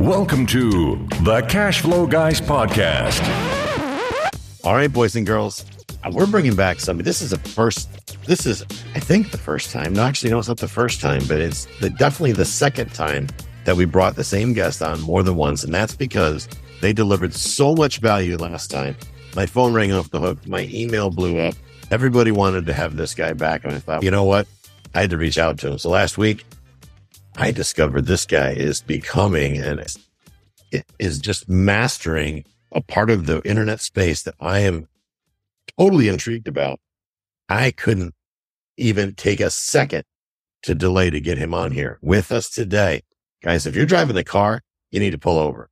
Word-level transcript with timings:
Welcome 0.00 0.46
to 0.46 0.96
the 1.22 1.46
Cash 1.48 1.82
Flow 1.82 2.04
Guys 2.04 2.40
podcast. 2.40 3.22
All 4.64 4.74
right, 4.74 4.92
boys 4.92 5.14
and 5.14 5.24
girls, 5.24 5.64
uh, 6.02 6.10
we're 6.12 6.26
bringing 6.26 6.56
back 6.56 6.80
somebody. 6.80 7.04
This 7.04 7.22
is 7.22 7.30
the 7.30 7.38
first. 7.38 7.88
This 8.26 8.44
is, 8.44 8.62
I 8.96 8.98
think, 8.98 9.30
the 9.30 9.38
first 9.38 9.70
time. 9.70 9.92
No, 9.92 10.02
actually, 10.02 10.30
no, 10.30 10.40
it's 10.40 10.48
not 10.48 10.56
the 10.56 10.66
first 10.66 11.00
time, 11.00 11.22
but 11.28 11.40
it's 11.40 11.66
the, 11.78 11.90
definitely 11.90 12.32
the 12.32 12.44
second 12.44 12.92
time 12.92 13.28
that 13.66 13.76
we 13.76 13.84
brought 13.84 14.16
the 14.16 14.24
same 14.24 14.52
guest 14.52 14.82
on 14.82 15.00
more 15.00 15.22
than 15.22 15.36
once, 15.36 15.62
and 15.62 15.72
that's 15.72 15.94
because 15.94 16.48
they 16.80 16.92
delivered 16.92 17.32
so 17.32 17.76
much 17.76 17.98
value 17.98 18.36
last 18.36 18.72
time. 18.72 18.96
My 19.36 19.46
phone 19.46 19.72
rang 19.74 19.92
off 19.92 20.10
the 20.10 20.20
hook. 20.20 20.44
My 20.48 20.68
email 20.72 21.10
blew 21.10 21.38
up. 21.38 21.54
Everybody 21.92 22.32
wanted 22.32 22.66
to 22.66 22.72
have 22.72 22.96
this 22.96 23.14
guy 23.14 23.32
back, 23.32 23.64
and 23.64 23.72
I 23.72 23.78
thought, 23.78 24.02
you 24.02 24.10
know 24.10 24.24
what? 24.24 24.48
I 24.92 25.02
had 25.02 25.10
to 25.10 25.18
reach 25.18 25.38
out 25.38 25.58
to 25.58 25.72
him. 25.72 25.78
So 25.78 25.90
last 25.90 26.18
week, 26.18 26.44
I 27.36 27.50
discovered 27.50 28.06
this 28.06 28.26
guy 28.26 28.52
is 28.52 28.80
becoming 28.80 29.58
and 29.58 29.84
is 30.98 31.18
just 31.18 31.48
mastering 31.48 32.44
a 32.72 32.80
part 32.80 33.10
of 33.10 33.26
the 33.26 33.42
internet 33.42 33.80
space 33.80 34.22
that 34.22 34.34
I 34.40 34.60
am 34.60 34.88
totally 35.78 36.08
intrigued 36.08 36.48
about. 36.48 36.80
I 37.48 37.72
couldn't 37.72 38.14
even 38.76 39.14
take 39.14 39.40
a 39.40 39.50
second 39.50 40.04
to 40.62 40.74
delay 40.74 41.10
to 41.10 41.20
get 41.20 41.38
him 41.38 41.54
on 41.54 41.72
here 41.72 41.98
with 42.00 42.32
us 42.32 42.48
today. 42.48 43.02
Guys, 43.42 43.66
if 43.66 43.76
you're 43.76 43.84
driving 43.84 44.14
the 44.16 44.24
car, 44.24 44.62
you 44.90 45.00
need 45.00 45.10
to 45.10 45.18
pull 45.18 45.38
over. 45.38 45.68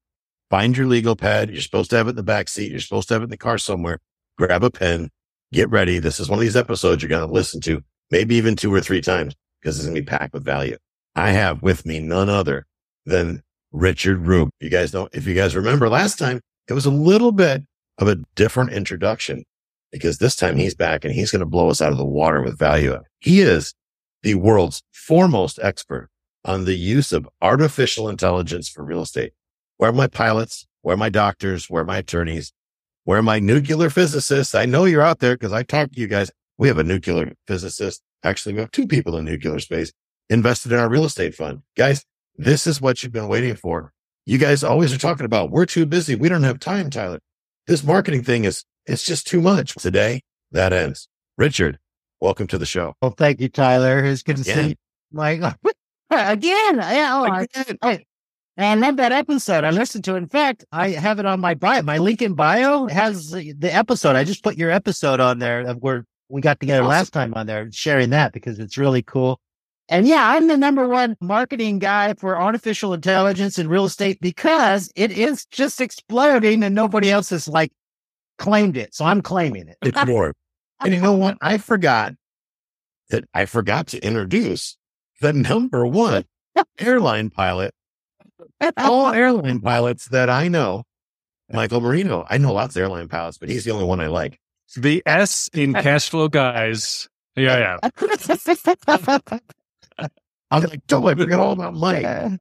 Find 0.50 0.76
your 0.76 0.86
legal 0.86 1.16
pad. 1.16 1.50
You're 1.50 1.62
supposed 1.62 1.90
to 1.90 1.96
have 1.96 2.08
it 2.08 2.10
in 2.10 2.16
the 2.16 2.22
back 2.22 2.48
seat. 2.48 2.70
You're 2.70 2.80
supposed 2.80 3.08
to 3.08 3.14
have 3.14 3.22
it 3.22 3.24
in 3.24 3.30
the 3.30 3.36
car 3.36 3.56
somewhere. 3.56 4.00
Grab 4.36 4.62
a 4.62 4.70
pen. 4.70 5.10
Get 5.52 5.70
ready. 5.70 5.98
This 5.98 6.20
is 6.20 6.28
one 6.28 6.38
of 6.38 6.42
these 6.42 6.56
episodes 6.56 7.02
you're 7.02 7.08
going 7.08 7.26
to 7.26 7.32
listen 7.32 7.60
to, 7.62 7.82
maybe 8.10 8.34
even 8.34 8.56
two 8.56 8.72
or 8.74 8.80
three 8.80 9.00
times 9.00 9.34
because 9.60 9.76
it's 9.76 9.86
going 9.86 9.94
to 9.94 10.00
be 10.02 10.04
packed 10.04 10.34
with 10.34 10.44
value. 10.44 10.76
I 11.14 11.32
have 11.32 11.62
with 11.62 11.84
me 11.84 12.00
none 12.00 12.28
other 12.28 12.66
than 13.04 13.42
Richard 13.72 14.26
Roop. 14.26 14.50
You 14.60 14.70
guys 14.70 14.92
know, 14.92 15.08
if 15.12 15.26
you 15.26 15.34
guys 15.34 15.56
remember 15.56 15.88
last 15.88 16.18
time, 16.18 16.40
it 16.68 16.72
was 16.72 16.86
a 16.86 16.90
little 16.90 17.32
bit 17.32 17.62
of 17.98 18.08
a 18.08 18.16
different 18.34 18.72
introduction 18.72 19.44
because 19.90 20.18
this 20.18 20.36
time 20.36 20.56
he's 20.56 20.74
back 20.74 21.04
and 21.04 21.14
he's 21.14 21.30
going 21.30 21.40
to 21.40 21.46
blow 21.46 21.68
us 21.68 21.82
out 21.82 21.92
of 21.92 21.98
the 21.98 22.04
water 22.04 22.42
with 22.42 22.58
value. 22.58 22.98
He 23.20 23.40
is 23.40 23.74
the 24.22 24.36
world's 24.36 24.82
foremost 24.92 25.58
expert 25.62 26.08
on 26.44 26.64
the 26.64 26.74
use 26.74 27.12
of 27.12 27.28
artificial 27.40 28.08
intelligence 28.08 28.68
for 28.68 28.82
real 28.84 29.02
estate. 29.02 29.32
Where 29.76 29.90
are 29.90 29.94
my 29.94 30.06
pilots? 30.06 30.66
Where 30.80 30.94
are 30.94 30.98
my 30.98 31.10
doctors? 31.10 31.68
Where 31.68 31.82
are 31.82 31.86
my 31.86 31.98
attorneys? 31.98 32.52
Where 33.04 33.18
are 33.18 33.22
my 33.22 33.38
nuclear 33.38 33.90
physicists? 33.90 34.54
I 34.54 34.64
know 34.64 34.84
you're 34.84 35.02
out 35.02 35.18
there 35.18 35.34
because 35.34 35.52
I 35.52 35.62
talked 35.62 35.94
to 35.94 36.00
you 36.00 36.06
guys. 36.06 36.30
We 36.56 36.68
have 36.68 36.78
a 36.78 36.84
nuclear 36.84 37.32
physicist. 37.46 38.02
Actually, 38.24 38.54
we 38.54 38.60
have 38.60 38.70
two 38.70 38.86
people 38.86 39.16
in 39.16 39.24
nuclear 39.24 39.58
space 39.58 39.92
invested 40.30 40.72
in 40.72 40.78
our 40.78 40.88
real 40.88 41.04
estate 41.04 41.34
fund. 41.34 41.62
Guys, 41.76 42.04
this 42.36 42.66
is 42.66 42.80
what 42.80 43.02
you've 43.02 43.12
been 43.12 43.28
waiting 43.28 43.54
for. 43.54 43.92
You 44.24 44.38
guys 44.38 44.62
always 44.62 44.92
are 44.92 44.98
talking 44.98 45.26
about, 45.26 45.50
we're 45.50 45.66
too 45.66 45.84
busy. 45.86 46.14
We 46.14 46.28
don't 46.28 46.44
have 46.44 46.60
time, 46.60 46.90
Tyler. 46.90 47.18
This 47.66 47.82
marketing 47.82 48.22
thing 48.22 48.44
is, 48.44 48.64
it's 48.86 49.04
just 49.04 49.26
too 49.26 49.40
much. 49.40 49.74
Today, 49.74 50.22
that 50.50 50.72
ends. 50.72 51.08
Richard, 51.36 51.78
welcome 52.20 52.46
to 52.48 52.58
the 52.58 52.66
show. 52.66 52.94
Well, 53.02 53.14
thank 53.16 53.40
you, 53.40 53.48
Tyler. 53.48 54.04
It's 54.04 54.22
good 54.22 54.36
to 54.36 54.44
see 54.44 54.68
you. 54.70 54.74
God. 55.14 55.56
Again. 56.10 56.76
Yeah, 56.76 57.10
oh, 57.12 57.24
Again. 57.24 57.78
I, 57.82 57.94
oh, 57.94 57.98
I 58.58 58.74
love 58.74 58.96
that 58.96 59.12
episode. 59.12 59.64
I 59.64 59.70
listened 59.70 60.04
to 60.04 60.14
it. 60.14 60.18
In 60.18 60.28
fact, 60.28 60.64
I 60.70 60.90
have 60.90 61.18
it 61.18 61.26
on 61.26 61.40
my 61.40 61.54
bio. 61.54 61.82
My 61.82 61.98
LinkedIn 61.98 62.36
bio 62.36 62.86
has 62.86 63.30
the 63.30 63.70
episode. 63.70 64.14
I 64.14 64.24
just 64.24 64.42
put 64.42 64.56
your 64.56 64.70
episode 64.70 65.20
on 65.20 65.38
there 65.38 65.62
of 65.62 65.78
where 65.78 66.04
we 66.28 66.40
got 66.40 66.60
together 66.60 66.82
awesome. 66.82 66.90
last 66.90 67.12
time 67.12 67.34
on 67.34 67.46
there, 67.46 67.70
sharing 67.72 68.10
that 68.10 68.32
because 68.32 68.58
it's 68.58 68.76
really 68.76 69.02
cool. 69.02 69.40
And 69.88 70.06
yeah, 70.06 70.30
I'm 70.30 70.48
the 70.48 70.56
number 70.56 70.88
one 70.88 71.16
marketing 71.20 71.78
guy 71.78 72.14
for 72.14 72.40
artificial 72.40 72.94
intelligence 72.94 73.58
in 73.58 73.68
real 73.68 73.84
estate 73.84 74.20
because 74.20 74.90
it 74.96 75.12
is 75.12 75.44
just 75.46 75.80
exploding 75.80 76.62
and 76.62 76.74
nobody 76.74 77.10
else 77.10 77.30
has 77.30 77.48
like 77.48 77.72
claimed 78.38 78.76
it. 78.76 78.94
So 78.94 79.04
I'm 79.04 79.22
claiming 79.22 79.68
it. 79.68 79.76
It's 79.82 80.06
more. 80.06 80.34
and 80.80 80.94
you 80.94 81.00
know 81.00 81.12
what? 81.12 81.36
I 81.40 81.58
forgot 81.58 82.14
that 83.10 83.24
I 83.34 83.44
forgot 83.44 83.86
to 83.88 83.98
introduce 84.00 84.76
the 85.20 85.32
number 85.32 85.86
one 85.86 86.24
airline 86.78 87.30
pilot. 87.30 87.74
All 88.76 89.08
airline 89.12 89.60
pilots 89.60 90.06
that 90.08 90.30
I 90.30 90.48
know, 90.48 90.84
Michael 91.50 91.80
Marino. 91.80 92.24
I 92.28 92.38
know 92.38 92.52
lots 92.52 92.76
of 92.76 92.82
airline 92.82 93.08
pilots, 93.08 93.38
but 93.38 93.48
he's 93.48 93.64
the 93.64 93.72
only 93.72 93.84
one 93.84 94.00
I 94.00 94.06
like. 94.06 94.38
The 94.76 95.02
S 95.06 95.50
in 95.52 95.74
cash 95.74 96.08
flow 96.08 96.28
guys. 96.28 97.08
Yeah, 97.36 97.58
yeah. 97.58 97.76
I 100.52 100.56
was 100.56 100.68
like, 100.68 100.86
don't 100.86 101.02
let 101.02 101.16
me 101.16 101.24
forget 101.24 101.40
all 101.40 101.52
about 101.52 101.74
money. 101.86 102.38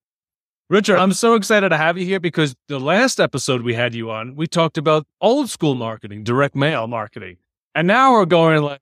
Richard, 0.70 0.98
I'm 0.98 1.14
so 1.14 1.36
excited 1.36 1.70
to 1.70 1.78
have 1.78 1.98
you 1.98 2.06
here 2.06 2.20
because 2.20 2.56
the 2.68 2.80
last 2.80 3.22
episode 3.22 3.62
we 3.62 3.74
had 3.74 3.96
you 3.96 4.12
on, 4.12 4.36
we 4.36 4.48
talked 4.48 4.78
about 4.78 5.08
old 5.22 5.50
school 5.50 5.76
marketing, 5.76 6.24
direct 6.26 6.54
mail 6.54 6.88
marketing. 6.88 7.38
And 7.74 7.88
now 7.88 8.12
we're 8.12 8.26
going 8.26 8.62
like 8.64 8.82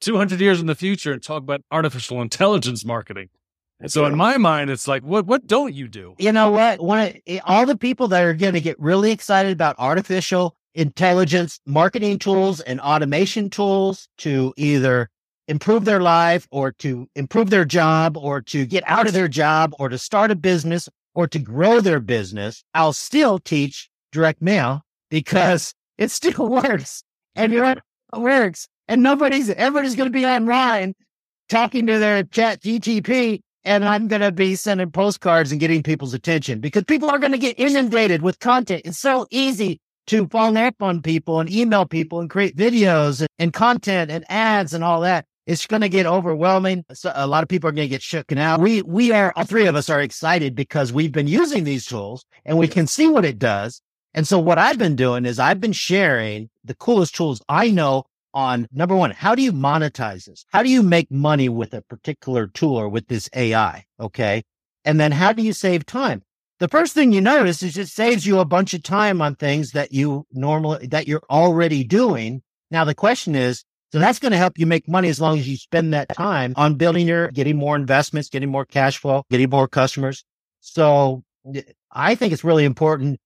200 0.00 0.40
years 0.40 0.60
in 0.60 0.66
the 0.66 0.74
future 0.74 1.12
and 1.12 1.22
talk 1.22 1.44
about 1.44 1.62
artificial 1.70 2.20
intelligence 2.20 2.84
marketing. 2.84 3.28
That's 3.78 3.94
so 3.94 4.02
right. 4.02 4.10
in 4.10 4.18
my 4.18 4.36
mind, 4.36 4.70
it's 4.70 4.88
like, 4.88 5.04
what 5.04 5.26
what 5.26 5.46
don't 5.46 5.72
you 5.72 5.86
do? 5.86 6.16
You 6.18 6.32
know 6.32 6.50
what? 6.50 6.80
One 6.80 7.12
eh, 7.28 7.38
all 7.44 7.66
the 7.66 7.76
people 7.76 8.08
that 8.08 8.24
are 8.24 8.34
going 8.34 8.54
to 8.54 8.60
get 8.60 8.78
really 8.80 9.12
excited 9.12 9.52
about 9.52 9.76
artificial 9.78 10.56
intelligence 10.74 11.60
marketing 11.66 12.18
tools 12.18 12.60
and 12.60 12.80
automation 12.80 13.48
tools 13.48 14.08
to 14.18 14.52
either 14.56 15.08
improve 15.48 15.84
their 15.84 16.00
life 16.00 16.46
or 16.50 16.72
to 16.72 17.08
improve 17.16 17.50
their 17.50 17.64
job 17.64 18.16
or 18.16 18.40
to 18.42 18.66
get 18.66 18.84
out 18.86 19.06
of 19.06 19.14
their 19.14 19.28
job 19.28 19.74
or 19.78 19.88
to 19.88 19.98
start 19.98 20.30
a 20.30 20.36
business 20.36 20.88
or 21.14 21.26
to 21.26 21.38
grow 21.38 21.80
their 21.80 22.00
business, 22.00 22.62
I'll 22.74 22.92
still 22.92 23.38
teach 23.38 23.90
direct 24.12 24.40
mail 24.40 24.82
because 25.10 25.74
it 25.98 26.10
still 26.10 26.48
works. 26.62 27.02
And 27.34 27.52
it 27.52 27.78
works. 28.16 28.68
And 28.86 29.02
nobody's, 29.02 29.50
everybody's 29.50 29.96
going 29.96 30.10
to 30.10 30.16
be 30.16 30.26
online 30.26 30.94
talking 31.48 31.86
to 31.86 31.98
their 31.98 32.22
chat 32.24 32.62
GTP. 32.62 33.40
And 33.64 33.84
I'm 33.84 34.08
going 34.08 34.22
to 34.22 34.32
be 34.32 34.54
sending 34.54 34.90
postcards 34.90 35.50
and 35.50 35.60
getting 35.60 35.82
people's 35.82 36.14
attention 36.14 36.60
because 36.60 36.84
people 36.84 37.10
are 37.10 37.18
going 37.18 37.32
to 37.32 37.38
get 37.38 37.58
inundated 37.58 38.22
with 38.22 38.38
content. 38.38 38.82
It's 38.84 38.98
so 38.98 39.26
easy 39.30 39.80
to 40.06 40.26
follow 40.28 40.60
up 40.60 40.82
on 40.82 41.02
people 41.02 41.38
and 41.38 41.52
email 41.52 41.84
people 41.84 42.20
and 42.20 42.30
create 42.30 42.56
videos 42.56 43.20
and, 43.20 43.28
and 43.38 43.52
content 43.52 44.10
and 44.10 44.24
ads 44.30 44.72
and 44.72 44.82
all 44.82 45.02
that 45.02 45.26
it's 45.48 45.66
going 45.66 45.80
to 45.80 45.88
get 45.88 46.04
overwhelming. 46.04 46.84
So 46.92 47.10
a 47.14 47.26
lot 47.26 47.42
of 47.42 47.48
people 47.48 47.70
are 47.70 47.72
going 47.72 47.88
to 47.88 47.90
get 47.90 48.02
shooken 48.02 48.38
out. 48.38 48.60
We, 48.60 48.82
we 48.82 49.12
are, 49.12 49.32
all 49.34 49.44
three 49.44 49.66
of 49.66 49.74
us 49.74 49.88
are 49.88 50.02
excited 50.02 50.54
because 50.54 50.92
we've 50.92 51.10
been 51.10 51.26
using 51.26 51.64
these 51.64 51.86
tools 51.86 52.26
and 52.44 52.58
we 52.58 52.68
can 52.68 52.86
see 52.86 53.08
what 53.08 53.24
it 53.24 53.38
does. 53.38 53.80
And 54.12 54.28
so 54.28 54.38
what 54.38 54.58
I've 54.58 54.76
been 54.76 54.94
doing 54.94 55.24
is 55.24 55.38
I've 55.38 55.58
been 55.58 55.72
sharing 55.72 56.50
the 56.64 56.74
coolest 56.74 57.14
tools 57.14 57.40
I 57.48 57.70
know 57.70 58.04
on 58.34 58.68
number 58.72 58.94
one, 58.94 59.10
how 59.10 59.34
do 59.34 59.40
you 59.40 59.54
monetize 59.54 60.26
this? 60.26 60.44
How 60.52 60.62
do 60.62 60.68
you 60.68 60.82
make 60.82 61.10
money 61.10 61.48
with 61.48 61.72
a 61.72 61.80
particular 61.80 62.46
tool 62.48 62.76
or 62.76 62.90
with 62.90 63.08
this 63.08 63.30
AI? 63.34 63.86
Okay. 63.98 64.42
And 64.84 65.00
then 65.00 65.12
how 65.12 65.32
do 65.32 65.42
you 65.42 65.54
save 65.54 65.86
time? 65.86 66.22
The 66.58 66.68
first 66.68 66.92
thing 66.92 67.10
you 67.10 67.22
notice 67.22 67.62
is 67.62 67.78
it 67.78 67.88
saves 67.88 68.26
you 68.26 68.38
a 68.38 68.44
bunch 68.44 68.74
of 68.74 68.82
time 68.82 69.22
on 69.22 69.34
things 69.34 69.70
that 69.70 69.92
you 69.92 70.26
normally, 70.30 70.88
that 70.88 71.08
you're 71.08 71.22
already 71.30 71.84
doing. 71.84 72.42
Now 72.70 72.84
the 72.84 72.94
question 72.94 73.34
is, 73.34 73.64
so 73.92 73.98
that's 73.98 74.18
going 74.18 74.32
to 74.32 74.38
help 74.38 74.58
you 74.58 74.66
make 74.66 74.86
money 74.86 75.08
as 75.08 75.20
long 75.20 75.38
as 75.38 75.48
you 75.48 75.56
spend 75.56 75.94
that 75.94 76.10
time 76.10 76.52
on 76.56 76.74
building 76.74 77.08
your, 77.08 77.30
getting 77.30 77.56
more 77.56 77.74
investments, 77.74 78.28
getting 78.28 78.50
more 78.50 78.66
cash 78.66 78.98
flow, 78.98 79.24
getting 79.30 79.48
more 79.48 79.66
customers. 79.66 80.24
So 80.60 81.22
I 81.90 82.14
think 82.14 82.32
it's 82.32 82.44
really 82.44 82.64
important. 82.64 83.18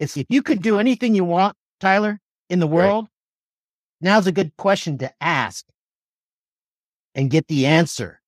It's 0.00 0.16
if 0.16 0.26
you 0.30 0.42
could 0.42 0.62
do 0.62 0.78
anything 0.78 1.14
you 1.14 1.24
want, 1.24 1.56
Tyler, 1.78 2.20
in 2.48 2.58
the 2.58 2.66
world, 2.66 3.04
right. 3.04 4.10
now's 4.10 4.26
a 4.26 4.32
good 4.32 4.56
question 4.56 4.96
to 4.98 5.12
ask 5.20 5.66
and 7.14 7.30
get 7.30 7.46
the 7.48 7.66
answer. 7.66 8.20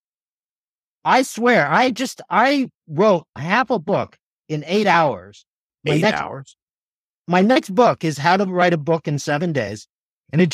I 1.03 1.23
swear, 1.23 1.67
I 1.67 1.93
just, 1.93 2.21
I 2.29 2.69
wrote 2.89 3.25
half 3.37 3.71
a 3.71 3.79
book 3.79 4.19
in 4.51 4.65
eight 4.67 4.87
hours. 4.87 5.47
My 5.87 5.95
eight 5.95 6.03
next, 6.03 6.21
hours. 6.21 6.57
My 7.27 7.41
next 7.41 7.75
book 7.75 8.05
is 8.05 8.19
how 8.19 8.37
to 8.37 8.45
write 8.45 8.75
a 8.75 8.79
book 8.79 9.09
in 9.09 9.19
seven 9.19 9.55
days. 9.55 9.89
And 10.31 10.43
it 10.43 10.51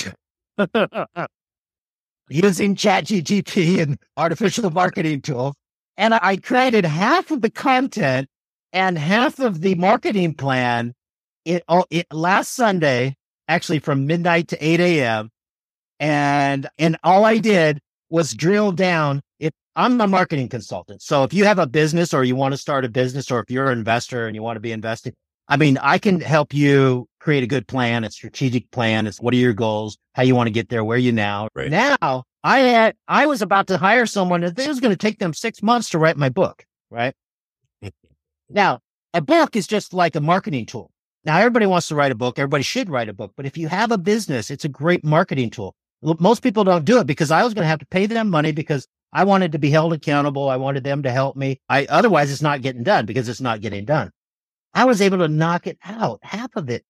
using 2.28 2.74
ChatGPT 2.74 3.80
and 3.80 3.98
artificial 4.16 4.70
marketing 4.70 5.22
tools. 5.22 5.54
And 5.96 6.14
I 6.14 6.36
created 6.36 6.84
half 6.84 7.30
of 7.30 7.40
the 7.42 7.50
content 7.50 8.28
and 8.72 8.98
half 8.98 9.38
of 9.38 9.60
the 9.60 9.74
marketing 9.74 10.34
plan 10.34 10.94
it, 11.44 11.62
it 11.90 12.06
last 12.12 12.54
Sunday, 12.54 13.16
actually 13.48 13.78
from 13.78 14.06
midnight 14.06 14.48
to 14.48 14.64
8 14.64 14.80
a.m. 14.80 15.30
And, 16.00 16.68
and 16.78 16.98
all 17.04 17.24
I 17.24 17.38
did 17.38 17.80
was 18.10 18.34
drill 18.34 18.72
down. 18.72 19.22
If 19.38 19.52
I'm 19.76 20.00
a 20.00 20.08
marketing 20.08 20.48
consultant. 20.48 21.02
So 21.02 21.22
if 21.22 21.32
you 21.32 21.44
have 21.44 21.58
a 21.58 21.66
business 21.66 22.12
or 22.12 22.24
you 22.24 22.34
want 22.36 22.52
to 22.52 22.58
start 22.58 22.84
a 22.84 22.88
business 22.88 23.30
or 23.30 23.40
if 23.40 23.50
you're 23.50 23.70
an 23.70 23.78
investor 23.78 24.26
and 24.26 24.34
you 24.34 24.42
want 24.42 24.56
to 24.56 24.60
be 24.60 24.72
investing, 24.72 25.14
I 25.48 25.56
mean, 25.56 25.78
I 25.78 25.98
can 25.98 26.20
help 26.20 26.52
you 26.52 27.08
create 27.20 27.42
a 27.42 27.46
good 27.46 27.66
plan, 27.68 28.04
a 28.04 28.10
strategic 28.10 28.70
plan. 28.70 29.06
It's 29.06 29.20
what 29.20 29.34
are 29.34 29.38
your 29.38 29.52
goals? 29.52 29.98
How 30.14 30.22
you 30.22 30.34
want 30.34 30.48
to 30.48 30.52
get 30.52 30.68
there? 30.68 30.84
Where 30.84 30.96
are 30.96 30.98
you 30.98 31.12
now? 31.12 31.48
Right. 31.54 31.70
Now 31.70 32.24
I 32.42 32.58
had, 32.60 32.96
I 33.08 33.26
was 33.26 33.42
about 33.42 33.66
to 33.68 33.76
hire 33.76 34.06
someone 34.06 34.40
that 34.42 34.58
it 34.58 34.68
was 34.68 34.80
going 34.80 34.92
to 34.92 34.96
take 34.96 35.18
them 35.18 35.32
six 35.32 35.62
months 35.62 35.90
to 35.90 35.98
write 35.98 36.16
my 36.16 36.28
book. 36.28 36.64
Right. 36.90 37.14
now 38.48 38.80
a 39.14 39.20
book 39.20 39.56
is 39.56 39.66
just 39.66 39.94
like 39.94 40.14
a 40.14 40.20
marketing 40.20 40.66
tool. 40.66 40.90
Now, 41.24 41.38
everybody 41.38 41.66
wants 41.66 41.88
to 41.88 41.96
write 41.96 42.12
a 42.12 42.16
book. 42.16 42.38
Everybody 42.38 42.62
should 42.62 42.88
write 42.88 43.08
a 43.08 43.12
book. 43.12 43.32
But 43.36 43.46
if 43.46 43.58
you 43.58 43.66
have 43.66 43.90
a 43.90 43.98
business, 43.98 44.48
it's 44.48 44.64
a 44.64 44.68
great 44.68 45.04
marketing 45.04 45.50
tool. 45.50 45.74
Most 46.02 46.40
people 46.40 46.62
don't 46.62 46.84
do 46.84 47.00
it 47.00 47.06
because 47.06 47.32
I 47.32 47.42
was 47.42 47.52
going 47.52 47.64
to 47.64 47.68
have 47.68 47.80
to 47.80 47.86
pay 47.86 48.06
them 48.06 48.30
money 48.30 48.52
because 48.52 48.86
I 49.12 49.24
wanted 49.24 49.50
to 49.52 49.58
be 49.58 49.70
held 49.70 49.92
accountable. 49.92 50.48
I 50.48 50.56
wanted 50.56 50.84
them 50.84 51.02
to 51.02 51.10
help 51.10 51.34
me. 51.34 51.60
I, 51.68 51.86
otherwise 51.86 52.30
it's 52.30 52.42
not 52.42 52.62
getting 52.62 52.84
done 52.84 53.06
because 53.06 53.28
it's 53.28 53.40
not 53.40 53.60
getting 53.60 53.84
done. 53.84 54.12
I 54.76 54.84
was 54.84 55.00
able 55.00 55.18
to 55.18 55.28
knock 55.28 55.66
it 55.66 55.78
out, 55.84 56.20
half 56.22 56.54
of 56.54 56.68
it, 56.68 56.84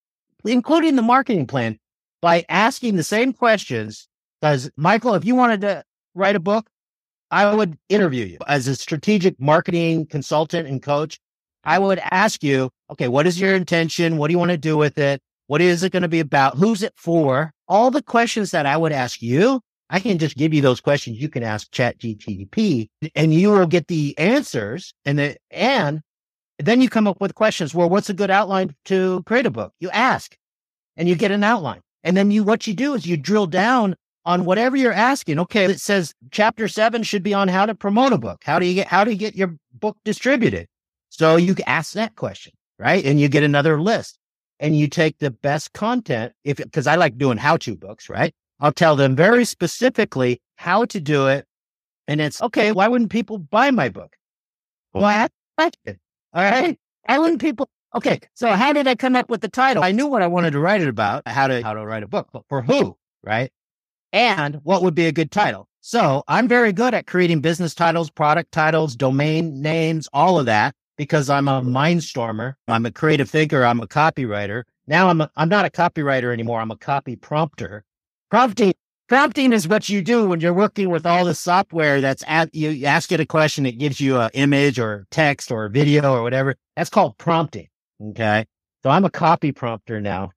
including 0.44 0.96
the 0.96 1.02
marketing 1.02 1.46
plan 1.46 1.78
by 2.20 2.44
asking 2.48 2.96
the 2.96 3.04
same 3.04 3.32
questions. 3.32 4.08
Because 4.40 4.68
Michael, 4.76 5.14
if 5.14 5.24
you 5.24 5.36
wanted 5.36 5.60
to 5.60 5.84
write 6.12 6.34
a 6.34 6.40
book, 6.40 6.68
I 7.30 7.54
would 7.54 7.78
interview 7.88 8.24
you 8.24 8.38
as 8.48 8.66
a 8.66 8.74
strategic 8.74 9.40
marketing 9.40 10.06
consultant 10.06 10.66
and 10.66 10.82
coach. 10.82 11.20
I 11.62 11.78
would 11.78 12.00
ask 12.10 12.42
you, 12.42 12.70
okay, 12.90 13.06
what 13.06 13.26
is 13.26 13.40
your 13.40 13.54
intention? 13.54 14.16
What 14.16 14.28
do 14.28 14.32
you 14.32 14.38
want 14.38 14.50
to 14.50 14.58
do 14.58 14.76
with 14.76 14.98
it? 14.98 15.22
What 15.46 15.60
is 15.60 15.84
it 15.84 15.92
going 15.92 16.02
to 16.02 16.08
be 16.08 16.20
about? 16.20 16.56
Who's 16.56 16.82
it 16.82 16.92
for? 16.96 17.52
All 17.68 17.92
the 17.92 18.02
questions 18.02 18.50
that 18.50 18.66
I 18.66 18.76
would 18.76 18.92
ask 18.92 19.22
you, 19.22 19.60
I 19.90 20.00
can 20.00 20.18
just 20.18 20.36
give 20.36 20.52
you 20.52 20.60
those 20.60 20.80
questions. 20.80 21.20
You 21.20 21.28
can 21.28 21.44
ask 21.44 21.70
Chat 21.70 21.98
GTP 21.98 22.88
and 23.14 23.32
you 23.32 23.50
will 23.50 23.66
get 23.68 23.86
the 23.86 24.18
answers. 24.18 24.92
And 25.04 25.20
the, 25.20 25.36
and 25.52 26.02
then 26.58 26.80
you 26.80 26.88
come 26.88 27.06
up 27.06 27.20
with 27.20 27.34
questions. 27.34 27.74
Well, 27.74 27.88
what's 27.88 28.10
a 28.10 28.14
good 28.14 28.30
outline 28.30 28.74
to 28.86 29.22
create 29.24 29.46
a 29.46 29.50
book? 29.50 29.72
You 29.80 29.90
ask 29.90 30.36
and 30.96 31.08
you 31.08 31.14
get 31.14 31.30
an 31.30 31.44
outline. 31.44 31.80
And 32.02 32.16
then 32.16 32.30
you, 32.30 32.44
what 32.44 32.66
you 32.66 32.74
do 32.74 32.94
is 32.94 33.06
you 33.06 33.16
drill 33.16 33.46
down 33.46 33.96
on 34.24 34.44
whatever 34.44 34.76
you're 34.76 34.92
asking. 34.92 35.38
Okay. 35.40 35.66
It 35.66 35.80
says 35.80 36.14
chapter 36.30 36.68
seven 36.68 37.02
should 37.02 37.22
be 37.22 37.34
on 37.34 37.48
how 37.48 37.66
to 37.66 37.74
promote 37.74 38.12
a 38.12 38.18
book. 38.18 38.42
How 38.44 38.58
do 38.58 38.66
you 38.66 38.74
get, 38.74 38.86
how 38.86 39.04
do 39.04 39.10
you 39.10 39.16
get 39.16 39.34
your 39.34 39.56
book 39.74 39.96
distributed? 40.04 40.66
So 41.10 41.36
you 41.36 41.54
ask 41.66 41.92
that 41.92 42.16
question, 42.16 42.52
right? 42.78 43.04
And 43.04 43.20
you 43.20 43.28
get 43.28 43.42
another 43.42 43.80
list 43.80 44.18
and 44.58 44.76
you 44.76 44.88
take 44.88 45.18
the 45.18 45.30
best 45.30 45.72
content 45.72 46.32
if 46.44 46.56
because 46.56 46.86
I 46.86 46.96
like 46.96 47.18
doing 47.18 47.38
how-to 47.38 47.76
books, 47.76 48.08
right? 48.08 48.34
I'll 48.60 48.72
tell 48.72 48.96
them 48.96 49.14
very 49.14 49.44
specifically 49.44 50.40
how 50.56 50.86
to 50.86 51.00
do 51.00 51.28
it. 51.28 51.44
And 52.08 52.20
it's 52.20 52.40
okay, 52.40 52.72
why 52.72 52.88
wouldn't 52.88 53.10
people 53.10 53.38
buy 53.38 53.70
my 53.70 53.88
book? 53.88 54.16
Well, 54.92 55.04
I 55.04 55.14
asked 55.14 55.32
question. 55.58 55.98
All 56.36 56.42
right. 56.42 56.78
Wouldn't 57.08 57.40
people 57.40 57.70
okay, 57.94 58.20
so 58.34 58.52
how 58.52 58.74
did 58.74 58.86
I 58.86 58.94
come 58.94 59.16
up 59.16 59.30
with 59.30 59.40
the 59.40 59.48
title? 59.48 59.82
I 59.82 59.92
knew 59.92 60.06
what 60.06 60.20
I 60.20 60.26
wanted 60.26 60.50
to 60.50 60.58
write 60.58 60.82
it 60.82 60.88
about, 60.88 61.26
how 61.26 61.46
to 61.46 61.62
how 61.62 61.72
to 61.72 61.86
write 61.86 62.02
a 62.02 62.06
book, 62.08 62.28
but 62.30 62.42
for 62.50 62.60
who, 62.60 62.98
right? 63.24 63.50
And 64.12 64.56
what 64.62 64.82
would 64.82 64.94
be 64.94 65.06
a 65.06 65.12
good 65.12 65.30
title? 65.30 65.66
So 65.80 66.24
I'm 66.28 66.46
very 66.46 66.74
good 66.74 66.92
at 66.92 67.06
creating 67.06 67.40
business 67.40 67.74
titles, 67.74 68.10
product 68.10 68.52
titles, 68.52 68.96
domain 68.96 69.62
names, 69.62 70.10
all 70.12 70.38
of 70.38 70.44
that 70.44 70.74
because 70.98 71.30
I'm 71.30 71.48
a 71.48 71.62
mindstormer. 71.62 72.54
I'm 72.68 72.84
a 72.84 72.92
creative 72.92 73.30
thinker. 73.30 73.64
I'm 73.64 73.80
a 73.80 73.86
copywriter. 73.86 74.64
Now 74.86 75.08
I'm 75.08 75.22
a, 75.22 75.30
I'm 75.36 75.48
not 75.48 75.64
a 75.64 75.70
copywriter 75.70 76.34
anymore. 76.34 76.60
I'm 76.60 76.70
a 76.70 76.76
copy 76.76 77.16
prompter. 77.16 77.82
Prompting 78.30 78.74
prompting 79.08 79.52
is 79.52 79.68
what 79.68 79.88
you 79.88 80.02
do 80.02 80.28
when 80.28 80.40
you're 80.40 80.52
working 80.52 80.90
with 80.90 81.06
all 81.06 81.24
the 81.24 81.34
software 81.34 82.00
that's 82.00 82.24
at 82.26 82.54
you, 82.54 82.86
ask 82.86 83.12
it 83.12 83.20
a 83.20 83.26
question, 83.26 83.66
it 83.66 83.78
gives 83.78 84.00
you 84.00 84.18
an 84.18 84.30
image 84.34 84.78
or 84.78 85.06
text 85.10 85.50
or 85.50 85.68
video 85.68 86.14
or 86.14 86.22
whatever. 86.22 86.56
That's 86.76 86.90
called 86.90 87.18
prompting. 87.18 87.68
Okay. 88.10 88.46
So 88.82 88.90
I'm 88.90 89.04
a 89.04 89.10
copy 89.10 89.52
prompter 89.52 90.00
now. 90.00 90.32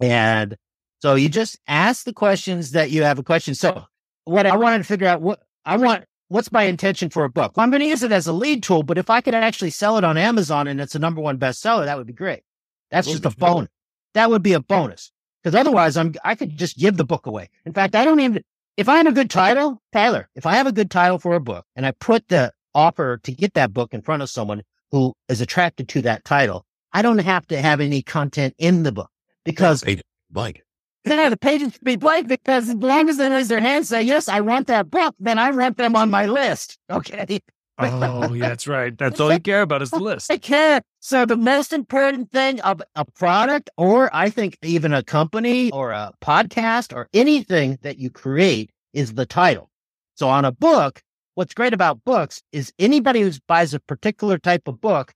And 0.00 0.56
so 1.00 1.14
you 1.14 1.28
just 1.28 1.58
ask 1.66 2.04
the 2.04 2.12
questions 2.12 2.72
that 2.72 2.90
you 2.90 3.02
have 3.02 3.18
a 3.18 3.22
question. 3.22 3.54
So 3.54 3.84
what 4.24 4.46
I 4.46 4.56
wanted 4.56 4.78
to 4.78 4.84
figure 4.84 5.06
out 5.06 5.20
what 5.20 5.42
I 5.64 5.76
want 5.76 6.04
what's 6.28 6.52
my 6.52 6.62
intention 6.62 7.10
for 7.10 7.24
a 7.24 7.30
book? 7.30 7.56
Well, 7.56 7.64
I'm 7.64 7.70
going 7.70 7.82
to 7.82 7.88
use 7.88 8.02
it 8.02 8.12
as 8.12 8.26
a 8.26 8.32
lead 8.32 8.62
tool, 8.62 8.82
but 8.82 8.98
if 8.98 9.10
I 9.10 9.20
could 9.20 9.34
actually 9.34 9.70
sell 9.70 9.98
it 9.98 10.04
on 10.04 10.16
Amazon 10.16 10.68
and 10.68 10.80
it's 10.80 10.94
a 10.94 10.98
number 10.98 11.20
one 11.20 11.38
bestseller, 11.38 11.84
that 11.84 11.98
would 11.98 12.06
be 12.06 12.12
great. 12.12 12.42
That's 12.90 13.08
just 13.08 13.26
a 13.26 13.30
bonus. 13.30 13.68
That 14.14 14.30
would 14.30 14.42
be 14.42 14.52
a 14.52 14.60
bonus 14.60 15.12
because 15.42 15.54
otherwise 15.54 15.96
I'm, 15.96 16.14
I 16.24 16.34
could 16.34 16.56
just 16.56 16.76
give 16.76 16.96
the 16.96 17.04
book 17.04 17.26
away. 17.26 17.48
In 17.64 17.72
fact, 17.72 17.94
I 17.94 18.04
don't 18.04 18.20
even, 18.20 18.42
if 18.76 18.88
I 18.88 18.96
have 18.96 19.06
a 19.06 19.12
good 19.12 19.30
title, 19.30 19.80
Tyler, 19.92 20.28
if 20.34 20.46
I 20.46 20.54
have 20.54 20.66
a 20.66 20.72
good 20.72 20.90
title 20.90 21.18
for 21.18 21.34
a 21.34 21.40
book 21.40 21.66
and 21.76 21.86
I 21.86 21.92
put 21.92 22.28
the 22.28 22.52
offer 22.74 23.18
to 23.18 23.32
get 23.32 23.54
that 23.54 23.72
book 23.72 23.92
in 23.92 24.02
front 24.02 24.22
of 24.22 24.30
someone 24.30 24.62
who 24.90 25.14
is 25.28 25.40
attracted 25.40 25.88
to 25.90 26.02
that 26.02 26.24
title, 26.24 26.64
I 26.92 27.02
don't 27.02 27.18
have 27.18 27.46
to 27.48 27.60
have 27.60 27.80
any 27.80 28.02
content 28.02 28.54
in 28.58 28.82
the 28.82 28.92
book 28.92 29.10
because 29.44 29.84
blank. 30.30 30.62
Yeah, 31.04 31.30
the 31.30 31.36
pages 31.36 31.78
be 31.82 31.96
blank 31.96 32.28
because 32.28 32.68
as 32.68 32.74
long 32.74 33.08
as 33.08 33.16
they 33.16 33.30
raise 33.30 33.48
their 33.48 33.60
hand 33.60 33.86
say, 33.86 34.02
yes, 34.02 34.28
I 34.28 34.40
want 34.40 34.66
that 34.66 34.90
book, 34.90 35.14
then 35.18 35.38
I 35.38 35.50
want 35.50 35.78
them 35.78 35.96
on 35.96 36.10
my 36.10 36.26
list. 36.26 36.78
Okay. 36.90 37.40
Oh, 37.80 38.32
yeah, 38.34 38.48
that's 38.48 38.66
right. 38.66 38.96
That's 38.96 39.20
all 39.20 39.32
you 39.32 39.40
care 39.50 39.62
about 39.62 39.82
is 39.82 39.90
the 39.90 39.98
list. 39.98 40.30
I 40.30 40.36
care. 40.36 40.82
So 41.00 41.24
the 41.24 41.36
most 41.36 41.72
important 41.72 42.30
thing 42.30 42.60
of 42.60 42.82
a 42.94 43.04
product 43.04 43.70
or 43.76 44.10
I 44.14 44.30
think 44.30 44.58
even 44.62 44.92
a 44.92 45.02
company 45.02 45.70
or 45.70 45.92
a 45.92 46.12
podcast 46.20 46.94
or 46.94 47.08
anything 47.14 47.78
that 47.82 47.98
you 47.98 48.10
create 48.10 48.70
is 48.92 49.14
the 49.14 49.26
title. 49.26 49.70
So 50.16 50.28
on 50.28 50.44
a 50.44 50.52
book, 50.52 51.02
what's 51.34 51.54
great 51.54 51.72
about 51.72 52.04
books 52.04 52.42
is 52.52 52.72
anybody 52.78 53.22
who 53.22 53.32
buys 53.46 53.72
a 53.72 53.80
particular 53.80 54.38
type 54.38 54.68
of 54.68 54.80
book 54.80 55.12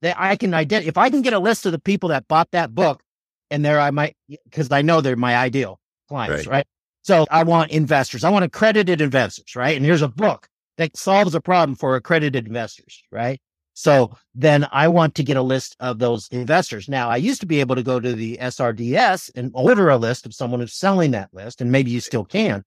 that 0.00 0.16
I 0.18 0.36
can 0.36 0.52
identify, 0.54 0.88
if 0.88 0.98
I 0.98 1.10
can 1.10 1.22
get 1.22 1.32
a 1.32 1.38
list 1.38 1.64
of 1.66 1.72
the 1.72 1.78
people 1.78 2.08
that 2.08 2.26
bought 2.26 2.50
that 2.50 2.74
book, 2.74 3.02
and 3.50 3.64
there 3.64 3.78
I 3.78 3.90
might, 3.90 4.16
because 4.44 4.70
I 4.72 4.82
know 4.82 5.00
they're 5.00 5.14
my 5.14 5.36
ideal 5.36 5.78
clients, 6.08 6.46
right. 6.46 6.56
right? 6.56 6.66
So 7.02 7.26
I 7.30 7.42
want 7.44 7.70
investors. 7.70 8.24
I 8.24 8.30
want 8.30 8.44
accredited 8.44 9.00
investors, 9.00 9.54
right? 9.56 9.76
And 9.76 9.84
here's 9.84 10.02
a 10.02 10.08
book 10.08 10.48
that 10.82 10.96
solves 10.96 11.34
a 11.34 11.40
problem 11.40 11.76
for 11.76 11.94
accredited 11.94 12.46
investors, 12.46 13.02
right? 13.10 13.40
So 13.74 14.14
then 14.34 14.66
I 14.70 14.88
want 14.88 15.14
to 15.14 15.22
get 15.22 15.36
a 15.36 15.42
list 15.42 15.76
of 15.80 15.98
those 15.98 16.28
investors. 16.28 16.88
Now 16.88 17.08
I 17.08 17.16
used 17.16 17.40
to 17.40 17.46
be 17.46 17.60
able 17.60 17.76
to 17.76 17.82
go 17.82 18.00
to 18.00 18.12
the 18.12 18.36
SRDS 18.38 19.30
and 19.34 19.50
order 19.54 19.88
a 19.88 19.96
list 19.96 20.26
of 20.26 20.34
someone 20.34 20.60
who's 20.60 20.74
selling 20.74 21.12
that 21.12 21.32
list, 21.32 21.60
and 21.60 21.72
maybe 21.72 21.90
you 21.90 22.00
still 22.00 22.24
can. 22.24 22.64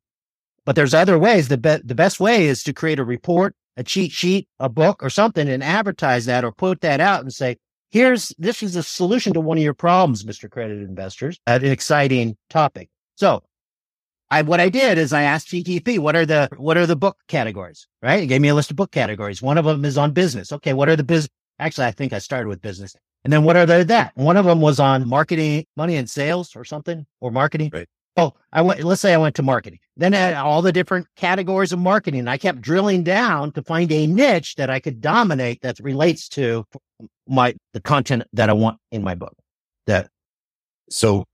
But 0.66 0.76
there's 0.76 0.96
other 0.96 1.20
ways. 1.20 1.48
The, 1.48 1.58
be- 1.58 1.82
the 1.84 1.94
best 1.94 2.20
way 2.20 2.48
is 2.48 2.64
to 2.64 2.74
create 2.74 2.98
a 2.98 3.04
report, 3.04 3.56
a 3.78 3.84
cheat 3.84 4.12
sheet, 4.12 4.48
a 4.60 4.70
book 4.70 5.04
or 5.04 5.12
something 5.12 5.48
and 5.48 5.64
advertise 5.64 6.26
that 6.26 6.44
or 6.44 6.52
put 6.52 6.82
that 6.82 7.00
out 7.00 7.22
and 7.22 7.32
say, 7.32 7.58
here's 7.92 8.34
this 8.40 8.64
is 8.64 8.76
a 8.76 8.82
solution 8.82 9.34
to 9.34 9.42
one 9.42 9.58
of 9.58 9.64
your 9.64 9.76
problems, 9.76 10.24
Mr. 10.24 10.50
Credit 10.50 10.80
Investors. 10.80 11.40
An 11.46 11.64
exciting 11.64 12.36
topic. 12.50 12.90
So 13.16 13.44
I 14.32 14.42
what 14.42 14.60
I 14.60 14.70
did 14.70 14.98
is 14.98 15.14
I 15.14 15.24
asked 15.24 15.50
GTP, 15.50 16.00
what 16.00 16.16
are 16.16 16.26
the 16.26 16.50
what 16.58 16.78
are 16.78 16.86
the 16.86 16.96
book 16.96 17.18
categories? 17.28 17.88
Right? 18.02 18.24
It 18.24 18.28
gave 18.28 18.42
me 18.42 18.50
a 18.50 18.56
list 18.56 18.72
of 18.72 18.78
book 18.78 18.92
categories. 18.92 19.42
One 19.42 19.58
of 19.58 19.66
them 19.66 19.86
is 19.86 19.98
on 19.98 20.12
business. 20.12 20.52
Okay, 20.52 20.74
what 20.74 20.90
are 20.90 20.96
the 20.96 21.04
business? 21.04 21.30
Actually, 21.60 21.88
I 21.88 21.92
think 21.92 22.12
I 22.12 22.20
started 22.20 22.48
with 22.48 22.62
business. 22.62 22.96
And 23.24 23.32
then 23.32 23.44
what 23.44 23.56
are 23.56 23.66
the 23.66 23.84
that? 23.86 24.12
One 24.16 24.38
of 24.38 24.46
them 24.46 24.62
was 24.62 24.80
on 24.80 25.08
marketing, 25.08 25.66
money 25.76 25.96
and 25.96 26.10
sales 26.10 26.56
or 26.56 26.64
something, 26.64 27.06
or 27.22 27.32
marketing. 27.32 27.72
Right. 27.74 27.88
Oh, 28.18 28.34
I 28.54 28.62
went, 28.62 28.82
let's 28.84 29.02
say 29.02 29.14
I 29.14 29.18
went 29.18 29.36
to 29.36 29.44
marketing. 29.44 29.80
Then 29.98 30.14
I 30.14 30.18
had 30.18 30.34
all 30.36 30.62
the 30.62 30.72
different 30.72 31.08
categories 31.18 31.74
of 31.74 31.80
marketing. 31.80 32.28
I 32.28 32.38
kept 32.38 32.62
drilling 32.62 33.04
down 33.04 33.52
to 33.54 33.64
find 33.64 33.92
a 33.92 34.08
niche 34.08 34.56
that 34.56 34.70
I 34.70 34.80
could 34.80 35.02
dominate 35.02 35.62
that 35.62 35.80
relates 35.80 36.30
to 36.30 36.66
my, 37.28 37.56
the 37.74 37.82
content 37.82 38.24
that 38.32 38.50
I 38.50 38.54
want 38.54 38.78
in 38.92 39.04
my 39.04 39.16
book. 39.16 39.36
That. 39.88 40.10
So 40.90 41.26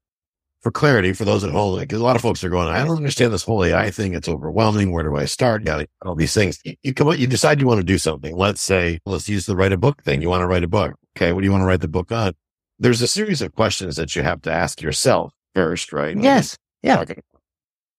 for 0.62 0.72
clarity, 0.72 1.13
for 1.13 1.25
those 1.25 1.44
at 1.44 1.51
home, 1.51 1.75
like 1.75 1.91
a 1.91 1.98
lot 1.98 2.15
of 2.15 2.22
folks 2.22 2.44
are 2.44 2.50
going, 2.50 2.68
I 2.68 2.86
don't 2.86 2.98
understand 2.98 3.34
this 3.34 3.44
whole 3.44 3.63
AI 3.63 3.89
thing. 3.89 4.13
It's 4.13 4.30
overwhelming. 4.30 4.91
Where 4.91 5.03
do 5.03 5.15
I 5.15 5.25
start? 5.25 5.65
Got 5.65 5.88
all 6.06 6.15
these 6.15 6.34
things. 6.34 6.60
You, 6.63 6.75
you 6.84 6.94
come, 6.94 7.12
you 7.15 7.27
decide 7.27 7.60
you 7.60 7.68
want 7.68 7.80
to 7.80 7.86
do 7.86 7.98
something. 7.98 8.36
Let's 8.36 8.62
say, 8.62 9.00
let's 9.06 9.27
use 9.27 9.48
the 9.48 9.56
write 9.56 9.72
a 9.72 9.77
book 9.77 10.03
thing. 10.03 10.22
You 10.22 10.30
want 10.30 10.41
to 10.41 10.48
write 10.48 10.63
a 10.63 10.68
book. 10.68 10.94
Okay. 11.18 11.34
What 11.34 11.41
do 11.41 11.46
you 11.46 11.51
want 11.51 11.62
to 11.62 11.65
write 11.65 11.82
the 11.82 11.88
book 11.88 12.12
on? 12.12 12.34
There's 12.77 13.01
a 13.01 13.08
series 13.08 13.41
of 13.41 13.56
questions 13.56 13.96
that 13.96 14.15
you 14.15 14.22
have 14.22 14.41
to 14.44 14.51
ask 14.51 14.82
yourself 14.82 15.34
first, 15.56 15.91
right? 15.94 16.15
Yes. 16.15 16.58
Yeah. 16.84 17.06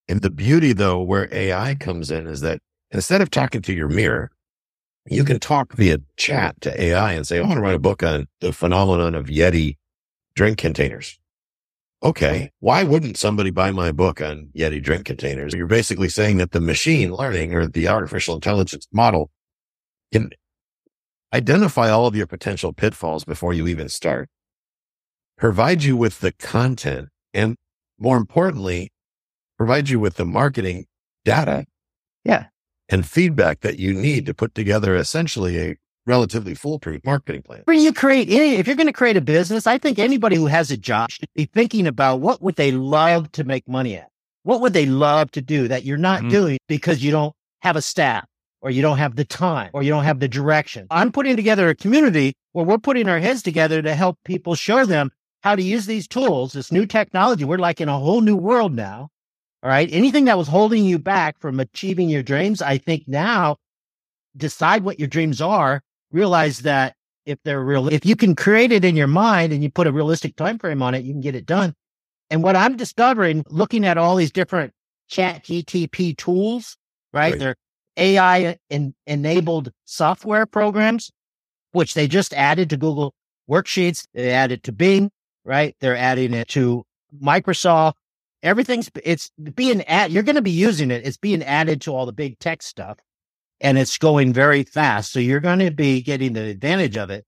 And 0.09 0.23
the 0.23 0.31
beauty 0.31 0.73
though, 0.73 1.01
where 1.01 1.29
AI 1.33 1.75
comes 1.75 2.11
in 2.11 2.27
is 2.27 2.41
that 2.43 2.61
instead 2.93 3.21
of 3.23 3.31
talking 3.31 3.63
to 3.63 3.73
your 3.73 3.89
mirror, 3.89 4.31
you 5.07 5.25
can 5.25 5.41
talk 5.41 5.73
via 5.73 5.99
chat 6.17 6.61
to 6.61 6.81
AI 6.81 7.13
and 7.13 7.27
say, 7.27 7.39
I 7.39 7.43
want 7.43 7.55
to 7.55 7.61
write 7.61 7.75
a 7.75 7.81
book 7.81 8.05
on 8.05 8.29
the 8.41 8.53
phenomenon 8.53 9.17
of 9.17 9.27
Yeti 9.27 9.77
drink 10.35 10.59
containers. 10.59 11.19
Okay. 12.03 12.51
Why 12.59 12.83
wouldn't 12.83 13.17
somebody 13.17 13.51
buy 13.51 13.71
my 13.71 13.93
book 13.93 14.21
on 14.21 14.51
Yeti 14.57 14.83
drink 14.83 15.05
containers? 15.05 15.55
You're 15.55 15.67
basically 15.69 16.09
saying 16.09 16.39
that 16.39 16.51
the 16.51 16.61
machine 16.61 17.15
learning 17.15 17.55
or 17.55 17.69
the 17.69 17.87
artificial 17.87 18.35
intelligence 18.35 18.89
model 18.93 19.31
can 20.13 20.31
identify 21.33 21.91
all 21.91 22.07
of 22.07 22.17
your 22.17 22.27
potential 22.27 22.73
pitfalls 22.73 23.25
before 23.25 23.55
you 23.55 23.69
even 23.69 23.89
start, 23.89 24.29
provide 25.39 25.85
you 25.85 25.97
with 25.97 26.21
the 26.21 26.33
content 26.33 27.09
and 27.33 27.57
more 27.99 28.17
importantly, 28.17 28.91
provide 29.57 29.89
you 29.89 30.01
with 30.01 30.17
the 30.17 30.25
marketing 30.25 30.87
data. 31.25 31.67
Yeah. 32.25 32.47
And 32.89 33.07
feedback 33.07 33.61
that 33.61 33.79
you 33.79 33.95
need 33.95 34.27
to 34.27 34.35
put 34.35 34.55
together 34.55 34.97
essentially 34.97 35.59
a 35.59 35.77
relatively 36.07 36.55
foolproof 36.55 37.05
marketing 37.05 37.43
plan. 37.43 37.63
When 37.65 37.81
you 37.81 37.93
create 37.93 38.29
any, 38.29 38.57
if 38.57 38.67
you're 38.67 38.77
going 38.77 38.87
to 38.87 38.93
create 38.93 39.17
a 39.17 39.21
business, 39.21 39.67
I 39.67 39.79
think 39.79 39.99
anybody 39.99 40.37
who 40.37 40.47
has 40.47 40.71
a 40.71 40.77
job 40.77 41.11
should 41.11 41.29
be 41.35 41.47
thinking 41.47 41.87
about 41.87 42.21
what 42.21 42.43
would 42.43 42.57
they 42.57 42.73
love 42.73 43.31
to 43.33 43.45
make 43.45 43.69
money 43.69 43.97
at? 43.97 44.09
What 44.43 44.61
would 44.61 44.73
they 44.73 44.87
love 44.87 45.31
to 45.33 45.41
do 45.41 45.69
that 45.69 45.85
you're 45.85 45.97
not 45.97 46.21
mm-hmm. 46.21 46.31
doing 46.31 46.59
because 46.67 47.03
you 47.03 47.13
don't 47.13 47.35
have 47.63 47.77
a 47.77 47.83
staff 47.83 48.27
or 48.63 48.71
you 48.71 48.81
don't 48.81 48.99
have 48.99 49.17
the 49.17 49.25
time 49.25 49.71
or 49.73 49.83
you 49.83 49.91
don't 49.91 50.05
have 50.05 50.21
the 50.21 50.29
direction. 50.29 50.87
I'm 50.91 51.13
putting 51.13 51.37
together 51.37 51.69
a 51.69 51.75
community 51.75 52.35
where 52.53 52.65
we're 52.65 52.79
putting 52.79 53.09
our 53.09 53.19
heads 53.19 53.43
together 53.43 53.83
to 53.83 53.95
help 53.95 54.19
people 54.25 54.55
show 54.55 54.87
them 54.87 55.11
how 55.43 55.57
to 55.57 55.63
use 55.63 55.87
these 55.87 56.07
tools, 56.07 56.53
this 56.53 56.71
new 56.71 56.87
technology. 56.87 57.45
We're 57.45 57.59
like 57.59 57.81
in 57.81 57.89
a 57.89 57.99
whole 57.99 58.21
new 58.21 58.37
world 58.37 58.73
now. 58.73 59.09
All 59.63 59.71
right. 59.71 59.89
Anything 59.93 60.25
that 60.27 60.39
was 60.39 60.49
holding 60.49 60.85
you 60.85 60.99
back 60.99 61.39
from 61.41 61.61
achieving 61.61 62.09
your 62.09 62.23
dreams, 62.23 62.63
I 62.63 62.79
think 62.79 63.05
now 63.07 63.57
decide 64.37 64.85
what 64.85 64.99
your 64.99 65.09
dreams 65.09 65.41
are, 65.41 65.83
realize 66.13 66.61
that 66.61 66.95
if 67.25 67.39
they're 67.45 67.63
real, 67.63 67.89
if 67.89 68.05
you 68.05 68.17
can 68.17 68.35
create 68.35 68.73
it 68.73 68.85
in 68.85 68.97
your 68.97 69.07
mind 69.07 69.53
and 69.53 69.63
you 69.63 69.71
put 69.71 69.87
a 69.87 69.93
realistic 69.93 70.37
time 70.37 70.59
frame 70.59 70.83
on 70.83 70.95
it, 70.95 71.05
you 71.05 71.13
can 71.13 71.21
get 71.21 71.35
it 71.35 71.47
done. 71.47 71.75
And 72.31 72.43
what 72.43 72.57
I'm 72.57 72.77
discovering, 72.77 73.45
looking 73.49 73.85
at 73.85 73.99
all 73.99 74.17
these 74.17 74.33
different 74.33 74.73
chat 75.09 75.45
GTP 75.45 76.17
tools, 76.17 76.77
right? 77.13 77.33
right. 77.33 77.39
They're 77.39 77.57
AI 77.97 78.57
in, 78.71 78.95
enabled 79.07 79.71
software 79.85 80.47
programs, 80.47 81.11
which 81.73 81.95
they 81.95 82.09
just 82.09 82.33
added 82.33 82.71
to 82.71 82.77
Google 82.77 83.15
Worksheets. 83.51 84.07
They 84.15 84.31
added 84.31 84.63
to 84.65 84.73
Bing, 84.73 85.11
right? 85.45 85.77
They're 85.81 85.97
adding 85.97 86.33
it 86.35 86.49
to 86.49 86.85
Microsoft. 87.23 87.95
Everything's, 88.43 88.91
it's 89.05 89.31
being 89.55 89.83
added. 89.83 90.13
You're 90.13 90.23
going 90.23 90.37
to 90.37 90.43
be 90.43 90.51
using 90.51 90.91
it. 90.91 91.07
It's 91.07 91.19
being 91.19 91.43
added 91.43 91.83
to 91.83 91.95
all 91.95 92.07
the 92.07 92.13
big 92.13 92.39
tech 92.39 92.63
stuff 92.63 92.99
and 93.63 93.79
it's 93.79 93.97
going 93.97 94.33
very 94.33 94.65
fast. 94.65 95.13
So 95.13 95.21
you're 95.21 95.41
going 95.41 95.61
to 95.61 95.71
be 95.71 96.03
getting 96.03 96.35
the 96.35 96.45
advantage 96.47 96.97
of 96.97 97.09
it. 97.11 97.25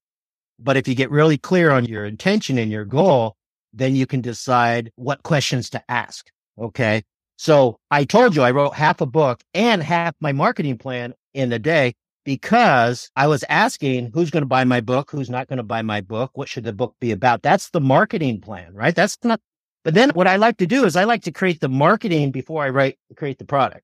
But 0.59 0.77
if 0.77 0.87
you 0.87 0.95
get 0.95 1.11
really 1.11 1.39
clear 1.39 1.71
on 1.71 1.85
your 1.85 2.05
intention 2.05 2.59
and 2.59 2.71
your 2.71 2.85
goal, 2.85 3.37
then 3.73 3.97
you 3.97 4.07
can 4.07 4.21
decide 4.21 4.93
what 4.97 5.23
questions 5.23 5.71
to 5.71 5.91
ask. 5.91 6.31
Okay. 6.59 7.03
So 7.37 7.79
I 7.91 8.05
told 8.05 8.37
you 8.37 8.43
I 8.43 8.51
wrote 8.51 8.75
half 8.75 9.01
a 9.01 9.07
book 9.07 9.43
and 9.55 9.83
half 9.83 10.15
my 10.21 10.33
marketing 10.33 10.79
plan 10.79 11.15
in 11.33 11.53
a 11.53 11.59
day 11.59 11.95
because 12.25 13.11
I 13.17 13.27
was 13.27 13.45
asking 13.49 14.11
who's 14.13 14.31
going 14.31 14.43
to 14.43 14.49
buy 14.49 14.65
my 14.65 14.81
book, 14.81 15.11
who's 15.11 15.31
not 15.31 15.49
going 15.49 15.57
to 15.59 15.65
buy 15.65 15.83
my 15.83 16.01
book, 16.01 16.31
what 16.35 16.49
should 16.49 16.65
the 16.65 16.73
book 16.73 16.95
be 17.01 17.11
about? 17.11 17.43
That's 17.43 17.71
the 17.71 17.81
marketing 17.81 18.41
plan, 18.41 18.73
right? 18.73 18.95
That's 18.95 19.19
not, 19.25 19.41
but 19.83 19.95
then 19.95 20.11
what 20.11 20.27
I 20.27 20.37
like 20.37 20.57
to 20.59 20.67
do 20.67 20.85
is 20.85 20.97
I 20.97 21.05
like 21.05 21.23
to 21.23 21.33
create 21.33 21.61
the 21.61 21.69
marketing 21.69 22.31
before 22.31 22.65
I 22.65 22.71
write, 22.71 22.99
create 23.17 23.39
the 23.39 23.45
product. 23.45 23.83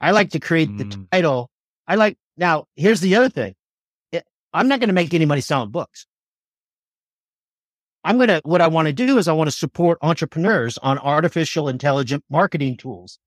I 0.00 0.12
like 0.12 0.30
to 0.30 0.40
create 0.40 0.68
mm. 0.68 0.78
the 0.78 1.06
title. 1.10 1.50
I 1.88 1.94
like, 1.94 2.18
now 2.36 2.66
here's 2.76 3.00
the 3.00 3.16
other 3.16 3.30
thing. 3.30 3.54
It, 4.12 4.24
I'm 4.52 4.68
not 4.68 4.78
going 4.78 4.90
to 4.90 4.94
make 4.94 5.14
any 5.14 5.24
money 5.24 5.40
selling 5.40 5.70
books. 5.70 6.06
I'm 8.04 8.16
going 8.16 8.28
to, 8.28 8.40
what 8.44 8.60
I 8.60 8.68
want 8.68 8.86
to 8.86 8.92
do 8.92 9.18
is 9.18 9.26
I 9.26 9.32
want 9.32 9.50
to 9.50 9.56
support 9.56 9.98
entrepreneurs 10.02 10.78
on 10.78 10.98
artificial 10.98 11.68
intelligent 11.68 12.24
marketing 12.30 12.76
tools 12.76 13.18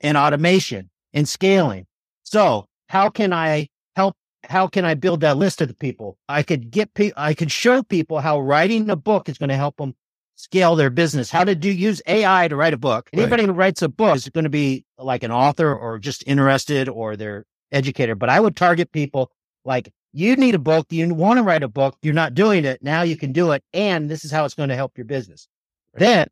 and 0.00 0.16
automation 0.16 0.90
and 1.12 1.28
scaling. 1.28 1.86
So 2.22 2.66
how 2.88 3.10
can 3.10 3.32
I 3.32 3.68
help? 3.96 4.16
How 4.44 4.68
can 4.68 4.84
I 4.84 4.94
build 4.94 5.20
that 5.20 5.36
list 5.36 5.60
of 5.60 5.68
the 5.68 5.74
people? 5.74 6.16
I 6.28 6.42
could 6.42 6.70
get 6.70 6.94
people, 6.94 7.20
I 7.20 7.34
could 7.34 7.50
show 7.50 7.82
people 7.82 8.20
how 8.20 8.40
writing 8.40 8.88
a 8.88 8.96
book 8.96 9.28
is 9.28 9.36
going 9.36 9.48
to 9.48 9.56
help 9.56 9.76
them 9.76 9.94
scale 10.36 10.76
their 10.76 10.90
business, 10.90 11.30
how 11.30 11.42
to 11.42 11.56
do 11.56 11.70
use 11.70 12.00
AI 12.06 12.46
to 12.46 12.54
write 12.54 12.72
a 12.72 12.78
book. 12.78 13.10
Anybody 13.12 13.42
right. 13.42 13.48
who 13.48 13.54
writes 13.54 13.82
a 13.82 13.88
book 13.88 14.16
is 14.16 14.28
going 14.28 14.44
to 14.44 14.50
be 14.50 14.84
like 14.96 15.24
an 15.24 15.32
author 15.32 15.74
or 15.74 15.98
just 15.98 16.22
interested 16.26 16.88
or 16.88 17.16
they're 17.16 17.44
educator, 17.72 18.14
but 18.14 18.28
I 18.28 18.40
would 18.40 18.56
target 18.56 18.92
people 18.92 19.30
like 19.64 19.92
you 20.12 20.36
need 20.36 20.54
a 20.54 20.58
book. 20.58 20.86
You 20.90 21.12
want 21.14 21.38
to 21.38 21.42
write 21.42 21.62
a 21.62 21.68
book. 21.68 21.96
You're 22.02 22.14
not 22.14 22.34
doing 22.34 22.64
it. 22.64 22.82
Now 22.82 23.02
you 23.02 23.16
can 23.16 23.32
do 23.32 23.52
it. 23.52 23.62
And 23.72 24.10
this 24.10 24.24
is 24.24 24.30
how 24.30 24.44
it's 24.44 24.54
going 24.54 24.70
to 24.70 24.76
help 24.76 24.96
your 24.96 25.04
business. 25.04 25.48
Right. 25.94 26.00
Then, 26.00 26.28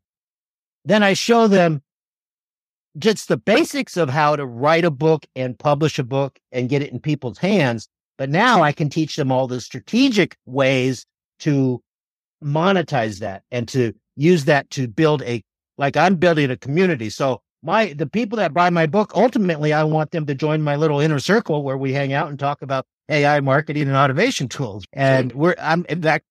then 0.85 1.03
I 1.03 1.13
show 1.13 1.47
them 1.47 1.81
just 2.97 3.27
the 3.27 3.37
basics 3.37 3.95
of 3.95 4.09
how 4.09 4.35
to 4.35 4.45
write 4.45 4.85
a 4.85 4.91
book 4.91 5.25
and 5.35 5.57
publish 5.57 5.99
a 5.99 6.03
book 6.03 6.39
and 6.51 6.69
get 6.69 6.81
it 6.81 6.91
in 6.91 6.99
people's 6.99 7.37
hands. 7.37 7.87
But 8.17 8.29
now 8.29 8.63
I 8.63 8.71
can 8.71 8.89
teach 8.89 9.15
them 9.15 9.31
all 9.31 9.47
the 9.47 9.61
strategic 9.61 10.35
ways 10.45 11.05
to 11.39 11.83
monetize 12.43 13.19
that 13.19 13.43
and 13.51 13.67
to 13.67 13.93
use 14.15 14.45
that 14.45 14.69
to 14.71 14.87
build 14.87 15.21
a, 15.21 15.43
like 15.77 15.95
I'm 15.95 16.15
building 16.15 16.49
a 16.49 16.57
community. 16.57 17.11
So 17.11 17.41
my, 17.63 17.93
the 17.93 18.07
people 18.07 18.37
that 18.37 18.53
buy 18.53 18.69
my 18.69 18.85
book, 18.85 19.11
ultimately, 19.15 19.73
I 19.73 19.83
want 19.83 20.11
them 20.11 20.25
to 20.27 20.35
join 20.35 20.61
my 20.61 20.75
little 20.75 20.99
inner 20.99 21.19
circle 21.19 21.63
where 21.63 21.77
we 21.77 21.93
hang 21.93 22.13
out 22.13 22.29
and 22.29 22.39
talk 22.39 22.61
about 22.61 22.85
AI 23.09 23.39
marketing 23.39 23.83
and 23.83 23.95
automation 23.95 24.47
tools. 24.47 24.85
And 24.93 25.31
we're, 25.33 25.55
I'm, 25.59 25.85
in 25.89 26.01
fact, 26.01 26.25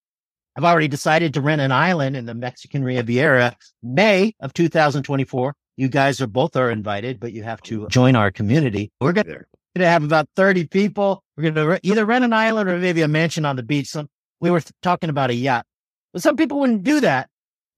I've 0.56 0.64
already 0.64 0.88
decided 0.88 1.34
to 1.34 1.40
rent 1.40 1.60
an 1.60 1.72
island 1.72 2.16
in 2.16 2.26
the 2.26 2.34
Mexican 2.34 2.82
Riviera, 2.82 3.56
May 3.82 4.34
of 4.40 4.54
2024. 4.54 5.54
You 5.76 5.88
guys 5.88 6.20
are 6.22 6.26
both 6.26 6.56
are 6.56 6.70
invited, 6.70 7.20
but 7.20 7.32
you 7.32 7.42
have 7.42 7.60
to 7.62 7.86
join 7.88 8.16
our 8.16 8.30
community. 8.30 8.90
We're 9.00 9.12
going 9.12 9.26
to 9.26 9.86
have 9.86 10.02
about 10.02 10.28
30 10.36 10.68
people. 10.68 11.22
We're 11.36 11.42
going 11.42 11.54
to 11.56 11.66
re- 11.66 11.80
either 11.82 12.06
rent 12.06 12.24
an 12.24 12.32
island 12.32 12.70
or 12.70 12.78
maybe 12.78 13.02
a 13.02 13.08
mansion 13.08 13.44
on 13.44 13.56
the 13.56 13.62
beach. 13.62 13.88
Some, 13.88 14.08
we 14.40 14.50
were 14.50 14.62
talking 14.80 15.10
about 15.10 15.28
a 15.28 15.34
yacht, 15.34 15.66
but 16.14 16.22
some 16.22 16.36
people 16.36 16.60
wouldn't 16.60 16.84
do 16.84 17.00
that. 17.00 17.28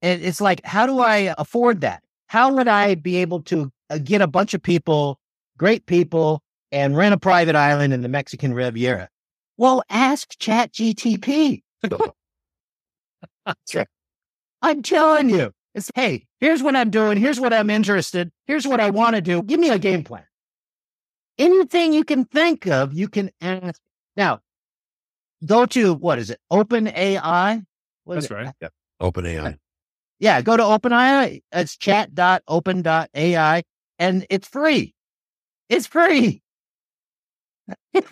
And 0.01 0.23
it's 0.23 0.41
like, 0.41 0.65
how 0.65 0.87
do 0.87 1.01
I 1.01 1.35
afford 1.37 1.81
that? 1.81 2.05
How 2.29 2.55
would 2.55 2.69
I 2.69 2.95
be 2.95 3.17
able 3.17 3.43
to 3.45 3.73
uh, 3.91 3.99
get 3.99 4.21
a 4.21 4.27
bunch 4.27 4.55
of 4.55 4.63
people, 4.63 5.19
great 5.57 5.87
people, 5.87 6.43
and 6.73 6.97
rent 6.97 7.15
a 7.15 7.19
private 7.19 7.57
island 7.57 7.93
in 7.93 8.03
the 8.03 8.09
Mexican 8.09 8.53
Riviera. 8.53 9.09
Well, 9.57 9.83
ask 9.89 10.39
Chat 10.39 10.73
GTP. 10.73 11.63
That's 11.83 13.75
right. 13.75 13.89
I'm 14.61 14.83
telling 14.83 15.31
you, 15.31 15.53
it's 15.75 15.91
hey, 15.95 16.27
here's 16.41 16.63
what 16.63 16.77
I'm 16.77 16.91
doing. 16.91 17.19
Here's 17.19 17.41
what 17.41 17.53
I'm 17.53 17.71
interested. 17.71 18.31
Here's 18.47 18.67
what 18.67 18.81
I 18.81 18.91
want 18.91 19.17
to 19.17 19.23
do. 19.23 19.43
Give 19.43 19.59
me 19.59 19.71
a 19.71 19.79
game 19.79 20.05
plan. 20.05 20.25
Anything 21.39 21.93
you 21.93 22.05
can 22.05 22.25
think 22.25 22.67
of, 22.67 22.93
you 22.93 23.09
can 23.09 23.31
ask. 23.41 23.81
Now, 24.17 24.41
go 25.47 25.67
to 25.67 25.95
what 25.95 26.19
is 26.19 26.31
it? 26.31 26.41
Open 26.51 26.89
AI. 26.89 27.63
That's 28.07 28.27
it? 28.27 28.31
right. 28.31 28.53
Yep. 28.61 28.73
Open 29.01 29.27
AI. 29.27 29.57
Yeah, 30.19 30.41
go 30.43 30.57
to 30.57 30.63
OpenAI. 30.63 31.43
It's 31.53 31.77
chat.open.ai 31.77 33.63
and 33.99 34.27
it's 34.31 34.49
free. 34.49 34.95
It's 35.69 35.87
free 35.87 36.43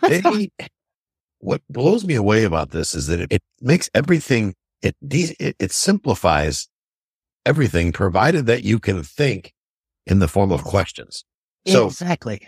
they, 0.03 0.51
what 1.39 1.63
blows 1.69 2.05
me 2.05 2.15
away 2.15 2.45
about 2.45 2.71
this 2.71 2.95
is 2.95 3.07
that 3.07 3.21
it, 3.21 3.33
it 3.33 3.43
makes 3.61 3.89
everything, 3.95 4.55
it, 4.83 4.97
it, 5.03 5.57
it 5.59 5.73
simplifies 5.73 6.69
everything 7.45 7.93
provided 7.93 8.47
that 8.47 8.65
you 8.65 8.79
can 8.79 9.03
think 9.03 9.53
in 10.07 10.19
the 10.19 10.29
form 10.29 10.53
of 10.53 10.65
questions. 10.65 11.25
So 11.67 11.87
exactly. 11.87 12.47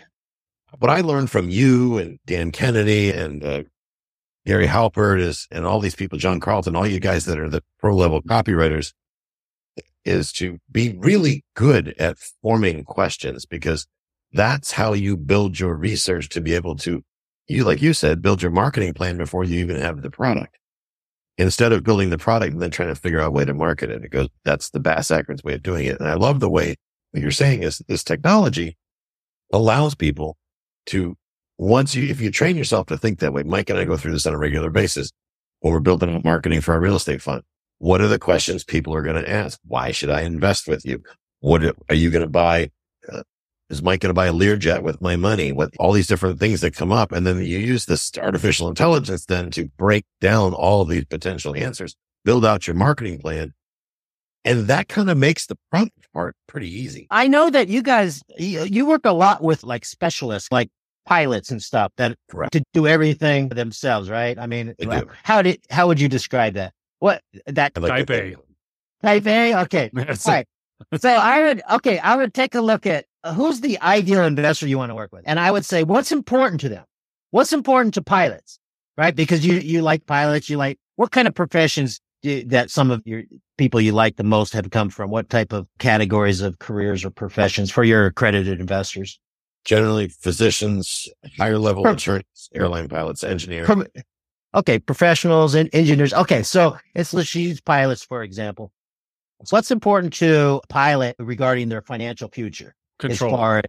What 0.77 0.91
I 0.91 1.01
learned 1.01 1.29
from 1.29 1.49
you 1.49 1.97
and 1.97 2.19
Dan 2.25 2.51
Kennedy 2.51 3.11
and 3.11 3.43
uh, 3.43 3.63
Gary 4.45 4.67
Halbert 4.67 5.19
is, 5.19 5.47
and 5.51 5.65
all 5.65 5.79
these 5.79 5.95
people, 5.95 6.17
John 6.17 6.39
Carlton, 6.39 6.75
all 6.75 6.87
you 6.87 6.99
guys 6.99 7.25
that 7.25 7.39
are 7.39 7.49
the 7.49 7.63
pro 7.79 7.95
level 7.95 8.21
copywriters 8.21 8.93
is 10.05 10.31
to 10.33 10.57
be 10.71 10.95
really 10.97 11.43
good 11.55 11.95
at 11.99 12.17
forming 12.41 12.83
questions 12.83 13.45
because 13.45 13.87
that's 14.31 14.71
how 14.71 14.93
you 14.93 15.17
build 15.17 15.59
your 15.59 15.75
research 15.75 16.29
to 16.29 16.41
be 16.41 16.53
able 16.53 16.75
to, 16.77 17.03
you, 17.47 17.63
like 17.63 17.81
you 17.81 17.93
said, 17.93 18.21
build 18.21 18.41
your 18.41 18.51
marketing 18.51 18.93
plan 18.93 19.17
before 19.17 19.43
you 19.43 19.59
even 19.59 19.75
have 19.75 20.01
the 20.01 20.11
product. 20.11 20.57
Instead 21.37 21.71
of 21.71 21.83
building 21.83 22.09
the 22.09 22.17
product 22.17 22.53
and 22.53 22.61
then 22.61 22.69
trying 22.69 22.89
to 22.89 22.95
figure 22.95 23.21
out 23.21 23.27
a 23.27 23.31
way 23.31 23.45
to 23.45 23.53
market 23.53 23.89
it, 23.89 24.03
it 24.03 24.11
goes, 24.11 24.27
that's 24.43 24.69
the 24.71 24.79
Bass 24.79 25.09
Akron's 25.09 25.43
way 25.43 25.53
of 25.53 25.63
doing 25.63 25.85
it. 25.85 25.99
And 25.99 26.09
I 26.09 26.15
love 26.15 26.39
the 26.39 26.49
way 26.49 26.75
what 27.11 27.21
you're 27.21 27.31
saying 27.31 27.63
is 27.63 27.81
this 27.87 28.03
technology 28.03 28.77
allows 29.51 29.95
people 29.95 30.37
to 30.87 31.15
once 31.57 31.93
you, 31.93 32.09
if 32.09 32.21
you 32.21 32.31
train 32.31 32.55
yourself 32.55 32.87
to 32.87 32.97
think 32.97 33.19
that 33.19 33.33
way, 33.33 33.43
Mike 33.43 33.69
and 33.69 33.79
I 33.79 33.83
go 33.83 33.97
through 33.97 34.13
this 34.13 34.25
on 34.25 34.33
a 34.33 34.37
regular 34.37 34.69
basis 34.69 35.11
when 35.59 35.73
we're 35.73 35.81
building 35.81 36.15
up 36.15 36.23
marketing 36.23 36.61
for 36.61 36.73
our 36.73 36.79
real 36.79 36.95
estate 36.95 37.21
fund. 37.21 37.43
What 37.79 38.01
are 38.01 38.07
the 38.07 38.19
questions 38.19 38.63
people 38.63 38.93
are 38.93 39.01
going 39.01 39.21
to 39.21 39.29
ask? 39.29 39.59
Why 39.65 39.91
should 39.91 40.09
I 40.09 40.21
invest 40.21 40.67
with 40.67 40.85
you? 40.85 41.01
What 41.39 41.63
are 41.89 41.95
you 41.95 42.11
going 42.11 42.23
to 42.23 42.29
buy 42.29 42.71
uh, 43.11 43.23
is 43.69 43.83
Mike 43.83 44.01
going 44.01 44.09
to 44.09 44.15
buy 44.15 44.27
a 44.27 44.33
Learjet 44.33 44.81
with 44.81 44.99
my 44.99 45.15
money? 45.15 45.51
With 45.51 45.71
all 45.79 45.91
these 45.91 46.07
different 46.07 46.39
things 46.39 46.61
that 46.61 46.75
come 46.75 46.91
up. 46.91 47.11
And 47.11 47.25
then 47.25 47.37
you 47.37 47.59
use 47.59 47.85
this 47.85 48.11
artificial 48.17 48.67
intelligence 48.67 49.25
then 49.25 49.51
to 49.51 49.67
break 49.77 50.05
down 50.19 50.53
all 50.53 50.81
of 50.81 50.89
these 50.89 51.05
potential 51.05 51.55
answers, 51.55 51.95
build 52.25 52.45
out 52.45 52.67
your 52.67 52.75
marketing 52.75 53.19
plan. 53.19 53.53
And 54.43 54.67
that 54.67 54.87
kind 54.87 55.09
of 55.09 55.17
makes 55.17 55.45
the 55.45 55.57
product 55.69 56.11
part 56.13 56.35
pretty 56.47 56.69
easy. 56.69 57.07
I 57.11 57.27
know 57.27 57.49
that 57.49 57.67
you 57.67 57.83
guys, 57.83 58.23
you 58.37 58.85
work 58.85 59.05
a 59.05 59.11
lot 59.11 59.43
with 59.43 59.63
like 59.63 59.85
specialists, 59.85 60.51
like 60.51 60.69
pilots 61.05 61.51
and 61.51 61.61
stuff 61.61 61.91
that 61.97 62.17
Correct. 62.31 62.53
to 62.53 62.63
do 62.73 62.87
everything 62.87 63.49
themselves, 63.49 64.09
right? 64.09 64.39
I 64.39 64.47
mean, 64.47 64.73
how 65.23 65.41
did, 65.41 65.59
how 65.69 65.87
would 65.87 65.99
you 65.99 66.07
describe 66.07 66.53
that? 66.53 66.73
What 66.99 67.21
that 67.45 67.77
like 67.77 68.07
type 68.07 68.09
A. 68.11 68.35
Type 69.01 69.27
A. 69.27 69.55
Okay. 69.63 69.91
All 69.97 70.03
right. 70.27 70.47
So 70.97 71.09
I 71.09 71.41
would, 71.41 71.61
okay, 71.73 71.99
I 71.99 72.15
would 72.15 72.33
take 72.33 72.55
a 72.55 72.61
look 72.61 72.85
at 72.85 73.05
uh, 73.23 73.33
who's 73.33 73.61
the 73.61 73.79
ideal 73.81 74.23
investor 74.23 74.67
you 74.67 74.77
want 74.77 74.91
to 74.91 74.95
work 74.95 75.11
with? 75.11 75.23
And 75.25 75.39
I 75.39 75.51
would 75.51 75.65
say, 75.65 75.83
what's 75.83 76.11
important 76.11 76.61
to 76.61 76.69
them? 76.69 76.85
What's 77.31 77.53
important 77.53 77.93
to 77.95 78.01
pilots, 78.01 78.59
right? 78.97 79.15
Because 79.15 79.45
you, 79.45 79.55
you 79.55 79.81
like 79.81 80.05
pilots, 80.05 80.49
you 80.49 80.57
like, 80.57 80.79
what 80.95 81.11
kind 81.11 81.27
of 81.27 81.35
professions 81.35 81.99
do, 82.21 82.43
that 82.45 82.71
some 82.71 82.91
of 82.91 83.01
your 83.05 83.23
people 83.57 83.79
you 83.81 83.91
like 83.91 84.15
the 84.15 84.23
most 84.23 84.53
have 84.53 84.69
come 84.71 84.89
from? 84.89 85.11
What 85.11 85.29
type 85.29 85.53
of 85.53 85.67
categories 85.79 86.41
of 86.41 86.59
careers 86.59 87.05
or 87.05 87.09
professions 87.09 87.71
for 87.71 87.83
your 87.83 88.05
accredited 88.07 88.59
investors? 88.59 89.19
Generally, 89.65 90.09
physicians, 90.09 91.07
higher 91.37 91.57
level 91.57 91.83
Pro- 91.83 91.93
attorneys, 91.93 92.49
airline 92.55 92.87
pilots, 92.87 93.23
engineers. 93.23 93.69
Okay, 94.53 94.79
professionals 94.79 95.53
and 95.55 95.69
engineers. 95.73 96.13
Okay, 96.13 96.43
so 96.43 96.77
it's 96.95 97.13
let's 97.13 97.33
use 97.35 97.61
pilots 97.61 98.03
for 98.03 98.23
example. 98.23 98.71
So 99.45 99.55
what's 99.55 99.71
important 99.71 100.13
to 100.15 100.59
a 100.63 100.67
pilot 100.67 101.15
regarding 101.19 101.69
their 101.69 101.81
financial 101.81 102.29
future? 102.29 102.75
Control. 102.97 103.31
As 103.31 103.37
far 103.37 103.57
as, 103.59 103.63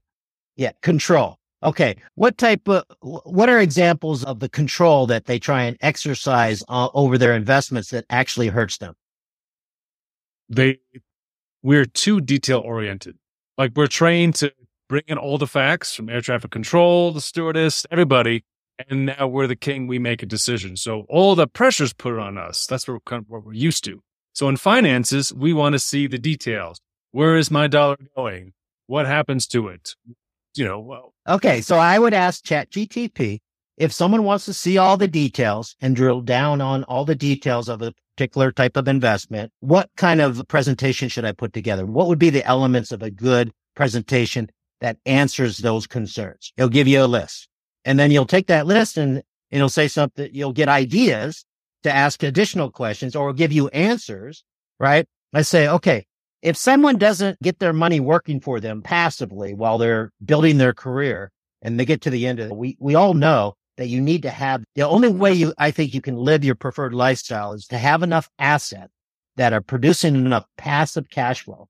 yeah, 0.56 0.72
control. 0.82 1.38
Okay, 1.62 1.96
what 2.14 2.38
type 2.38 2.66
of 2.68 2.84
what 3.02 3.50
are 3.50 3.60
examples 3.60 4.25
of 4.25 4.40
the 4.40 4.49
control 4.49 5.06
that 5.06 5.26
they 5.26 5.38
try 5.38 5.64
and 5.64 5.76
exercise 5.82 6.62
uh, 6.68 6.88
over 6.94 7.18
their 7.18 7.34
investments 7.34 7.90
that 7.90 8.06
actually 8.08 8.49
hurts 8.49 8.78
them? 8.78 8.94
they 10.50 10.80
we're 11.62 11.87
too 11.87 12.20
detail 12.20 12.60
oriented. 12.60 13.16
Like 13.56 13.72
we're 13.76 13.87
trained 13.87 14.34
to 14.37 14.52
bring 14.88 15.02
in 15.06 15.16
all 15.16 15.38
the 15.38 15.46
facts 15.46 15.94
from 15.94 16.08
air 16.10 16.20
traffic 16.20 16.50
control, 16.50 17.12
the 17.12 17.20
stewardess, 17.20 17.87
everybody, 17.90 18.44
and 18.88 19.06
now 19.06 19.26
we're 19.26 19.46
the 19.46 19.56
king. 19.56 19.87
We 19.87 19.99
make 19.99 20.22
a 20.22 20.26
decision. 20.26 20.76
So 20.76 21.06
all 21.08 21.34
the 21.34 21.46
pressure's 21.46 21.92
put 21.92 22.18
on 22.18 22.38
us. 22.38 22.66
That's 22.66 22.87
what 22.88 23.02
we're, 23.10 23.20
what 23.20 23.44
we're 23.44 23.52
used 23.52 23.84
to. 23.84 24.02
So 24.32 24.49
in 24.49 24.56
finances, 24.56 25.32
we 25.32 25.52
want 25.52 25.75
to 25.75 25.78
see 25.78 26.06
the 26.06 26.18
details. 26.18 26.80
Where 27.12 27.37
is 27.37 27.50
my 27.50 27.66
dollar 27.66 27.96
going? 28.16 28.52
What 28.87 29.06
happens 29.06 29.46
to 29.49 29.68
it? 29.68 29.94
You 30.54 30.64
know, 30.64 30.80
well, 30.80 31.14
Okay, 31.28 31.60
so 31.60 31.76
I 31.76 31.99
would 31.99 32.14
ask 32.14 32.44
ChatGTP 32.44 33.38
if 33.76 33.92
someone 33.92 34.25
wants 34.25 34.46
to 34.46 34.52
see 34.52 34.78
all 34.78 34.96
the 34.96 35.08
details 35.08 35.76
and 35.80 35.94
drill 35.94 36.22
down 36.22 36.60
on 36.60 36.82
all 36.84 37.04
the 37.04 37.14
details 37.14 37.68
of 37.68 37.82
a 37.82 37.92
particular 38.16 38.50
type 38.52 38.76
of 38.76 38.88
investment, 38.88 39.52
what 39.60 39.90
kind 39.96 40.20
of 40.20 40.42
presentation 40.49 41.08
should 41.08 41.25
I 41.25 41.32
put 41.32 41.52
together? 41.52 41.87
What 41.87 42.08
would 42.08 42.18
be 42.18 42.30
the 42.30 42.44
elements 42.44 42.90
of 42.92 43.02
a 43.02 43.10
good 43.10 43.52
presentation 43.76 44.50
that 44.80 44.99
answers 45.06 45.58
those 45.58 45.87
concerns? 45.87 46.52
It'll 46.56 46.68
give 46.68 46.88
you 46.88 47.02
a 47.02 47.06
list. 47.06 47.49
And 47.84 47.99
then 47.99 48.10
you'll 48.10 48.26
take 48.26 48.46
that 48.49 48.66
list 48.66 48.96
and 48.96 49.22
it'll 49.50 49.68
say 49.68 49.88
something, 49.88 50.28
you'll 50.32 50.52
get 50.52 50.68
ideas 50.68 51.44
to 51.82 51.94
ask 51.94 52.22
additional 52.22 52.70
questions 52.70 53.16
or 53.16 53.32
give 53.32 53.52
you 53.52 53.68
answers, 53.68 54.44
right? 54.78 55.06
I 55.32 55.42
say, 55.42 55.68
okay, 55.68 56.06
if 56.42 56.56
someone 56.56 56.96
doesn't 56.96 57.40
get 57.42 57.58
their 57.58 57.72
money 57.72 58.00
working 58.00 58.40
for 58.40 58.60
them 58.60 58.82
passively 58.82 59.54
while 59.54 59.78
they're 59.78 60.10
building 60.25 60.58
their 60.58 60.72
career 60.72 61.30
and 61.62 61.78
they 61.78 61.84
get 61.84 62.00
to 62.02 62.10
the 62.10 62.26
end 62.26 62.40
of 62.40 62.50
it, 62.50 62.56
we, 62.56 62.76
we 62.80 62.94
all 62.94 63.14
know 63.14 63.54
that 63.76 63.88
you 63.88 64.00
need 64.00 64.22
to 64.22 64.30
have 64.30 64.62
the 64.75 64.82
only 64.82 65.08
way 65.08 65.32
you, 65.32 65.54
I 65.58 65.70
think 65.70 65.94
you 65.94 66.00
can 66.00 66.16
live 66.16 66.44
your 66.44 66.54
preferred 66.54 66.94
lifestyle 66.94 67.52
is 67.52 67.66
to 67.68 67.78
have 67.78 68.02
enough 68.02 68.28
assets 68.38 68.92
that 69.37 69.52
are 69.52 69.60
producing 69.60 70.14
enough 70.14 70.44
passive 70.58 71.08
cash 71.08 71.44
flow 71.44 71.68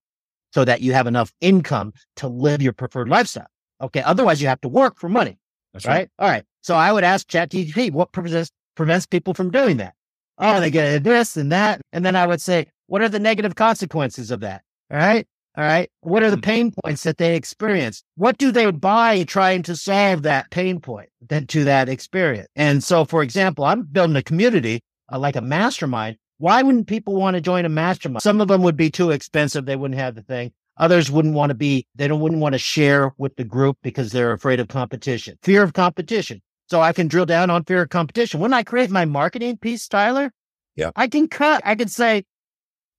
so 0.53 0.65
that 0.65 0.81
you 0.81 0.93
have 0.93 1.07
enough 1.07 1.33
income 1.41 1.93
to 2.17 2.29
live 2.29 2.63
your 2.63 2.73
preferred 2.73 3.09
lifestyle. 3.09 3.47
Okay. 3.81 4.03
Otherwise 4.03 4.43
you 4.43 4.49
have 4.49 4.61
to 4.61 4.69
work 4.69 4.99
for 4.99 5.09
money, 5.09 5.39
that's 5.73 5.87
right? 5.87 6.09
All 6.19 6.29
right. 6.29 6.45
So 6.63 6.75
I 6.75 6.93
would 6.93 7.05
ask 7.05 7.29
ChatGPT 7.29 7.93
what 7.93 8.13
prevents, 8.13 8.51
prevents 8.75 9.07
people 9.07 9.35
from 9.35 9.51
doing 9.51 9.79
that? 9.79 9.95
Oh, 10.39 10.61
they 10.61 10.71
get 10.71 11.05
this 11.05 11.37
and 11.37 11.53
that. 11.53 11.81
And 11.93 12.05
then 12.05 12.17
I 12.17 12.27
would 12.27 12.41
say, 12.41 12.67
what 12.87 13.03
are 13.03 13.09
the 13.09 13.19
negative 13.19 13.55
consequences 13.55 14.31
of 14.31 14.41
that? 14.41 14.63
All 14.91 14.99
right. 14.99 15.27
All 15.57 15.65
right. 15.65 15.91
What 16.01 16.23
are 16.23 16.31
the 16.31 16.39
pain 16.39 16.73
points 16.85 17.03
that 17.03 17.19
they 17.19 17.35
experience? 17.35 18.03
What 18.17 18.39
do 18.39 18.51
they 18.51 18.71
buy 18.71 19.25
trying 19.25 19.63
to 19.65 19.77
solve 19.77 20.23
that 20.23 20.51
pain 20.51 20.81
point 20.81 21.09
then 21.21 21.47
to 21.49 21.65
that 21.65 21.89
experience? 21.89 22.49
And 22.57 22.83
so, 22.83 23.05
for 23.05 23.23
example, 23.23 23.65
I'm 23.65 23.83
building 23.83 24.17
a 24.17 24.23
community 24.23 24.81
uh, 25.13 25.19
like 25.19 25.37
a 25.37 25.41
mastermind. 25.41 26.17
Why 26.39 26.63
wouldn't 26.63 26.87
people 26.87 27.17
want 27.17 27.35
to 27.35 27.41
join 27.41 27.65
a 27.65 27.69
mastermind? 27.69 28.23
Some 28.23 28.41
of 28.41 28.49
them 28.49 28.63
would 28.63 28.77
be 28.77 28.91
too 28.91 29.11
expensive. 29.11 29.67
They 29.67 29.77
wouldn't 29.77 30.01
have 30.01 30.15
the 30.15 30.23
thing. 30.23 30.53
Others 30.81 31.11
wouldn't 31.11 31.35
want 31.35 31.51
to 31.51 31.55
be, 31.55 31.87
they 31.95 32.09
don't, 32.09 32.21
wouldn't 32.21 32.41
want 32.41 32.55
to 32.55 32.59
share 32.59 33.13
with 33.19 33.37
the 33.37 33.45
group 33.45 33.77
because 33.83 34.13
they're 34.13 34.33
afraid 34.33 34.61
of 34.61 34.69
competition, 34.69 35.39
fear 35.43 35.63
of 35.63 35.75
competition. 35.75 36.41
So 36.71 36.81
I 36.81 36.95
can 36.95 37.07
drill 37.07 37.27
down 37.27 37.51
on 37.51 37.65
fear 37.65 37.83
of 37.83 37.91
competition. 37.91 38.41
When 38.41 38.55
I 38.55 38.63
create 38.63 38.91
my 38.91 39.05
marketing 39.05 39.59
piece, 39.59 39.87
Tyler, 39.87 40.33
Yeah. 40.77 40.91
I 40.97 41.07
can 41.07 41.29
cut, 41.29 41.61
I 41.67 41.75
can 41.75 41.89
say, 41.89 42.25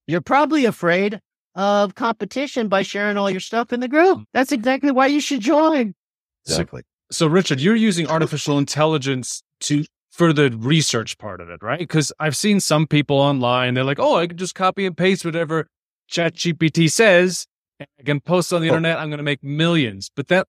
you're 0.05 0.21
probably 0.21 0.65
afraid 0.65 1.19
of 1.55 1.95
competition 1.95 2.67
by 2.67 2.83
sharing 2.83 3.17
all 3.17 3.31
your 3.31 3.39
stuff 3.39 3.73
in 3.73 3.79
the 3.79 3.87
group. 3.87 4.19
Mm. 4.19 4.25
That's 4.31 4.51
exactly 4.51 4.91
why 4.91 5.07
you 5.07 5.19
should 5.19 5.41
join. 5.41 5.95
Exactly. 6.45 6.83
So, 7.11 7.25
Richard, 7.27 7.59
you're 7.59 7.75
using 7.75 8.07
artificial 8.07 8.57
intelligence 8.57 9.41
to 9.61 9.85
for 10.11 10.33
the 10.33 10.51
research 10.51 11.17
part 11.17 11.41
of 11.41 11.49
it, 11.49 11.63
right? 11.63 11.79
Because 11.79 12.11
I've 12.19 12.35
seen 12.35 12.59
some 12.59 12.85
people 12.85 13.17
online, 13.17 13.73
they're 13.73 13.83
like, 13.83 13.99
oh, 13.99 14.17
I 14.17 14.27
can 14.27 14.37
just 14.37 14.55
copy 14.55 14.85
and 14.85 14.95
paste 14.95 15.25
whatever 15.25 15.67
ChatGPT 16.11 16.91
says, 16.91 17.47
and 17.81 17.89
I 17.99 18.03
can 18.03 18.19
post 18.19 18.53
on 18.53 18.61
the 18.61 18.67
Oh. 18.69 18.73
internet. 18.75 18.97
I'm 18.99 19.09
going 19.09 19.17
to 19.17 19.23
make 19.23 19.43
millions. 19.43 20.09
But 20.15 20.27
that, 20.29 20.47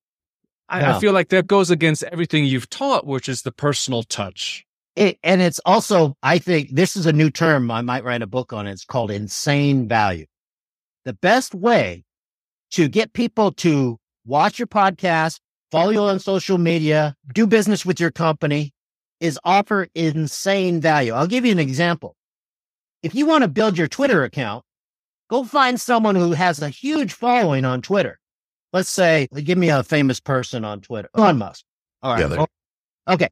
I, 0.68 0.92
I 0.94 1.00
feel 1.00 1.12
like 1.12 1.28
that 1.30 1.46
goes 1.46 1.70
against 1.70 2.02
everything 2.04 2.44
you've 2.44 2.70
taught, 2.70 3.06
which 3.06 3.28
is 3.28 3.42
the 3.42 3.52
personal 3.52 4.02
touch. 4.02 4.64
It, 4.96 5.18
and 5.22 5.40
it's 5.40 5.58
also, 5.64 6.16
I 6.22 6.38
think 6.38 6.70
this 6.70 6.96
is 6.96 7.06
a 7.06 7.12
new 7.12 7.30
term. 7.30 7.70
I 7.70 7.80
might 7.80 8.04
write 8.04 8.22
a 8.22 8.26
book 8.26 8.52
on 8.52 8.66
it. 8.66 8.72
It's 8.72 8.84
called 8.84 9.10
insane 9.10 9.88
value. 9.88 10.26
The 11.04 11.14
best 11.14 11.54
way 11.54 12.04
to 12.72 12.88
get 12.88 13.12
people 13.12 13.52
to 13.52 13.98
watch 14.26 14.58
your 14.58 14.68
podcast, 14.68 15.40
follow 15.70 15.90
you 15.90 16.00
on 16.00 16.20
social 16.20 16.58
media, 16.58 17.16
do 17.34 17.46
business 17.46 17.84
with 17.86 17.98
your 17.98 18.10
company 18.10 18.72
is 19.20 19.38
offer 19.44 19.88
insane 19.94 20.80
value. 20.80 21.12
I'll 21.12 21.26
give 21.26 21.44
you 21.46 21.52
an 21.52 21.58
example. 21.58 22.16
If 23.02 23.14
you 23.14 23.24
want 23.26 23.42
to 23.42 23.48
build 23.48 23.78
your 23.78 23.88
Twitter 23.88 24.24
account, 24.24 24.64
go 25.32 25.44
find 25.44 25.80
someone 25.80 26.14
who 26.14 26.32
has 26.32 26.60
a 26.60 26.68
huge 26.68 27.14
following 27.14 27.64
on 27.64 27.80
Twitter. 27.80 28.18
Let's 28.74 28.90
say, 28.90 29.28
give 29.34 29.56
me 29.56 29.70
a 29.70 29.82
famous 29.82 30.20
person 30.20 30.62
on 30.62 30.82
Twitter, 30.82 31.08
Elon 31.14 31.38
Musk. 31.38 31.64
All 32.02 32.14
right. 32.14 32.30
Yeah, 32.30 32.44
Okay. 33.08 33.28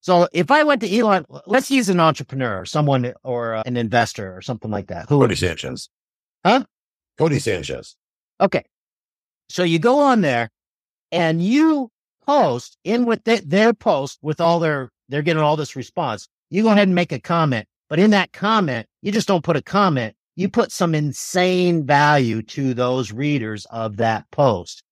So 0.00 0.28
if 0.32 0.50
I 0.52 0.62
went 0.62 0.80
to 0.82 0.98
Elon, 0.98 1.26
let's 1.46 1.70
use 1.70 1.88
an 1.88 1.98
entrepreneur, 1.98 2.64
someone 2.64 3.12
or 3.24 3.56
uh, 3.56 3.62
an 3.66 3.76
investor 3.76 4.34
or 4.34 4.40
something 4.42 4.70
like 4.70 4.86
that. 4.86 5.08
Who 5.08 5.18
Codie 5.18 5.36
Sanchez. 5.36 5.90
Huh? 6.44 6.64
Codie 7.18 7.40
Sanchez. 7.40 7.96
okay. 8.40 8.64
So 9.48 9.64
you 9.64 9.80
go 9.80 9.98
on 9.98 10.20
there 10.20 10.50
and 11.10 11.42
you 11.42 11.90
post 12.24 12.78
in 12.84 13.06
with 13.06 13.24
the, 13.24 13.42
their 13.44 13.74
post 13.74 14.20
with 14.22 14.40
all 14.40 14.60
their, 14.60 14.90
they're 15.08 15.22
getting 15.22 15.42
all 15.42 15.56
this 15.56 15.74
response. 15.74 16.28
You 16.48 16.62
go 16.62 16.70
ahead 16.70 16.86
and 16.86 16.94
make 16.94 17.10
a 17.10 17.18
comment, 17.18 17.66
but 17.88 17.98
in 17.98 18.10
that 18.12 18.32
comment, 18.32 18.86
you 19.02 19.10
just 19.10 19.26
don't 19.26 19.44
put 19.44 19.56
a 19.56 19.62
comment. 19.62 20.14
You 20.36 20.48
put 20.48 20.72
some 20.72 20.94
insane 20.94 21.84
value 21.84 22.42
to 22.42 22.74
those 22.74 23.12
readers 23.12 23.66
of 23.66 23.96
that 23.98 24.30
post. 24.30 24.82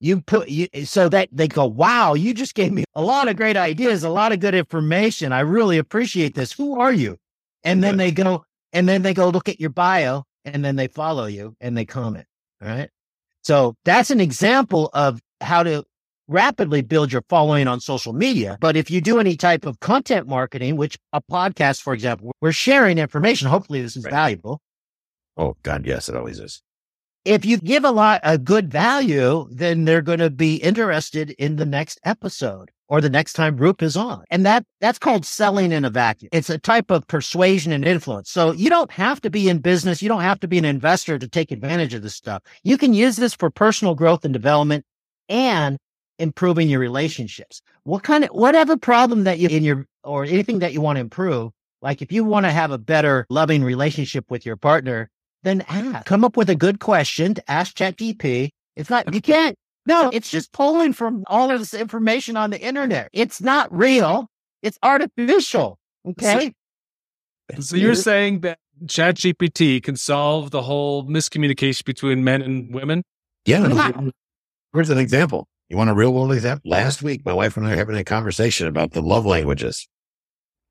You 0.00 0.20
put 0.20 0.48
you 0.48 0.66
eh, 0.72 0.84
so 0.84 1.08
that 1.08 1.28
they 1.30 1.46
go, 1.46 1.66
wow, 1.66 2.14
you 2.14 2.34
just 2.34 2.54
gave 2.54 2.72
me 2.72 2.84
a 2.94 3.02
lot 3.02 3.28
of 3.28 3.36
great 3.36 3.56
ideas, 3.56 4.02
a 4.02 4.08
lot 4.10 4.32
of 4.32 4.40
good 4.40 4.54
information. 4.54 5.32
I 5.32 5.40
really 5.40 5.78
appreciate 5.78 6.34
this. 6.34 6.52
Who 6.52 6.80
are 6.80 6.92
you? 6.92 7.18
And 7.62 7.84
then 7.84 7.96
they 7.96 8.10
go, 8.10 8.44
and 8.72 8.88
then 8.88 9.02
they 9.02 9.14
go 9.14 9.28
look 9.28 9.48
at 9.48 9.60
your 9.60 9.70
bio 9.70 10.24
and 10.44 10.64
then 10.64 10.74
they 10.74 10.88
follow 10.88 11.26
you 11.26 11.54
and 11.60 11.76
they 11.76 11.84
comment. 11.84 12.26
All 12.60 12.68
right. 12.68 12.90
So 13.42 13.76
that's 13.84 14.10
an 14.10 14.20
example 14.20 14.90
of 14.92 15.20
how 15.40 15.62
to 15.62 15.84
rapidly 16.28 16.82
build 16.82 17.12
your 17.12 17.22
following 17.28 17.68
on 17.68 17.80
social 17.80 18.12
media. 18.12 18.56
But 18.60 18.76
if 18.76 18.90
you 18.90 19.00
do 19.00 19.18
any 19.18 19.36
type 19.36 19.66
of 19.66 19.80
content 19.80 20.26
marketing, 20.28 20.76
which 20.76 20.98
a 21.12 21.20
podcast, 21.20 21.82
for 21.82 21.94
example, 21.94 22.32
we're 22.40 22.52
sharing 22.52 22.98
information. 22.98 23.48
Hopefully 23.48 23.82
this 23.82 23.96
is 23.96 24.04
Right. 24.04 24.12
valuable. 24.12 24.60
Oh 25.36 25.56
God, 25.62 25.86
yes, 25.86 26.08
it 26.08 26.16
always 26.16 26.38
is. 26.38 26.62
If 27.24 27.44
you 27.44 27.56
give 27.58 27.84
a 27.84 27.90
lot 27.92 28.20
a 28.24 28.36
good 28.36 28.70
value, 28.70 29.46
then 29.50 29.84
they're 29.84 30.02
going 30.02 30.18
to 30.18 30.30
be 30.30 30.56
interested 30.56 31.30
in 31.38 31.54
the 31.56 31.64
next 31.64 32.00
episode 32.04 32.70
or 32.88 33.00
the 33.00 33.08
next 33.08 33.34
time 33.34 33.56
Roop 33.56 33.80
is 33.80 33.96
on. 33.96 34.24
And 34.30 34.44
that 34.44 34.64
that's 34.80 34.98
called 34.98 35.24
selling 35.24 35.70
in 35.70 35.84
a 35.84 35.90
vacuum. 35.90 36.30
It's 36.32 36.50
a 36.50 36.58
type 36.58 36.90
of 36.90 37.06
persuasion 37.06 37.70
and 37.72 37.84
influence. 37.84 38.28
So 38.28 38.50
you 38.52 38.68
don't 38.68 38.90
have 38.90 39.20
to 39.20 39.30
be 39.30 39.48
in 39.48 39.58
business. 39.58 40.02
You 40.02 40.08
don't 40.08 40.22
have 40.22 40.40
to 40.40 40.48
be 40.48 40.58
an 40.58 40.64
investor 40.64 41.16
to 41.18 41.28
take 41.28 41.52
advantage 41.52 41.94
of 41.94 42.02
this 42.02 42.16
stuff. 42.16 42.42
You 42.64 42.76
can 42.76 42.92
use 42.92 43.16
this 43.16 43.34
for 43.34 43.50
personal 43.50 43.94
growth 43.94 44.24
and 44.24 44.32
development 44.34 44.84
and 45.28 45.78
improving 46.22 46.68
your 46.68 46.80
relationships. 46.80 47.60
What 47.84 48.02
kind 48.02 48.24
of 48.24 48.30
whatever 48.30 48.76
problem 48.76 49.24
that 49.24 49.38
you 49.38 49.48
in 49.48 49.64
your 49.64 49.86
or 50.04 50.24
anything 50.24 50.60
that 50.60 50.72
you 50.72 50.80
want 50.80 50.96
to 50.96 51.00
improve, 51.00 51.52
like 51.82 52.00
if 52.00 52.12
you 52.12 52.24
want 52.24 52.46
to 52.46 52.50
have 52.50 52.70
a 52.70 52.78
better 52.78 53.26
loving 53.28 53.64
relationship 53.64 54.30
with 54.30 54.46
your 54.46 54.56
partner, 54.56 55.10
then 55.42 55.64
ask. 55.68 56.06
Come 56.06 56.24
up 56.24 56.36
with 56.36 56.48
a 56.48 56.54
good 56.54 56.80
question 56.80 57.34
to 57.34 57.50
ask 57.50 57.76
ChatGPT. 57.76 58.50
It's 58.76 58.88
not 58.88 59.12
you 59.12 59.20
can't 59.32 59.56
no, 59.84 60.10
it's 60.12 60.30
just 60.30 60.52
pulling 60.52 60.92
from 60.92 61.24
all 61.26 61.50
of 61.50 61.58
this 61.58 61.74
information 61.74 62.36
on 62.36 62.50
the 62.50 62.60
internet. 62.60 63.08
It's 63.12 63.40
not 63.40 63.74
real. 63.76 64.28
It's 64.62 64.78
artificial. 64.82 65.78
Okay. 66.06 66.52
So 67.58 67.76
you're 67.76 67.96
saying 67.96 68.40
that 68.40 68.58
ChatGPT 68.84 69.82
can 69.82 69.96
solve 69.96 70.52
the 70.52 70.62
whole 70.62 71.04
miscommunication 71.04 71.84
between 71.84 72.22
men 72.22 72.42
and 72.42 72.72
women? 72.72 73.02
Yeah. 73.44 73.66
Yeah. 73.68 74.10
Here's 74.72 74.90
an 74.90 74.98
example. 74.98 75.48
You 75.72 75.78
want 75.78 75.88
a 75.88 75.94
real 75.94 76.12
world 76.12 76.32
example? 76.32 76.70
Last 76.70 77.02
week, 77.02 77.24
my 77.24 77.32
wife 77.32 77.56
and 77.56 77.66
I 77.66 77.70
were 77.70 77.76
having 77.76 77.96
a 77.96 78.04
conversation 78.04 78.66
about 78.66 78.92
the 78.92 79.00
love 79.00 79.24
languages. 79.24 79.88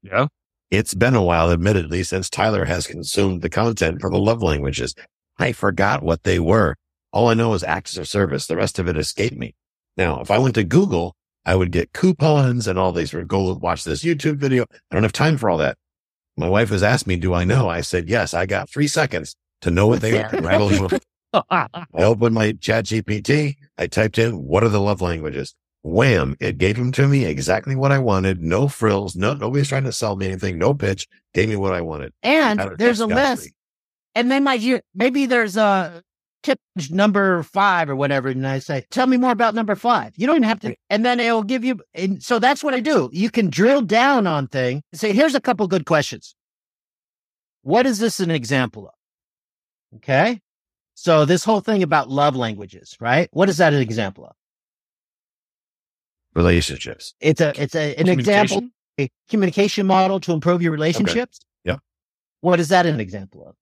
Yeah. 0.03 0.27
It's 0.69 0.93
been 0.93 1.15
a 1.15 1.23
while, 1.23 1.49
admittedly, 1.51 2.03
since 2.03 2.29
Tyler 2.29 2.65
has 2.65 2.85
consumed 2.85 3.41
the 3.41 3.49
content 3.49 3.99
for 3.99 4.11
the 4.11 4.19
love 4.19 4.43
languages. 4.43 4.93
I 5.39 5.53
forgot 5.53 6.03
what 6.03 6.21
they 6.21 6.37
were. 6.37 6.75
All 7.11 7.29
I 7.29 7.33
know 7.33 7.55
is 7.55 7.63
acts 7.63 7.97
of 7.97 8.07
service. 8.07 8.45
The 8.45 8.55
rest 8.55 8.77
of 8.77 8.87
it 8.87 8.95
escaped 8.95 9.35
me. 9.35 9.55
Now, 9.97 10.21
if 10.21 10.29
I 10.29 10.37
went 10.37 10.53
to 10.53 10.63
Google, 10.63 11.15
I 11.47 11.55
would 11.55 11.71
get 11.71 11.93
coupons 11.93 12.67
and 12.67 12.77
all 12.77 12.91
these, 12.91 13.11
or 13.11 13.23
go 13.23 13.55
watch 13.55 13.83
this 13.83 14.03
YouTube 14.03 14.35
video. 14.35 14.65
I 14.91 14.95
don't 14.95 15.01
have 15.01 15.13
time 15.13 15.37
for 15.37 15.49
all 15.49 15.57
that. 15.57 15.79
My 16.37 16.47
wife 16.47 16.69
has 16.69 16.83
asked 16.83 17.07
me, 17.07 17.15
do 17.15 17.33
I 17.33 17.43
know? 17.43 17.67
I 17.67 17.81
said, 17.81 18.07
yes, 18.07 18.35
I 18.35 18.45
got 18.45 18.69
three 18.69 18.87
seconds 18.87 19.35
to 19.61 19.71
know 19.71 19.87
what 19.87 20.01
they 20.01 20.21
are. 20.21 20.29
I 21.34 21.67
opened 21.96 22.36
my 22.36 22.54
chat 22.54 22.86
GPT. 22.86 23.56
I 23.78 23.88
typed 23.88 24.17
in, 24.17 24.44
what 24.44 24.63
are 24.63 24.70
the 24.70 24.82
love 24.82 25.02
languages? 25.02 25.56
Wham. 25.84 26.36
It 26.39 26.58
gave 26.58 26.78
them 26.78 26.91
to 26.94 27.08
me 27.08 27.26
exactly 27.26 27.76
what 27.76 27.91
I 27.91 28.00
wanted. 28.00 28.41
No 28.41 28.67
frills. 28.67 29.15
No, 29.15 29.34
nobody's 29.34 29.70
trying 29.70 29.86
to 29.86 29.91
sell 29.91 30.15
me 30.15 30.28
anything. 30.28 30.58
No 30.58 30.74
pitch. 30.74 31.08
Gave 31.34 31.50
me 31.50 31.56
what 31.56 31.74
I 31.74 31.82
wanted. 31.82 32.13
And 32.22 32.60
there's 32.78 33.00
a 33.00 33.08
list. 33.08 33.44
Free. 33.44 33.54
And 34.15 34.30
then 34.30 34.44
my, 34.44 34.82
maybe 34.94 35.26
there's 35.26 35.56
a 35.56 36.04
tip 36.44 36.60
number 36.89 37.44
five 37.44 37.89
or 37.89 37.96
whatever. 37.96 38.28
And 38.28 38.46
I 38.46 38.60
say, 38.60 38.86
tell 38.91 39.08
me 39.08 39.15
more 39.17 39.32
about 39.32 39.56
number 39.56 39.76
five. 39.76 40.13
You 40.17 40.28
don't 40.28 40.36
even 40.36 40.50
have 40.50 40.60
to. 40.62 40.76
And 40.89 41.06
then 41.06 41.20
it'll 41.20 41.44
give 41.44 41.63
you. 41.63 41.80
And 41.94 42.22
so 42.22 42.39
that's 42.39 42.63
what 42.63 42.74
I 42.74 42.82
do. 42.82 43.10
You 43.13 43.30
can 43.30 43.50
drill 43.50 43.82
down 43.82 44.28
on 44.28 44.48
thing. 44.48 44.84
Say, 44.94 45.13
here's 45.13 45.36
a 45.36 45.41
couple 45.41 45.65
good 45.67 45.86
questions. 45.86 46.36
What 47.63 47.86
is 47.86 48.00
this 48.00 48.20
an 48.20 48.32
example 48.32 48.88
of? 48.88 49.98
Okay. 49.98 50.41
So 51.01 51.25
this 51.25 51.43
whole 51.43 51.61
thing 51.61 51.81
about 51.81 52.09
love 52.09 52.35
languages, 52.35 52.95
right? 52.99 53.27
What 53.31 53.49
is 53.49 53.57
that 53.57 53.73
an 53.73 53.81
example 53.81 54.23
of? 54.23 54.35
Relationships. 56.35 57.15
It's 57.19 57.41
a, 57.41 57.59
it's 57.59 57.73
a, 57.73 57.95
an 57.95 58.07
example, 58.07 58.69
a 58.99 59.09
communication 59.27 59.87
model 59.87 60.19
to 60.19 60.31
improve 60.31 60.61
your 60.61 60.71
relationships. 60.71 61.39
Okay. 61.65 61.73
Yeah. 61.73 61.77
What 62.41 62.59
is 62.59 62.69
that 62.69 62.85
an 62.85 62.99
example 62.99 63.47
of? 63.47 63.55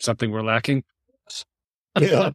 Something 0.00 0.30
we're 0.30 0.42
lacking. 0.42 0.84
Yeah. 2.00 2.30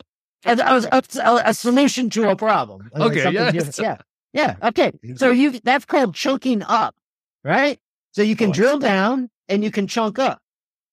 a, 0.45 0.93
a, 0.93 1.41
a, 1.45 1.54
solution 1.54 2.12
to 2.12 2.30
a 2.30 2.36
problem. 2.36 2.89
Okay. 2.95 3.32
Yeah. 3.32 3.52
Yeah. 3.80 3.97
Yeah. 4.32 4.56
Okay. 4.63 4.91
So 5.15 5.32
mm-hmm. 5.32 5.41
you, 5.41 5.60
that's 5.63 5.86
called 5.86 6.13
chunking 6.13 6.62
up, 6.62 6.95
right? 7.43 7.80
So 8.12 8.21
you 8.21 8.36
can 8.36 8.52
oh, 8.52 8.54
drill 8.54 8.78
down 8.78 9.32
and 9.49 9.63
you 9.63 9.71
can 9.71 9.88
chunk 9.88 10.19
up. 10.19 10.39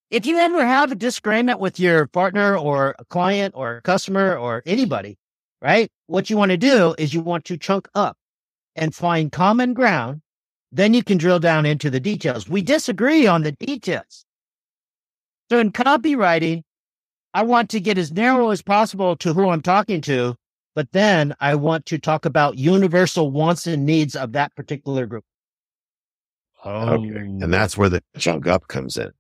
If 0.08 0.24
you 0.24 0.38
ever 0.38 0.64
have 0.64 0.92
a 0.92 0.94
disagreement 0.94 1.58
with 1.58 1.80
your 1.80 2.06
partner 2.06 2.56
or 2.56 2.94
a 2.96 3.04
client 3.06 3.54
or 3.56 3.78
a 3.78 3.82
customer 3.82 4.36
or 4.36 4.62
anybody, 4.64 5.18
right? 5.60 5.90
What 6.06 6.30
you 6.30 6.36
want 6.36 6.52
to 6.52 6.56
do 6.56 6.94
is 6.96 7.12
you 7.12 7.20
want 7.20 7.44
to 7.46 7.56
chunk 7.56 7.88
up 7.92 8.16
and 8.76 8.94
find 8.94 9.32
common 9.32 9.74
ground. 9.74 10.22
Then 10.70 10.94
you 10.94 11.02
can 11.02 11.18
drill 11.18 11.40
down 11.40 11.66
into 11.66 11.90
the 11.90 11.98
details. 11.98 12.48
We 12.48 12.62
disagree 12.62 13.26
on 13.26 13.42
the 13.42 13.50
details. 13.50 14.24
So 15.50 15.58
in 15.58 15.72
copywriting, 15.72 16.62
I 17.34 17.42
want 17.42 17.70
to 17.70 17.80
get 17.80 17.98
as 17.98 18.12
narrow 18.12 18.50
as 18.50 18.62
possible 18.62 19.16
to 19.16 19.32
who 19.32 19.48
I'm 19.48 19.62
talking 19.62 20.00
to, 20.02 20.36
but 20.76 20.92
then 20.92 21.34
I 21.40 21.56
want 21.56 21.84
to 21.86 21.98
talk 21.98 22.24
about 22.24 22.58
universal 22.58 23.32
wants 23.32 23.66
and 23.66 23.84
needs 23.84 24.14
of 24.14 24.32
that 24.32 24.54
particular 24.54 25.06
group. 25.06 25.24
Oh. 26.64 26.94
Okay. 26.94 27.08
And 27.08 27.52
that's 27.52 27.76
where 27.76 27.88
the 27.88 28.02
chunk 28.16 28.46
up 28.46 28.68
comes 28.68 28.96
in 28.96 29.10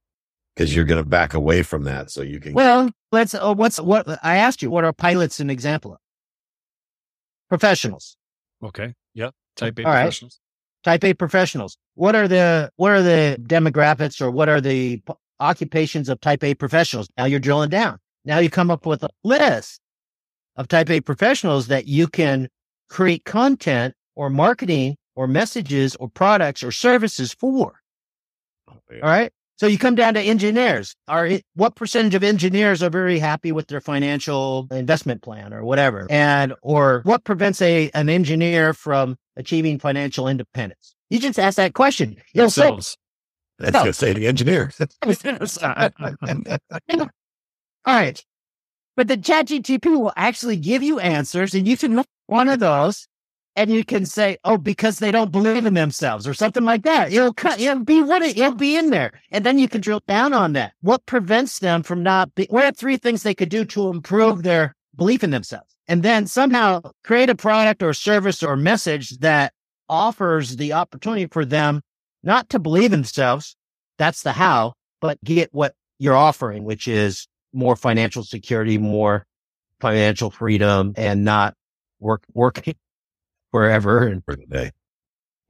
because 0.56 0.74
you're 0.74 0.84
going 0.84 1.02
to 1.02 1.08
back 1.08 1.34
away 1.34 1.62
from 1.62 1.84
that 1.84 2.10
so 2.10 2.22
you 2.22 2.40
can. 2.40 2.54
Well, 2.54 2.90
let's, 3.12 3.34
uh, 3.34 3.54
what's 3.54 3.78
what 3.78 4.08
I 4.24 4.36
asked 4.36 4.62
you, 4.62 4.70
what 4.70 4.84
are 4.84 4.92
pilots 4.92 5.38
an 5.38 5.50
example 5.50 5.92
of? 5.92 5.98
Professionals. 7.48 8.16
Okay. 8.62 8.94
yeah 9.14 9.30
Type 9.56 9.78
A 9.78 9.84
All 9.84 9.92
professionals. 9.92 10.40
Right. 10.86 10.92
Type 10.92 11.04
A 11.04 11.14
professionals. 11.14 11.76
What 11.94 12.16
are 12.16 12.26
the, 12.26 12.70
what 12.76 12.92
are 12.92 13.02
the 13.02 13.38
demographics 13.42 14.20
or 14.20 14.30
what 14.30 14.48
are 14.48 14.60
the 14.60 14.98
p- 14.98 15.14
occupations 15.40 16.08
of 16.08 16.20
type 16.20 16.42
A 16.42 16.54
professionals? 16.54 17.08
Now 17.18 17.26
you're 17.26 17.40
drilling 17.40 17.70
down. 17.70 17.98
Now 18.24 18.38
you 18.38 18.50
come 18.50 18.70
up 18.70 18.86
with 18.86 19.02
a 19.02 19.10
list 19.24 19.80
of 20.56 20.68
type 20.68 20.90
A 20.90 21.00
professionals 21.00 21.66
that 21.68 21.86
you 21.86 22.08
can 22.08 22.48
create 22.88 23.24
content 23.24 23.94
or 24.14 24.30
marketing 24.30 24.96
or 25.14 25.26
messages 25.26 25.96
or 25.96 26.08
products 26.08 26.62
or 26.62 26.72
services 26.72 27.32
for. 27.32 27.80
Oh, 28.70 28.74
yeah. 28.90 29.00
All 29.00 29.08
right. 29.10 29.32
So 29.56 29.66
you 29.66 29.78
come 29.78 29.94
down 29.94 30.14
to 30.14 30.20
engineers. 30.20 30.94
Are 31.08 31.30
what 31.54 31.76
percentage 31.76 32.14
of 32.14 32.22
engineers 32.22 32.82
are 32.82 32.90
very 32.90 33.18
happy 33.18 33.52
with 33.52 33.68
their 33.68 33.80
financial 33.80 34.68
investment 34.70 35.22
plan 35.22 35.54
or 35.54 35.64
whatever? 35.64 36.06
And 36.10 36.54
or 36.62 37.00
what 37.04 37.24
prevents 37.24 37.62
a 37.62 37.90
an 37.94 38.08
engineer 38.10 38.74
from 38.74 39.16
achieving 39.36 39.78
financial 39.78 40.28
independence? 40.28 40.94
You 41.08 41.18
just 41.18 41.38
ask 41.38 41.56
that 41.56 41.72
question. 41.74 42.16
You'll 42.34 42.50
say, 42.50 42.70
That's 43.58 43.72
no. 43.72 43.80
Gonna 43.80 43.92
say 43.94 44.12
the 44.12 44.26
engineer. 44.26 44.72
All 47.86 47.94
right. 47.94 48.24
But 48.96 49.08
the 49.08 49.16
chat 49.16 49.46
GTP 49.46 49.86
will 49.86 50.12
actually 50.16 50.56
give 50.56 50.82
you 50.82 50.98
answers 50.98 51.54
and 51.54 51.66
you 51.66 51.76
can 51.76 51.96
look 51.96 52.06
one 52.26 52.48
of 52.48 52.60
those 52.60 53.06
and 53.56 53.70
you 53.70 53.84
can 53.84 54.04
say, 54.04 54.36
"Oh, 54.44 54.58
because 54.58 54.98
they 54.98 55.10
don't 55.10 55.32
believe 55.32 55.66
in 55.66 55.74
themselves," 55.74 56.28
or 56.28 56.34
something 56.34 56.64
like 56.64 56.82
that. 56.82 57.12
It'll 57.12 57.32
cut. 57.32 57.58
It'll 57.58 57.82
be 57.82 58.02
what 58.02 58.22
it, 58.22 58.36
it'll 58.36 58.54
be 58.54 58.76
in 58.76 58.90
there, 58.90 59.12
and 59.30 59.44
then 59.44 59.58
you 59.58 59.68
can 59.68 59.80
drill 59.80 60.02
down 60.06 60.32
on 60.32 60.52
that. 60.52 60.74
What 60.82 61.06
prevents 61.06 61.58
them 61.58 61.82
from 61.82 62.02
not? 62.02 62.34
Be, 62.34 62.46
what 62.50 62.64
are 62.64 62.72
three 62.72 62.98
things 62.98 63.22
they 63.22 63.34
could 63.34 63.48
do 63.48 63.64
to 63.64 63.88
improve 63.88 64.42
their 64.42 64.76
belief 64.94 65.24
in 65.24 65.30
themselves, 65.30 65.74
and 65.88 66.02
then 66.02 66.26
somehow 66.26 66.82
create 67.02 67.30
a 67.30 67.34
product 67.34 67.82
or 67.82 67.94
service 67.94 68.42
or 68.42 68.56
message 68.56 69.18
that 69.18 69.52
offers 69.88 70.56
the 70.56 70.72
opportunity 70.74 71.26
for 71.26 71.44
them 71.44 71.80
not 72.22 72.48
to 72.50 72.58
believe 72.58 72.92
in 72.92 73.00
themselves. 73.00 73.56
That's 73.98 74.22
the 74.22 74.32
how, 74.32 74.74
but 75.00 75.22
get 75.24 75.48
what 75.52 75.74
you're 75.98 76.16
offering, 76.16 76.64
which 76.64 76.86
is 76.86 77.26
more 77.54 77.76
financial 77.76 78.22
security, 78.22 78.76
more 78.76 79.26
financial 79.80 80.30
freedom, 80.30 80.92
and 80.96 81.24
not 81.24 81.54
work 82.00 82.22
working 82.34 82.74
wherever 83.56 84.06
and 84.06 84.22
for 84.24 84.36
the 84.36 84.44
day. 84.44 84.70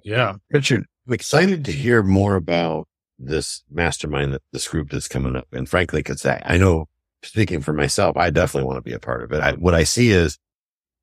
Yeah. 0.05 0.35
Richard, 0.51 0.87
I'm 1.07 1.13
excited 1.13 1.65
to 1.65 1.73
hear 1.73 2.05
more 2.05 2.37
about 2.37 2.87
this 3.19 3.65
mastermind 3.69 4.33
that 4.33 4.43
this 4.53 4.69
group 4.69 4.91
that's 4.91 5.09
coming 5.09 5.35
up. 5.35 5.49
And 5.53 5.69
frankly, 5.69 6.03
cause 6.05 6.25
I, 6.25 6.41
I 6.45 6.57
know 6.57 6.87
speaking 7.25 7.61
for 7.61 7.73
myself, 7.73 8.17
I 8.17 8.31
definitely 8.31 8.69
want 8.69 8.77
to 8.77 8.89
be 8.89 8.93
a 8.93 9.01
part 9.01 9.25
of 9.25 9.33
it. 9.33 9.43
I, 9.43 9.53
what 9.55 9.75
I 9.75 9.83
see 9.83 10.11
is 10.11 10.39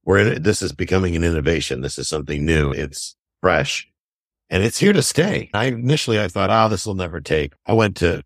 where 0.04 0.40
this 0.40 0.62
is 0.62 0.72
becoming 0.72 1.16
an 1.18 1.26
innovation. 1.26 1.82
This 1.82 2.00
is 2.00 2.08
something 2.08 2.46
new. 2.46 2.72
It's 2.72 3.18
fresh 3.42 3.86
and 4.50 4.64
it's 4.64 4.78
here 4.78 4.94
to 4.94 5.02
stay. 5.02 5.50
I 5.54 5.66
initially, 5.66 6.22
I 6.22 6.30
thought, 6.30 6.50
oh, 6.50 6.70
this 6.70 6.86
will 6.86 6.96
never 6.96 7.20
take. 7.20 7.52
I 7.66 7.74
went 7.74 7.98
to, 7.98 8.24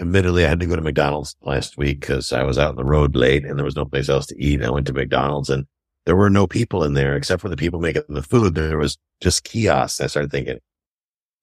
admittedly, 0.00 0.44
I 0.44 0.48
had 0.48 0.58
to 0.58 0.66
go 0.66 0.74
to 0.74 0.82
McDonald's 0.82 1.36
last 1.42 1.78
week 1.78 2.00
because 2.00 2.32
I 2.32 2.42
was 2.42 2.58
out 2.58 2.70
on 2.70 2.76
the 2.76 2.84
road 2.84 3.14
late 3.14 3.44
and 3.44 3.56
there 3.56 3.64
was 3.64 3.76
no 3.76 3.84
place 3.84 4.08
else 4.08 4.26
to 4.26 4.42
eat. 4.42 4.64
I 4.64 4.70
went 4.70 4.88
to 4.88 4.92
McDonald's 4.92 5.50
and 5.50 5.66
there 6.06 6.16
were 6.16 6.30
no 6.30 6.46
people 6.46 6.84
in 6.84 6.94
there 6.94 7.16
except 7.16 7.42
for 7.42 7.48
the 7.48 7.56
people 7.56 7.80
making 7.80 8.02
the 8.08 8.22
food. 8.22 8.54
There 8.54 8.78
was 8.78 8.96
just 9.20 9.44
kiosks. 9.44 10.00
I 10.00 10.06
started 10.06 10.30
thinking, 10.30 10.58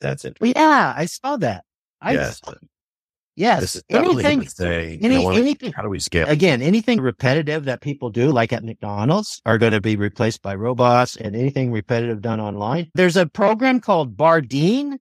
that's 0.01 0.25
it. 0.25 0.37
Yeah, 0.41 0.93
I 0.95 1.05
saw 1.05 1.37
that. 1.37 1.65
I, 2.01 2.13
yes. 2.13 2.41
Yes. 3.35 3.81
Anything, 3.89 4.47
say, 4.47 4.99
any, 5.01 5.23
wanna, 5.23 5.39
anything, 5.39 5.73
how 5.73 5.81
do 5.81 5.89
we 5.89 5.99
scale? 5.99 6.27
Again, 6.27 6.61
anything 6.61 7.01
repetitive 7.01 7.65
that 7.65 7.81
people 7.81 8.09
do, 8.11 8.31
like 8.31 8.53
at 8.53 8.63
McDonald's, 8.63 9.41
are 9.45 9.57
going 9.57 9.71
to 9.71 9.81
be 9.81 9.95
replaced 9.95 10.41
by 10.43 10.53
robots 10.53 11.15
and 11.15 11.35
anything 11.35 11.71
repetitive 11.71 12.21
done 12.21 12.39
online. 12.39 12.91
There's 12.93 13.17
a 13.17 13.25
program 13.25 13.79
called 13.79 14.15
Bardeen.ai 14.15 14.99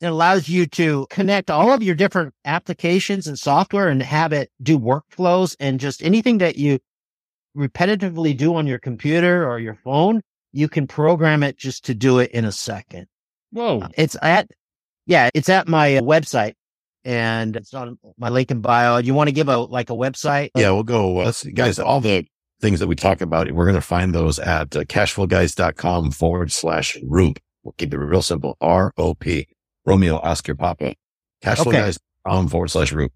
that 0.00 0.10
allows 0.10 0.48
you 0.48 0.66
to 0.66 1.06
connect 1.10 1.50
all 1.50 1.72
of 1.72 1.82
your 1.82 1.94
different 1.94 2.32
applications 2.44 3.26
and 3.26 3.38
software 3.38 3.88
and 3.88 4.02
have 4.02 4.32
it 4.32 4.50
do 4.62 4.78
workflows 4.78 5.56
and 5.60 5.78
just 5.78 6.02
anything 6.02 6.38
that 6.38 6.56
you 6.56 6.78
repetitively 7.56 8.36
do 8.36 8.54
on 8.54 8.66
your 8.66 8.78
computer 8.78 9.48
or 9.48 9.58
your 9.58 9.74
phone, 9.74 10.22
you 10.52 10.68
can 10.68 10.86
program 10.86 11.42
it 11.42 11.56
just 11.56 11.84
to 11.86 11.94
do 11.94 12.18
it 12.18 12.30
in 12.30 12.44
a 12.44 12.52
second. 12.52 13.06
Whoa. 13.50 13.80
Uh, 13.80 13.88
it's 13.96 14.16
at, 14.22 14.48
yeah, 15.06 15.30
it's 15.34 15.48
at 15.48 15.68
my 15.68 15.96
uh, 15.96 16.02
website 16.02 16.54
and 17.04 17.56
it's 17.56 17.72
on 17.74 17.98
my 18.18 18.28
link 18.28 18.50
in 18.50 18.60
bio. 18.60 18.98
You 18.98 19.14
want 19.14 19.28
to 19.28 19.32
give 19.32 19.48
a, 19.48 19.58
like 19.58 19.90
a 19.90 19.94
website? 19.94 20.50
Yeah, 20.54 20.70
we'll 20.70 20.82
go, 20.82 21.18
uh, 21.18 21.32
guys, 21.54 21.78
all 21.78 22.00
the 22.00 22.26
things 22.60 22.80
that 22.80 22.86
we 22.86 22.94
talk 22.94 23.20
about, 23.20 23.50
we're 23.52 23.64
going 23.64 23.74
to 23.74 23.80
find 23.80 24.14
those 24.14 24.38
at 24.38 24.74
uh, 24.76 24.84
cashflowguys.com 24.84 26.10
forward 26.10 26.52
slash 26.52 26.96
roop. 27.02 27.38
We'll 27.62 27.74
keep 27.76 27.92
it 27.92 27.98
real 27.98 28.22
simple. 28.22 28.56
R 28.60 28.92
O 28.96 29.14
P 29.14 29.48
Romeo 29.84 30.16
Oscar 30.16 30.54
Papa. 30.54 30.94
Cashflowguys.com 31.42 32.44
okay. 32.44 32.50
forward 32.50 32.70
slash 32.70 32.92
roop. 32.92 33.12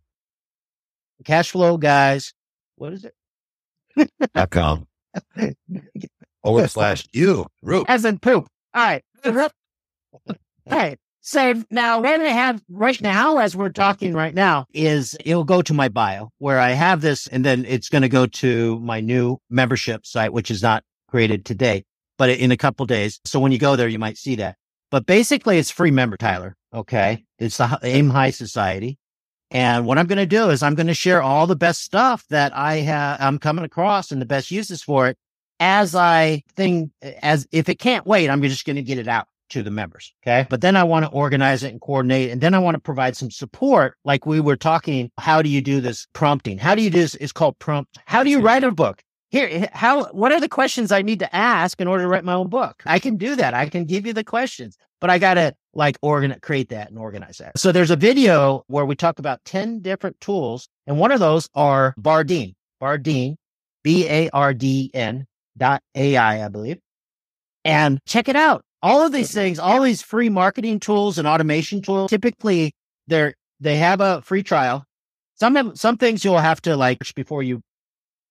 Cashflow 1.25 1.79
guys. 1.79 2.35
What 2.77 2.93
is 2.93 3.05
it? 3.05 3.15
Dot 4.35 4.51
com 4.51 4.87
forward 6.43 6.71
slash 6.71 7.07
you 7.13 7.47
root 7.63 7.87
as 7.89 8.05
in 8.05 8.19
poop. 8.19 8.47
All 8.75 8.83
right. 8.83 9.03
All 9.27 9.49
right. 10.71 10.99
So 11.23 11.63
now 11.71 12.01
what 12.01 12.21
I 12.21 12.29
have 12.29 12.63
right 12.71 13.01
now, 13.01 13.39
as 13.39 13.55
we're 13.55 13.69
talking 13.69 14.15
right 14.15 14.35
now, 14.35 14.67
is 14.73 15.17
it'll 15.25 15.45
go 15.45 15.61
to 15.63 15.75
my 15.75 15.89
bio 15.89 16.31
where 16.39 16.59
I 16.59 16.71
have 16.71 17.03
this, 17.03 17.27
and 17.27 17.45
then 17.45 17.67
it's 17.67 17.89
going 17.89 18.03
to 18.03 18.09
go 18.09 18.27
to 18.27 18.79
my 18.81 19.01
new 19.01 19.39
membership 19.51 20.07
site, 20.07 20.33
which 20.33 20.51
is 20.51 20.63
not 20.63 20.83
created 21.09 21.45
today, 21.45 21.85
but 22.17 22.31
in 22.31 22.53
a 22.53 22.57
couple 22.57 22.87
days. 22.87 23.21
So 23.25 23.39
when 23.39 23.53
you 23.53 23.59
go 23.59 23.77
there, 23.77 23.89
you 23.89 23.99
might 23.99 24.17
see 24.17 24.35
that. 24.37 24.57
But 24.91 25.07
basically, 25.07 25.59
it's 25.59 25.71
free 25.71 25.91
member, 25.91 26.17
Tyler. 26.17 26.57
Okay, 26.73 27.25
it's 27.39 27.59
the 27.59 27.79
Aim 27.83 28.11
High 28.11 28.31
Society. 28.31 28.99
And 29.51 29.85
what 29.85 29.99
I'm 29.99 30.07
going 30.07 30.19
to 30.19 30.27
do 30.27 30.51
is 30.51 30.63
I'm 30.63 30.75
going 30.75 30.87
to 30.87 30.95
share 30.95 31.23
all 31.23 31.47
the 31.47 31.57
best 31.57 31.83
stuff 31.83 32.25
that 32.31 32.57
I 32.57 32.77
have, 32.77 33.21
I'm 33.21 33.39
coming 33.39 33.65
across 33.65 34.13
and 34.13 34.21
the 34.21 34.27
best 34.27 34.51
uses 34.51 34.83
for 34.83 35.09
it 35.09 35.19
as 35.59 35.95
I 35.95 36.43
think, 36.57 36.91
as 37.23 37.47
if 37.53 37.69
it 37.69 37.79
can't 37.79 38.07
wait, 38.07 38.31
I'm 38.31 38.43
just 38.43 38.65
going 38.65 38.77
to 38.77 38.83
get 38.83 38.99
it 38.99 39.09
out 39.09 39.29
to 39.51 39.63
the 39.63 39.71
members. 39.71 40.15
Okay. 40.23 40.47
But 40.49 40.63
then 40.63 40.77
I 40.77 40.85
want 40.85 41.05
to 41.05 41.11
organize 41.11 41.63
it 41.63 41.73
and 41.73 41.81
coordinate. 41.81 42.31
And 42.31 42.41
then 42.41 42.55
I 42.55 42.59
want 42.59 42.77
to 42.77 42.81
provide 42.81 43.17
some 43.17 43.31
support. 43.31 43.97
Like 44.05 44.25
we 44.25 44.41
were 44.41 44.57
talking, 44.57 45.11
how 45.19 45.43
do 45.43 45.49
you 45.49 45.61
do 45.61 45.81
this 45.81 46.07
prompting? 46.13 46.57
How 46.57 46.75
do 46.75 46.83
you 46.83 46.91
do 46.91 47.01
this? 47.01 47.15
It's 47.17 47.33
called 47.33 47.59
prompt. 47.59 47.99
How 48.07 48.23
do 48.23 48.31
you 48.31 48.41
write 48.41 48.65
a 48.65 48.71
book? 48.71 49.03
Here, 49.31 49.69
how, 49.73 50.07
what 50.07 50.33
are 50.33 50.41
the 50.41 50.49
questions 50.49 50.91
I 50.91 51.03
need 51.03 51.21
to 51.21 51.37
ask 51.37 51.81
in 51.81 51.87
order 51.87 52.03
to 52.03 52.09
write 52.09 52.25
my 52.25 52.33
own 52.33 52.49
book? 52.49 52.83
I 52.87 52.99
can 52.99 53.17
do 53.17 53.37
that. 53.37 53.55
I 53.55 53.69
can 53.69 53.85
give 53.85 54.05
you 54.05 54.13
the 54.13 54.25
questions, 54.25 54.77
but 55.01 55.11
I 55.11 55.19
got 55.19 55.35
to 55.35 55.55
like 55.75 55.99
organ, 56.03 56.37
create 56.41 56.69
that 56.71 56.91
and 56.91 56.99
organize 56.99 57.39
that. 57.39 57.59
So 57.59 57.73
there's 57.73 57.91
a 57.91 57.97
video 57.97 58.65
where 58.67 58.85
we 58.85 58.95
talk 58.95 59.19
about 59.19 59.45
10 59.45 59.81
different 59.81 60.21
tools. 60.21 60.69
And 60.87 60.99
one 60.99 61.13
of 61.13 61.21
those 61.21 61.49
are 61.55 61.95
Bardeen, 61.99 62.55
Bardeen, 62.83 63.37
B 63.83 64.07
A 64.09 64.29
R 64.31 64.53
D 64.53 64.91
N 64.93 65.27
dot 65.57 65.83
AI, 65.95 66.45
I 66.45 66.49
believe. 66.49 66.79
And 67.65 68.01
check 68.07 68.29
it 68.29 68.37
out. 68.37 68.63
All 68.83 69.05
of 69.05 69.13
these 69.13 69.33
things, 69.33 69.59
all 69.59 69.83
these 69.83 70.01
free 70.03 70.31
marketing 70.31 70.81
tools 70.81 71.19
and 71.19 71.29
automation 71.29 71.83
tools, 71.83 72.11
typically 72.11 72.73
they're, 73.07 73.35
they 73.61 73.77
have 73.77 74.01
a 74.01 74.23
free 74.23 74.43
trial. 74.43 74.85
Some, 75.35 75.77
some 75.77 75.97
things 75.97 76.25
you'll 76.25 76.39
have 76.39 76.63
to 76.63 76.77
like 76.77 76.99
before 77.15 77.43
you 77.43 77.61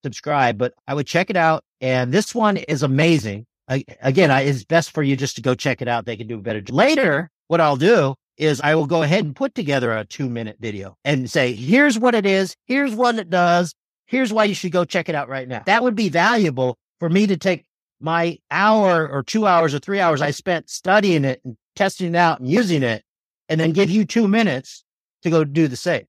subscribe, 0.04 0.58
but 0.58 0.74
I 0.88 0.94
would 0.94 1.08
check 1.08 1.30
it 1.30 1.38
out. 1.38 1.64
And 1.82 2.12
this 2.12 2.34
one 2.34 2.58
is 2.58 2.84
amazing. 2.84 3.46
I, 3.70 3.86
again, 4.02 4.32
I, 4.32 4.42
it's 4.42 4.64
best 4.64 4.92
for 4.92 5.04
you 5.04 5.16
just 5.16 5.36
to 5.36 5.42
go 5.42 5.54
check 5.54 5.82
it 5.82 5.88
out. 5.88 6.06
They 6.06 6.18
can 6.18 6.28
do 6.28 6.40
a 6.40 6.42
better. 6.42 6.60
Job. 6.60 6.76
Later, 6.76 7.30
what 7.48 7.62
I'll 7.62 7.76
do 7.78 8.16
is 8.38 8.60
I 8.62 8.74
will 8.74 8.88
go 8.88 9.04
ahead 9.04 9.26
and 9.26 9.36
put 9.36 9.54
together 9.54 9.92
a 9.92 10.06
two 10.06 10.30
minute 10.30 10.58
video 10.60 10.98
and 11.06 11.30
say, 11.30 11.54
here's 11.54 12.00
what 12.00 12.16
it 12.16 12.26
is. 12.26 12.56
Here's 12.66 12.96
what 12.96 13.16
it 13.20 13.30
does. 13.30 13.76
Here's 14.08 14.34
why 14.34 14.46
you 14.46 14.56
should 14.56 14.72
go 14.72 14.86
check 14.86 15.08
it 15.08 15.16
out 15.16 15.30
right 15.30 15.48
now. 15.48 15.62
That 15.66 15.84
would 15.84 15.96
be 15.96 16.10
valuable 16.10 16.78
for 17.00 17.10
me 17.10 17.28
to 17.28 17.38
take 17.38 17.66
my 18.00 18.40
hour 18.50 19.08
or 19.08 19.24
two 19.24 19.46
hours 19.46 19.76
or 19.76 19.80
three 19.80 20.00
hours 20.00 20.22
I 20.22 20.32
spent 20.32 20.70
studying 20.70 21.26
it 21.26 21.42
and 21.44 21.58
testing 21.76 22.08
it 22.08 22.16
out 22.16 22.40
and 22.40 22.50
using 22.50 22.82
it 22.82 23.04
and 23.50 23.60
then 23.60 23.72
give 23.72 23.90
you 23.90 24.06
two 24.06 24.28
minutes 24.28 24.84
to 25.24 25.30
go 25.30 25.44
do 25.44 25.68
the 25.68 25.76
same. 25.76 26.06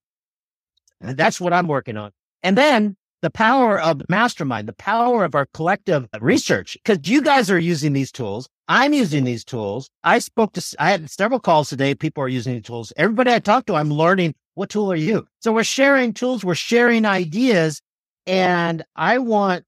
And 1.00 1.16
that's 1.16 1.40
what 1.40 1.52
I'm 1.52 1.66
working 1.66 1.96
on. 1.96 2.12
And 2.42 2.56
then 2.56 2.96
the 3.22 3.30
power 3.30 3.80
of 3.80 4.02
mastermind, 4.08 4.68
the 4.68 4.72
power 4.72 5.24
of 5.24 5.34
our 5.34 5.46
collective 5.52 6.08
research, 6.20 6.76
because 6.82 7.08
you 7.08 7.22
guys 7.22 7.50
are 7.50 7.58
using 7.58 7.92
these 7.92 8.12
tools. 8.12 8.48
I'm 8.68 8.92
using 8.92 9.24
these 9.24 9.44
tools. 9.44 9.90
I 10.04 10.20
spoke 10.20 10.52
to, 10.54 10.76
I 10.78 10.90
had 10.90 11.10
several 11.10 11.40
calls 11.40 11.68
today. 11.68 11.94
People 11.94 12.22
are 12.22 12.28
using 12.28 12.54
these 12.54 12.62
tools. 12.62 12.92
Everybody 12.96 13.32
I 13.32 13.40
talk 13.40 13.66
to, 13.66 13.74
I'm 13.74 13.90
learning 13.90 14.34
what 14.54 14.70
tool 14.70 14.92
are 14.92 14.96
you? 14.96 15.26
So 15.40 15.52
we're 15.52 15.64
sharing 15.64 16.12
tools. 16.12 16.44
We're 16.44 16.54
sharing 16.54 17.04
ideas. 17.06 17.80
And 18.26 18.84
I 18.94 19.18
want 19.18 19.64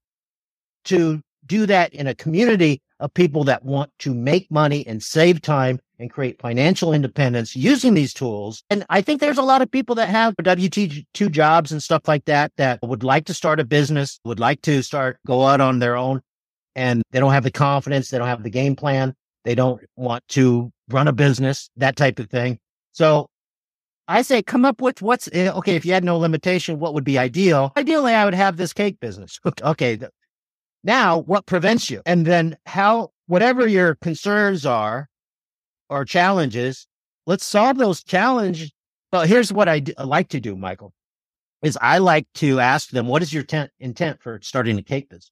to 0.84 1.20
do 1.46 1.66
that 1.66 1.92
in 1.94 2.06
a 2.06 2.14
community 2.14 2.80
of 3.02 3.12
people 3.12 3.44
that 3.44 3.64
want 3.64 3.90
to 3.98 4.14
make 4.14 4.50
money 4.50 4.86
and 4.86 5.02
save 5.02 5.42
time 5.42 5.80
and 5.98 6.10
create 6.10 6.40
financial 6.40 6.92
independence 6.92 7.54
using 7.54 7.94
these 7.94 8.14
tools. 8.14 8.64
And 8.70 8.84
I 8.88 9.02
think 9.02 9.20
there's 9.20 9.38
a 9.38 9.42
lot 9.42 9.60
of 9.60 9.70
people 9.70 9.94
that 9.96 10.08
have 10.08 10.34
WT2 10.36 11.30
jobs 11.30 11.72
and 11.72 11.82
stuff 11.82 12.08
like 12.08 12.24
that 12.24 12.52
that 12.56 12.78
would 12.82 13.04
like 13.04 13.26
to 13.26 13.34
start 13.34 13.60
a 13.60 13.64
business, 13.64 14.20
would 14.24 14.40
like 14.40 14.62
to 14.62 14.82
start, 14.82 15.18
go 15.26 15.46
out 15.46 15.60
on 15.60 15.80
their 15.80 15.96
own 15.96 16.22
and 16.74 17.02
they 17.10 17.20
don't 17.20 17.32
have 17.32 17.44
the 17.44 17.50
confidence. 17.50 18.10
They 18.10 18.18
don't 18.18 18.28
have 18.28 18.42
the 18.42 18.50
game 18.50 18.76
plan. 18.76 19.14
They 19.44 19.54
don't 19.54 19.82
want 19.96 20.26
to 20.28 20.72
run 20.88 21.08
a 21.08 21.12
business, 21.12 21.70
that 21.76 21.96
type 21.96 22.18
of 22.18 22.30
thing. 22.30 22.58
So 22.92 23.28
I 24.08 24.22
say, 24.22 24.42
come 24.42 24.64
up 24.64 24.80
with 24.80 25.02
what's 25.02 25.28
eh, 25.32 25.50
okay. 25.50 25.74
If 25.74 25.84
you 25.84 25.92
had 25.92 26.04
no 26.04 26.18
limitation, 26.18 26.78
what 26.78 26.94
would 26.94 27.04
be 27.04 27.18
ideal? 27.18 27.72
Ideally, 27.76 28.14
I 28.14 28.24
would 28.24 28.34
have 28.34 28.56
this 28.56 28.72
cake 28.72 29.00
business. 29.00 29.38
Okay. 29.62 29.98
Now, 30.84 31.18
what 31.18 31.46
prevents 31.46 31.90
you? 31.90 32.02
And 32.06 32.26
then 32.26 32.56
how, 32.66 33.12
whatever 33.26 33.66
your 33.66 33.94
concerns 33.96 34.66
are, 34.66 35.08
or 35.92 36.04
challenges, 36.04 36.86
let's 37.26 37.44
solve 37.44 37.76
those 37.78 38.02
challenges. 38.02 38.72
But 39.10 39.28
here's 39.28 39.52
what 39.52 39.68
I, 39.68 39.74
I 39.74 39.84
uh, 39.98 40.06
like 40.06 40.28
to 40.30 40.40
do, 40.40 40.56
Michael, 40.56 40.94
is 41.62 41.78
I 41.80 41.98
like 41.98 42.26
to 42.36 42.60
ask 42.60 42.88
them, 42.90 43.06
what 43.06 43.22
is 43.22 43.32
your 43.32 43.42
tent, 43.42 43.70
intent 43.78 44.22
for 44.22 44.40
starting 44.42 44.78
a 44.78 44.82
cake 44.82 45.10
business? 45.10 45.30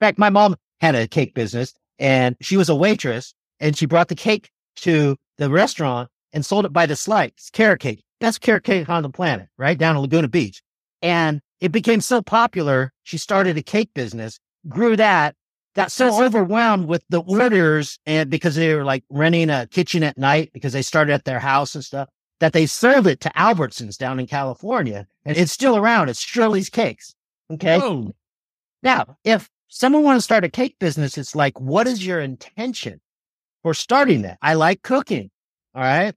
In 0.00 0.06
fact, 0.06 0.18
my 0.18 0.30
mom 0.30 0.56
had 0.80 0.96
a 0.96 1.06
cake 1.06 1.32
business 1.34 1.74
and 1.98 2.36
she 2.40 2.56
was 2.56 2.68
a 2.68 2.74
waitress 2.74 3.34
and 3.60 3.76
she 3.76 3.86
brought 3.86 4.08
the 4.08 4.14
cake 4.16 4.50
to 4.76 5.16
the 5.38 5.48
restaurant 5.48 6.10
and 6.32 6.44
sold 6.44 6.64
it 6.64 6.72
by 6.72 6.86
the 6.86 6.96
slice, 6.96 7.50
carrot 7.52 7.80
cake. 7.80 8.02
Best 8.20 8.40
carrot 8.40 8.64
cake 8.64 8.88
on 8.88 9.04
the 9.04 9.10
planet, 9.10 9.48
right? 9.58 9.78
Down 9.78 9.94
in 9.94 10.02
Laguna 10.02 10.28
Beach. 10.28 10.60
And 11.02 11.40
it 11.60 11.70
became 11.70 12.00
so 12.00 12.20
popular. 12.20 12.92
She 13.04 13.16
started 13.16 13.56
a 13.56 13.62
cake 13.62 13.90
business, 13.94 14.40
grew 14.68 14.96
that, 14.96 15.34
got 15.74 15.92
so 15.92 16.24
overwhelmed 16.24 16.88
with 16.88 17.04
the 17.08 17.20
orders 17.20 17.98
and 18.06 18.30
because 18.30 18.56
they 18.56 18.74
were 18.74 18.84
like 18.84 19.04
renting 19.10 19.50
a 19.50 19.66
kitchen 19.66 20.02
at 20.02 20.18
night 20.18 20.50
because 20.52 20.72
they 20.72 20.82
started 20.82 21.12
at 21.12 21.24
their 21.24 21.38
house 21.38 21.74
and 21.74 21.84
stuff 21.84 22.08
that 22.40 22.52
they 22.52 22.66
served 22.66 23.06
it 23.06 23.20
to 23.20 23.30
Albertsons 23.30 23.96
down 23.96 24.20
in 24.20 24.26
California 24.26 25.06
and 25.24 25.36
it's 25.36 25.52
still 25.52 25.76
around. 25.76 26.08
It's 26.08 26.20
Shirley's 26.20 26.68
Cakes. 26.68 27.14
Okay. 27.50 27.80
Oh, 27.80 28.12
Now, 28.82 29.16
if 29.24 29.48
someone 29.68 30.02
wants 30.02 30.22
to 30.22 30.24
start 30.24 30.44
a 30.44 30.48
cake 30.48 30.76
business, 30.78 31.18
it's 31.18 31.34
like, 31.34 31.58
what 31.60 31.86
is 31.86 32.04
your 32.04 32.20
intention 32.20 33.00
for 33.62 33.74
starting 33.74 34.22
that? 34.22 34.38
I 34.42 34.54
like 34.54 34.82
cooking. 34.82 35.30
All 35.74 35.82
right. 35.82 36.14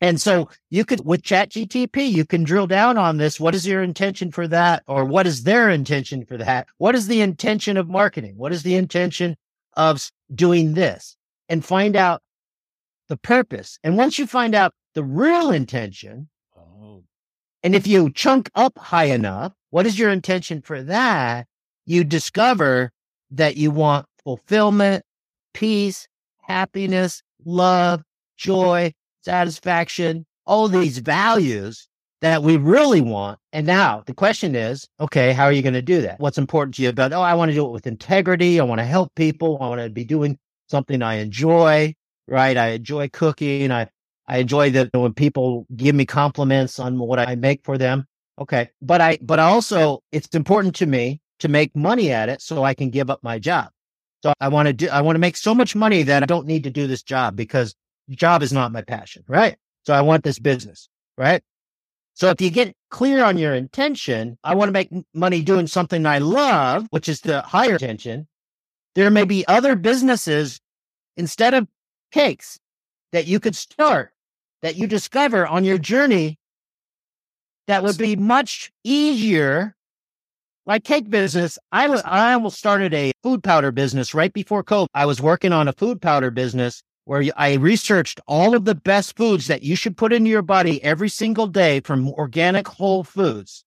And 0.00 0.20
so 0.20 0.48
you 0.70 0.84
could, 0.84 1.04
with 1.04 1.22
chat 1.22 1.50
GTP, 1.50 2.10
you 2.10 2.24
can 2.24 2.44
drill 2.44 2.68
down 2.68 2.96
on 2.98 3.16
this. 3.16 3.40
What 3.40 3.54
is 3.54 3.66
your 3.66 3.82
intention 3.82 4.30
for 4.30 4.46
that? 4.46 4.84
Or 4.86 5.04
what 5.04 5.26
is 5.26 5.42
their 5.42 5.68
intention 5.70 6.24
for 6.24 6.36
that? 6.36 6.68
What 6.78 6.94
is 6.94 7.08
the 7.08 7.20
intention 7.20 7.76
of 7.76 7.88
marketing? 7.88 8.34
What 8.36 8.52
is 8.52 8.62
the 8.62 8.76
intention 8.76 9.36
of 9.76 10.10
doing 10.34 10.74
this 10.74 11.16
and 11.48 11.64
find 11.64 11.96
out 11.96 12.22
the 13.08 13.16
purpose. 13.16 13.78
And 13.82 13.96
once 13.96 14.18
you 14.18 14.26
find 14.26 14.54
out 14.54 14.74
the 14.94 15.02
real 15.02 15.50
intention, 15.50 16.28
oh. 16.56 17.02
and 17.62 17.74
if 17.74 17.86
you 17.86 18.10
chunk 18.12 18.50
up 18.54 18.78
high 18.78 19.06
enough, 19.06 19.52
what 19.70 19.86
is 19.86 19.98
your 19.98 20.10
intention 20.10 20.62
for 20.62 20.82
that? 20.82 21.46
You 21.86 22.04
discover 22.04 22.92
that 23.30 23.56
you 23.56 23.70
want 23.70 24.06
fulfillment, 24.22 25.04
peace, 25.54 26.06
happiness, 26.42 27.22
love, 27.44 28.02
joy, 28.36 28.92
satisfaction, 29.28 30.24
all 30.46 30.68
these 30.68 30.98
values 30.98 31.86
that 32.22 32.42
we 32.42 32.56
really 32.56 33.02
want. 33.02 33.38
And 33.52 33.66
now 33.66 34.02
the 34.06 34.14
question 34.14 34.54
is, 34.54 34.88
okay, 34.98 35.34
how 35.34 35.44
are 35.44 35.52
you 35.52 35.60
going 35.60 35.74
to 35.74 35.82
do 35.82 36.00
that? 36.00 36.18
What's 36.18 36.38
important 36.38 36.76
to 36.76 36.82
you 36.82 36.88
about, 36.88 37.12
oh, 37.12 37.20
I 37.20 37.34
want 37.34 37.50
to 37.50 37.54
do 37.54 37.66
it 37.66 37.70
with 37.70 37.86
integrity. 37.86 38.58
I 38.58 38.64
want 38.64 38.78
to 38.78 38.86
help 38.86 39.14
people. 39.14 39.58
I 39.60 39.68
want 39.68 39.82
to 39.82 39.90
be 39.90 40.04
doing 40.04 40.38
something 40.70 41.02
I 41.02 41.16
enjoy, 41.16 41.94
right? 42.26 42.56
I 42.56 42.68
enjoy 42.68 43.10
cooking. 43.10 43.70
I, 43.70 43.88
I 44.26 44.38
enjoy 44.38 44.70
that 44.70 44.88
when 44.94 45.12
people 45.12 45.66
give 45.76 45.94
me 45.94 46.06
compliments 46.06 46.78
on 46.78 46.98
what 46.98 47.18
I 47.18 47.34
make 47.34 47.60
for 47.64 47.76
them. 47.76 48.06
Okay. 48.40 48.70
But 48.80 49.02
I, 49.02 49.18
but 49.20 49.38
also 49.38 50.02
it's 50.10 50.28
important 50.28 50.74
to 50.76 50.86
me 50.86 51.20
to 51.40 51.48
make 51.48 51.76
money 51.76 52.12
at 52.12 52.30
it 52.30 52.40
so 52.40 52.64
I 52.64 52.72
can 52.72 52.88
give 52.88 53.10
up 53.10 53.22
my 53.22 53.38
job. 53.38 53.68
So 54.22 54.32
I 54.40 54.48
want 54.48 54.68
to 54.68 54.72
do, 54.72 54.88
I 54.88 55.02
want 55.02 55.16
to 55.16 55.20
make 55.20 55.36
so 55.36 55.54
much 55.54 55.76
money 55.76 56.02
that 56.04 56.22
I 56.22 56.26
don't 56.26 56.46
need 56.46 56.64
to 56.64 56.70
do 56.70 56.86
this 56.86 57.02
job 57.02 57.36
because 57.36 57.74
job 58.10 58.42
is 58.42 58.52
not 58.52 58.72
my 58.72 58.82
passion. 58.82 59.24
Right. 59.28 59.56
So 59.84 59.94
I 59.94 60.00
want 60.00 60.24
this 60.24 60.38
business. 60.38 60.88
Right. 61.16 61.42
So 62.14 62.30
if 62.30 62.40
you 62.40 62.50
get 62.50 62.74
clear 62.90 63.24
on 63.24 63.38
your 63.38 63.54
intention, 63.54 64.38
I 64.42 64.54
want 64.56 64.68
to 64.68 64.72
make 64.72 64.90
money 65.14 65.40
doing 65.40 65.68
something 65.68 66.04
I 66.04 66.18
love, 66.18 66.86
which 66.90 67.08
is 67.08 67.20
the 67.20 67.42
higher 67.42 67.74
intention. 67.74 68.26
There 68.96 69.10
may 69.10 69.24
be 69.24 69.46
other 69.46 69.76
businesses 69.76 70.60
instead 71.16 71.54
of 71.54 71.68
cakes 72.10 72.58
that 73.12 73.26
you 73.26 73.38
could 73.38 73.54
start 73.54 74.12
that 74.62 74.76
you 74.76 74.86
discover 74.86 75.46
on 75.46 75.64
your 75.64 75.78
journey 75.78 76.38
that 77.68 77.82
would 77.82 77.98
be 77.98 78.16
much 78.16 78.72
easier. 78.82 79.76
Like 80.66 80.84
cake 80.84 81.08
business, 81.08 81.58
I 81.72 81.88
was, 81.88 82.02
I 82.04 82.34
almost 82.34 82.58
started 82.58 82.92
a 82.92 83.12
food 83.22 83.42
powder 83.42 83.70
business 83.72 84.12
right 84.12 84.32
before 84.32 84.62
COVID. 84.62 84.88
I 84.92 85.06
was 85.06 85.22
working 85.22 85.52
on 85.52 85.68
a 85.68 85.72
food 85.72 86.02
powder 86.02 86.30
business 86.30 86.82
where 87.08 87.24
I 87.38 87.54
researched 87.54 88.20
all 88.26 88.54
of 88.54 88.66
the 88.66 88.74
best 88.74 89.16
foods 89.16 89.46
that 89.46 89.62
you 89.62 89.76
should 89.76 89.96
put 89.96 90.12
into 90.12 90.28
your 90.28 90.42
body 90.42 90.84
every 90.84 91.08
single 91.08 91.46
day 91.46 91.80
from 91.80 92.10
organic 92.10 92.68
whole 92.68 93.02
foods. 93.02 93.64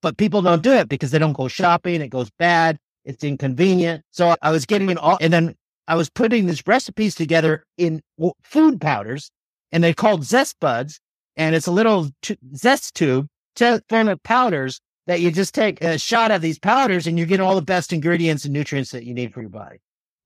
But 0.00 0.16
people 0.16 0.40
don't 0.40 0.62
do 0.62 0.72
it 0.72 0.88
because 0.88 1.10
they 1.10 1.18
don't 1.18 1.34
go 1.34 1.48
shopping. 1.48 2.00
It 2.00 2.08
goes 2.08 2.30
bad. 2.38 2.78
It's 3.04 3.22
inconvenient. 3.22 4.04
So 4.10 4.36
I 4.40 4.52
was 4.52 4.64
getting 4.64 4.96
all, 4.96 5.18
and 5.20 5.34
then 5.34 5.54
I 5.86 5.96
was 5.96 6.08
putting 6.08 6.46
these 6.46 6.66
recipes 6.66 7.14
together 7.14 7.66
in 7.76 8.00
food 8.42 8.80
powders 8.80 9.30
and 9.70 9.84
they're 9.84 9.92
called 9.92 10.24
zest 10.24 10.56
buds. 10.60 11.00
And 11.36 11.54
it's 11.54 11.66
a 11.66 11.72
little 11.72 12.08
t- 12.22 12.38
zest 12.56 12.94
tube 12.94 13.26
to 13.56 13.82
form 13.90 14.08
of 14.08 14.22
powders 14.22 14.80
that 15.06 15.20
you 15.20 15.30
just 15.30 15.54
take 15.54 15.84
a 15.84 15.98
shot 15.98 16.30
of 16.30 16.40
these 16.40 16.58
powders 16.58 17.06
and 17.06 17.18
you 17.18 17.26
get 17.26 17.40
all 17.40 17.54
the 17.54 17.60
best 17.60 17.92
ingredients 17.92 18.46
and 18.46 18.54
nutrients 18.54 18.92
that 18.92 19.04
you 19.04 19.12
need 19.12 19.34
for 19.34 19.42
your 19.42 19.50
body. 19.50 19.76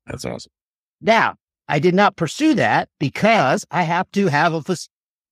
That's 0.06 0.24
awesome. 0.24 0.52
Now, 1.00 1.34
I 1.68 1.78
did 1.78 1.94
not 1.94 2.16
pursue 2.16 2.54
that 2.54 2.88
because 2.98 3.64
I 3.70 3.82
have 3.82 4.10
to 4.12 4.28
have 4.28 4.54
a 4.54 4.62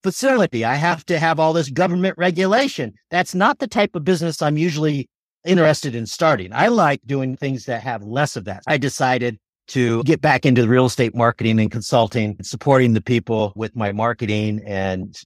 facility. 0.03 0.65
I 0.65 0.75
have 0.75 1.05
to 1.07 1.19
have 1.19 1.41
all 1.41 1.53
this 1.53 1.71
government 1.71 2.17
regulation. 2.19 2.95
That's 3.11 3.35
not 3.35 3.59
the 3.59 3.67
type 3.67 3.97
of 3.97 4.05
business 4.05 4.43
I'm 4.43 4.59
usually 4.59 5.09
interested 5.45 5.95
in 5.95 6.07
starting. 6.07 6.53
I 6.53 6.69
like 6.69 7.01
doing 7.07 7.37
things 7.37 7.65
that 7.65 7.83
have 7.83 8.03
less 8.03 8.37
of 8.37 8.45
that. 8.45 8.63
I 8.67 8.77
decided 8.77 9.39
to 9.69 10.03
get 10.05 10.21
back 10.21 10.47
into 10.47 10.63
the 10.63 10.69
real 10.69 10.87
estate 10.87 11.15
marketing 11.15 11.59
and 11.59 11.71
consulting, 11.71 12.37
supporting 12.43 12.93
the 12.93 13.01
people 13.01 13.53
with 13.57 13.75
my 13.75 13.93
marketing 13.93 14.61
and 14.65 15.17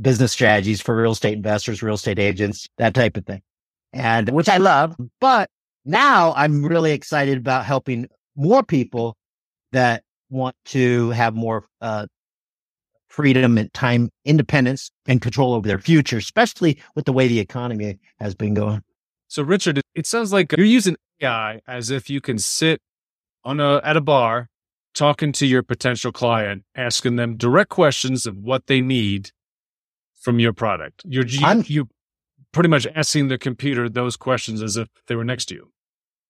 business 0.00 0.32
strategies 0.32 0.80
for 0.80 0.96
real 0.96 1.12
estate 1.12 1.34
investors, 1.34 1.82
real 1.82 1.94
estate 1.94 2.18
agents, 2.18 2.68
that 2.78 2.94
type 2.94 3.16
of 3.16 3.26
thing. 3.26 3.42
And 3.92 4.30
which 4.30 4.48
I 4.48 4.58
love. 4.58 4.96
But 5.20 5.50
now 5.84 6.32
I'm 6.36 6.64
really 6.64 6.92
excited 6.92 7.38
about 7.38 7.64
helping 7.64 8.08
more 8.34 8.62
people 8.62 9.16
that 9.72 10.02
want 10.30 10.56
to 10.66 11.10
have 11.10 11.34
more 11.34 11.66
uh, 11.80 12.06
freedom 13.08 13.56
and 13.58 13.72
time 13.72 14.10
independence 14.24 14.90
and 15.06 15.20
control 15.20 15.54
over 15.54 15.66
their 15.66 15.78
future, 15.78 16.18
especially 16.18 16.78
with 16.94 17.04
the 17.04 17.12
way 17.12 17.28
the 17.28 17.40
economy 17.40 17.98
has 18.18 18.34
been 18.34 18.54
going. 18.54 18.82
So, 19.28 19.42
Richard, 19.42 19.80
it 19.94 20.06
sounds 20.06 20.32
like 20.32 20.52
you're 20.56 20.66
using 20.66 20.96
AI 21.20 21.60
as 21.66 21.90
if 21.90 22.10
you 22.10 22.20
can 22.20 22.38
sit 22.38 22.80
on 23.44 23.60
a 23.60 23.80
at 23.82 23.96
a 23.96 24.00
bar 24.00 24.48
talking 24.94 25.32
to 25.32 25.46
your 25.46 25.62
potential 25.62 26.12
client, 26.12 26.64
asking 26.74 27.16
them 27.16 27.36
direct 27.36 27.70
questions 27.70 28.26
of 28.26 28.36
what 28.38 28.66
they 28.66 28.80
need 28.80 29.30
from 30.20 30.40
your 30.40 30.52
product. 30.52 31.02
You're 31.04 31.26
you, 31.26 31.62
you 31.66 31.88
pretty 32.52 32.68
much 32.68 32.86
asking 32.94 33.28
the 33.28 33.38
computer 33.38 33.88
those 33.88 34.16
questions 34.16 34.62
as 34.62 34.76
if 34.76 34.88
they 35.06 35.14
were 35.14 35.24
next 35.24 35.46
to 35.46 35.54
you. 35.54 35.70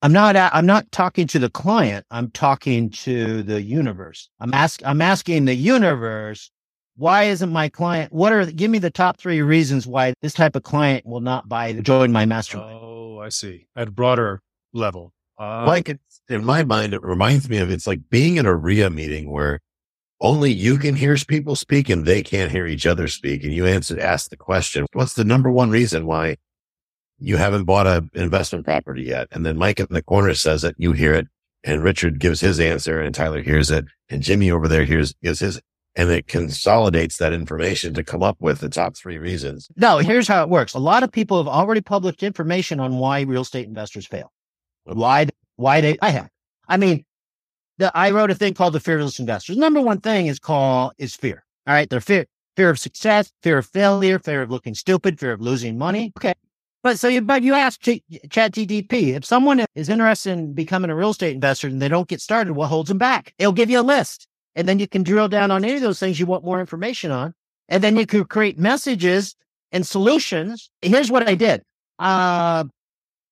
I'm 0.02 0.12
not 0.12 0.37
I'm 0.37 0.66
not 0.66 0.90
talking 0.92 1.26
to 1.28 1.38
the 1.38 1.50
client. 1.50 2.06
I'm 2.11 2.30
talking 2.30 2.90
to 2.90 3.42
the 3.42 3.62
universe. 3.62 4.28
I'm 4.40 4.52
ask 4.52 4.80
I'm 4.85 5.00
asking 5.00 5.46
the 5.46 5.54
universe 5.54 6.50
why 6.96 7.24
isn't 7.24 7.50
my 7.50 7.68
client 7.68 8.12
what 8.12 8.32
are 8.32 8.46
give 8.46 8.70
me 8.70 8.78
the 8.78 8.90
top 8.90 9.18
3 9.18 9.42
reasons 9.42 9.87
why 9.87 10.14
this 10.22 10.32
type 10.32 10.56
of 10.56 10.62
client 10.62 11.04
will 11.06 11.20
not 11.20 11.48
buy 11.48 11.72
join 11.72 12.12
my 12.12 12.26
mastermind. 12.26 12.78
Oh, 12.80 13.18
I 13.20 13.30
see. 13.30 13.66
At 13.74 13.88
a 13.88 13.90
broader 13.90 14.42
level. 14.72 15.12
Uh, 15.38 15.64
like 15.66 15.88
it, 15.88 16.00
in 16.28 16.44
my 16.44 16.64
mind, 16.64 16.94
it 16.94 17.02
reminds 17.02 17.48
me 17.48 17.59
of 17.59 17.70
it's 17.70 17.87
like 17.87 18.00
being 18.11 18.37
in 18.37 18.46
a 18.46 18.54
REIA 18.54 18.90
meeting 18.90 19.30
where 19.30 19.61
only 20.20 20.50
you 20.50 20.78
can 20.78 20.96
hear 20.96 21.16
people 21.28 21.56
speak 21.56 21.90
and 21.90 22.06
they 22.06 22.22
can't 22.22 22.50
hear 22.50 22.66
each 22.66 22.87
other 22.87 23.06
speak. 23.06 23.44
And 23.44 23.52
you 23.52 23.66
answer, 23.66 24.00
ask 24.00 24.30
the 24.30 24.37
question, 24.37 24.87
what's 24.94 25.14
the 25.14 25.24
number 25.24 25.50
one 25.50 25.70
reason 25.70 26.06
why 26.06 26.37
you 27.18 27.37
haven't 27.37 27.64
bought 27.64 27.87
an 27.87 28.11
investment 28.14 28.64
property 28.64 29.05
yet? 29.05 29.29
And 29.31 29.44
then 29.44 29.57
Mike 29.57 29.81
in 29.81 29.87
the 29.90 30.02
corner 30.02 30.35
says 30.35 30.64
it, 30.64 30.74
you 30.79 30.92
hear 30.92 31.14
it, 31.14 31.26
and 31.64 31.83
Richard 31.83 32.18
gives 32.18 32.40
his 32.40 32.61
answer, 32.61 33.00
and 33.00 33.14
Tyler 33.14 33.42
hears 33.42 33.70
it, 33.70 33.87
and 34.09 34.22
Jimmy 34.22 34.50
over 34.50 34.68
there 34.68 34.85
hears 34.85 35.14
gives 35.22 35.40
his, 35.40 35.61
and 35.94 36.11
it 36.11 36.26
consolidates 36.26 37.16
that 37.16 37.33
information 37.33 37.94
to 37.94 38.05
come 38.05 38.22
up 38.22 38.37
with 38.40 38.61
the 38.61 38.68
top 38.68 38.96
three 38.96 39.18
reasons. 39.18 39.68
No, 39.76 39.98
here's 39.98 40.29
how 40.29 40.42
it 40.42 40.48
works. 40.48 40.74
A 40.74 40.79
lot 40.79 41.02
of 41.02 41.11
people 41.11 41.38
have 41.38 41.48
already 41.48 41.81
published 41.81 42.22
information 42.22 42.81
on 42.81 42.98
why 42.98 43.22
real 43.22 43.42
estate 43.42 43.66
investors 43.66 44.07
fail. 44.07 44.33
Why, 44.85 45.29
why 45.57 45.81
they, 45.81 45.98
I 46.00 46.11
have. 46.11 46.29
I 46.68 46.76
mean, 46.76 47.05
the, 47.79 47.96
I 47.96 48.11
wrote 48.11 48.31
a 48.31 48.35
thing 48.35 48.55
called 48.55 48.72
the 48.74 48.81
fearless 48.81 49.18
investors. 49.18 49.57
Number 49.57 49.81
one 49.81 50.00
thing 50.00 50.26
is 50.26 50.38
call 50.38 50.92
is 50.98 51.14
fear. 51.14 51.44
All 51.66 51.74
right. 51.74 51.88
Their 51.90 52.00
fear, 52.00 52.26
fear 52.57 52.70
of 52.70 52.79
success, 52.79 53.33
fear 53.42 53.59
of 53.59 53.66
failure, 53.66 54.18
fear 54.18 54.42
of 54.42 54.50
looking 54.50 54.74
stupid, 54.74 55.18
fear 55.18 55.33
of 55.33 55.40
losing 55.40 55.76
money. 55.76 56.12
Okay. 56.16 56.35
But 56.87 57.01
so 57.01 57.09
you, 57.09 57.20
but 57.20 57.42
you 57.42 57.55
ask 57.55 57.81
Ch- 57.81 58.01
Chat 58.31 58.53
GTP, 58.53 59.16
if 59.16 59.25
someone 59.25 59.64
is 59.75 59.88
interested 59.88 60.31
in 60.31 60.53
becoming 60.53 60.88
a 60.88 60.94
real 60.94 61.11
estate 61.11 61.35
investor 61.35 61.66
and 61.66 61.83
they 61.83 61.88
don't 61.88 62.07
get 62.07 62.20
started, 62.20 62.53
what 62.53 62.68
holds 62.68 62.88
them 62.88 62.96
back? 62.96 63.35
It'll 63.40 63.51
give 63.51 63.68
you 63.68 63.81
a 63.81 63.83
list 63.83 64.29
and 64.55 64.68
then 64.68 64.79
you 64.79 64.87
can 64.87 65.03
drill 65.03 65.27
down 65.27 65.51
on 65.51 65.64
any 65.64 65.75
of 65.75 65.81
those 65.81 65.99
things 65.99 66.20
you 66.20 66.27
want 66.27 66.44
more 66.44 66.61
information 66.61 67.11
on. 67.11 67.35
And 67.68 67.83
then 67.83 67.96
you 67.96 68.07
can 68.07 68.25
create 68.27 68.57
messages 68.57 69.35
and 69.72 69.85
solutions. 69.85 70.70
Here's 70.81 71.11
what 71.11 71.29
I 71.29 71.35
did. 71.35 71.64
Uh, 71.99 72.66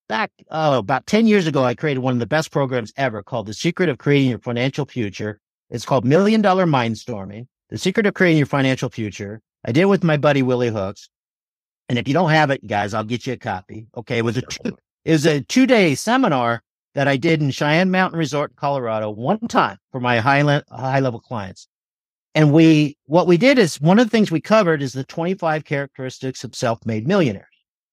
back 0.09 0.33
oh, 0.51 0.79
about 0.79 1.07
10 1.07 1.29
years 1.29 1.47
ago, 1.47 1.63
I 1.63 1.77
created 1.77 2.01
one 2.01 2.15
of 2.15 2.19
the 2.19 2.27
best 2.27 2.51
programs 2.51 2.93
ever 2.97 3.23
called 3.23 3.47
The 3.47 3.55
Secret 3.55 3.89
of 3.89 3.99
Creating 3.99 4.31
Your 4.31 4.41
Financial 4.41 4.85
Future. 4.85 5.39
It's 5.71 5.85
called 5.85 6.05
Million 6.05 6.43
Dollar 6.43 6.67
Mindstorming, 6.67 7.47
The 7.71 7.79
Secret 7.79 8.07
of 8.07 8.15
Creating 8.15 8.39
Your 8.39 8.47
Financial 8.47 8.91
Future. 8.91 9.41
I 9.65 9.71
did 9.71 9.83
it 9.83 9.89
with 9.89 10.03
my 10.03 10.17
buddy 10.17 10.43
Willie 10.43 10.71
Hooks. 10.71 11.09
And 11.89 11.99
if 11.99 12.09
you 12.09 12.15
don't 12.15 12.31
have 12.31 12.51
it, 12.51 12.67
guys, 12.67 12.95
I'll 12.95 13.05
get 13.05 13.27
you 13.27 13.35
a 13.35 13.37
copy. 13.37 13.87
Okay. 13.97 14.19
It 14.19 14.25
was 14.25 14.37
a, 14.37 14.43
two, 14.43 14.77
it 15.05 15.13
was 15.13 15.27
a 15.27 15.41
two 15.43 15.67
day 15.67 15.95
seminar 15.95 16.63
that 16.95 17.09
I 17.09 17.17
did 17.17 17.43
in 17.43 17.51
Cheyenne 17.51 17.91
Mountain 17.91 18.19
Resort, 18.19 18.57
Colorado, 18.57 19.11
one 19.11 19.41
time 19.49 19.79
for 19.91 20.01
my 20.01 20.21
high, 20.21 20.43
le- 20.43 20.65
high 20.71 21.01
level 21.01 21.21
clients. 21.21 21.69
And 22.35 22.53
we, 22.53 22.97
what 23.07 23.27
we 23.27 23.37
did 23.37 23.59
is 23.59 23.81
one 23.81 23.99
of 23.99 24.07
the 24.07 24.11
things 24.11 24.31
we 24.31 24.41
covered 24.41 24.83
is 24.83 24.93
the 24.93 25.05
25 25.05 25.65
characteristics 25.65 26.43
of 26.43 26.55
self 26.55 26.85
made 26.87 27.07
millionaires. 27.07 27.47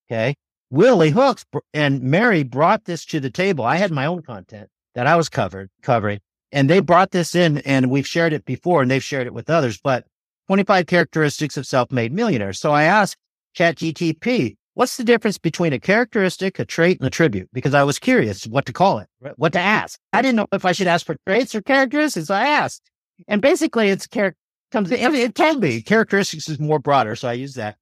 Okay. 0.10 0.36
Willie 0.72 1.12
Hooks 1.12 1.46
and 1.74 2.02
Mary 2.02 2.44
brought 2.44 2.86
this 2.86 3.06
to 3.06 3.20
the 3.20 3.30
table. 3.30 3.66
I 3.66 3.76
had 3.76 3.92
my 3.92 4.06
own 4.06 4.22
content 4.22 4.70
that 4.96 5.06
I 5.06 5.18
was 5.18 5.28
covered 5.28 5.70
covering, 5.82 6.22
and 6.52 6.70
they 6.70 6.80
brought 6.80 7.12
this 7.12 7.36
in, 7.36 7.58
and 7.60 7.92
we've 7.92 8.08
shared 8.08 8.32
it 8.32 8.46
before, 8.46 8.82
and 8.82 8.90
they've 8.90 9.04
shared 9.04 9.28
it 9.28 9.34
with 9.34 9.50
others. 9.50 9.80
But 9.84 10.06
25 10.48 10.88
characteristics 10.88 11.58
of 11.58 11.68
self-made 11.68 12.14
millionaires. 12.14 12.60
So 12.60 12.72
I 12.72 12.84
asked 12.84 13.18
ChatGTP, 13.56 14.56
what's 14.74 14.98
the 14.98 15.04
difference 15.04 15.38
between 15.38 15.74
a 15.74 15.80
characteristic, 15.80 16.60
a 16.60 16.66
trait, 16.66 17.00
and 17.00 17.08
a 17.08 17.12
tribute? 17.12 17.50
Because 17.54 17.74
I 17.74 17.84
was 17.84 18.00
curious 18.00 18.46
what 18.48 18.66
to 18.66 18.74
call 18.74 19.00
it, 19.00 19.08
what 19.36 19.54
to 19.54 19.60
ask. 19.60 20.00
I 20.14 20.22
didn't 20.22 20.38
know 20.38 20.48
if 20.52 20.66
I 20.66 20.72
should 20.72 20.88
ask 20.88 21.06
for 21.06 21.16
traits 21.28 21.54
or 21.56 21.62
characteristics. 21.62 22.30
I 22.30 22.48
asked, 22.48 22.82
and 23.28 23.42
basically, 23.42 23.90
it's 23.90 24.08
character 24.08 24.38
comes. 24.72 24.90
It 24.92 25.36
can 25.36 25.60
be 25.60 25.82
characteristics 25.82 26.50
is 26.50 26.60
more 26.60 26.80
broader, 26.80 27.16
so 27.16 27.28
I 27.28 27.34
use 27.34 27.56
that. 27.56 27.78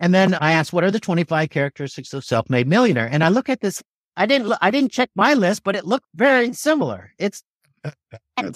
And 0.00 0.14
then 0.14 0.34
I 0.34 0.52
asked, 0.52 0.72
what 0.72 0.82
are 0.82 0.90
the 0.90 0.98
25 0.98 1.50
characteristics 1.50 2.14
of 2.14 2.24
self-made 2.24 2.66
millionaire? 2.66 3.08
And 3.10 3.22
I 3.22 3.28
look 3.28 3.50
at 3.50 3.60
this. 3.60 3.82
I 4.16 4.26
didn't, 4.26 4.52
I 4.60 4.70
didn't 4.70 4.92
check 4.92 5.10
my 5.14 5.34
list, 5.34 5.62
but 5.62 5.76
it 5.76 5.84
looked 5.84 6.06
very 6.14 6.52
similar. 6.54 7.12
It's 7.18 7.42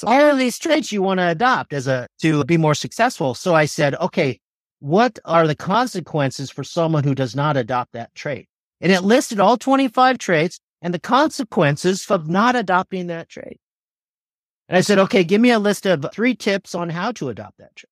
all 0.03 0.31
of 0.31 0.39
these 0.39 0.59
traits 0.59 0.91
you 0.91 1.03
want 1.03 1.21
to 1.21 1.29
adopt 1.29 1.73
as 1.73 1.87
a, 1.87 2.07
to 2.21 2.45
be 2.45 2.57
more 2.57 2.75
successful. 2.75 3.35
So 3.35 3.55
I 3.55 3.67
said, 3.67 3.95
okay, 3.97 4.41
what 4.85 5.19
are 5.25 5.47
the 5.47 5.55
consequences 5.55 6.51
for 6.51 6.63
someone 6.63 7.05
who 7.05 7.15
does 7.15 7.35
not 7.35 7.57
adopt 7.57 7.95
that 7.95 8.15
trait? 8.15 8.51
And 8.83 8.93
it 8.93 9.01
listed 9.01 9.41
all 9.41 9.57
25 9.57 10.19
traits 10.19 10.61
and 10.83 10.93
the 10.93 11.01
consequences 11.01 12.05
of 12.11 12.29
not 12.29 12.55
adopting 12.55 13.07
that 13.07 13.31
trait. 13.31 13.59
And 14.69 14.77
I 14.77 14.83
said, 14.83 14.99
okay, 14.99 15.25
give 15.25 15.41
me 15.41 15.53
a 15.53 15.59
list 15.59 15.87
of 15.87 16.05
three 16.13 16.35
tips 16.35 16.75
on 16.75 16.91
how 16.91 17.13
to 17.13 17.31
adopt 17.31 17.57
that 17.61 17.75
trait 17.75 17.89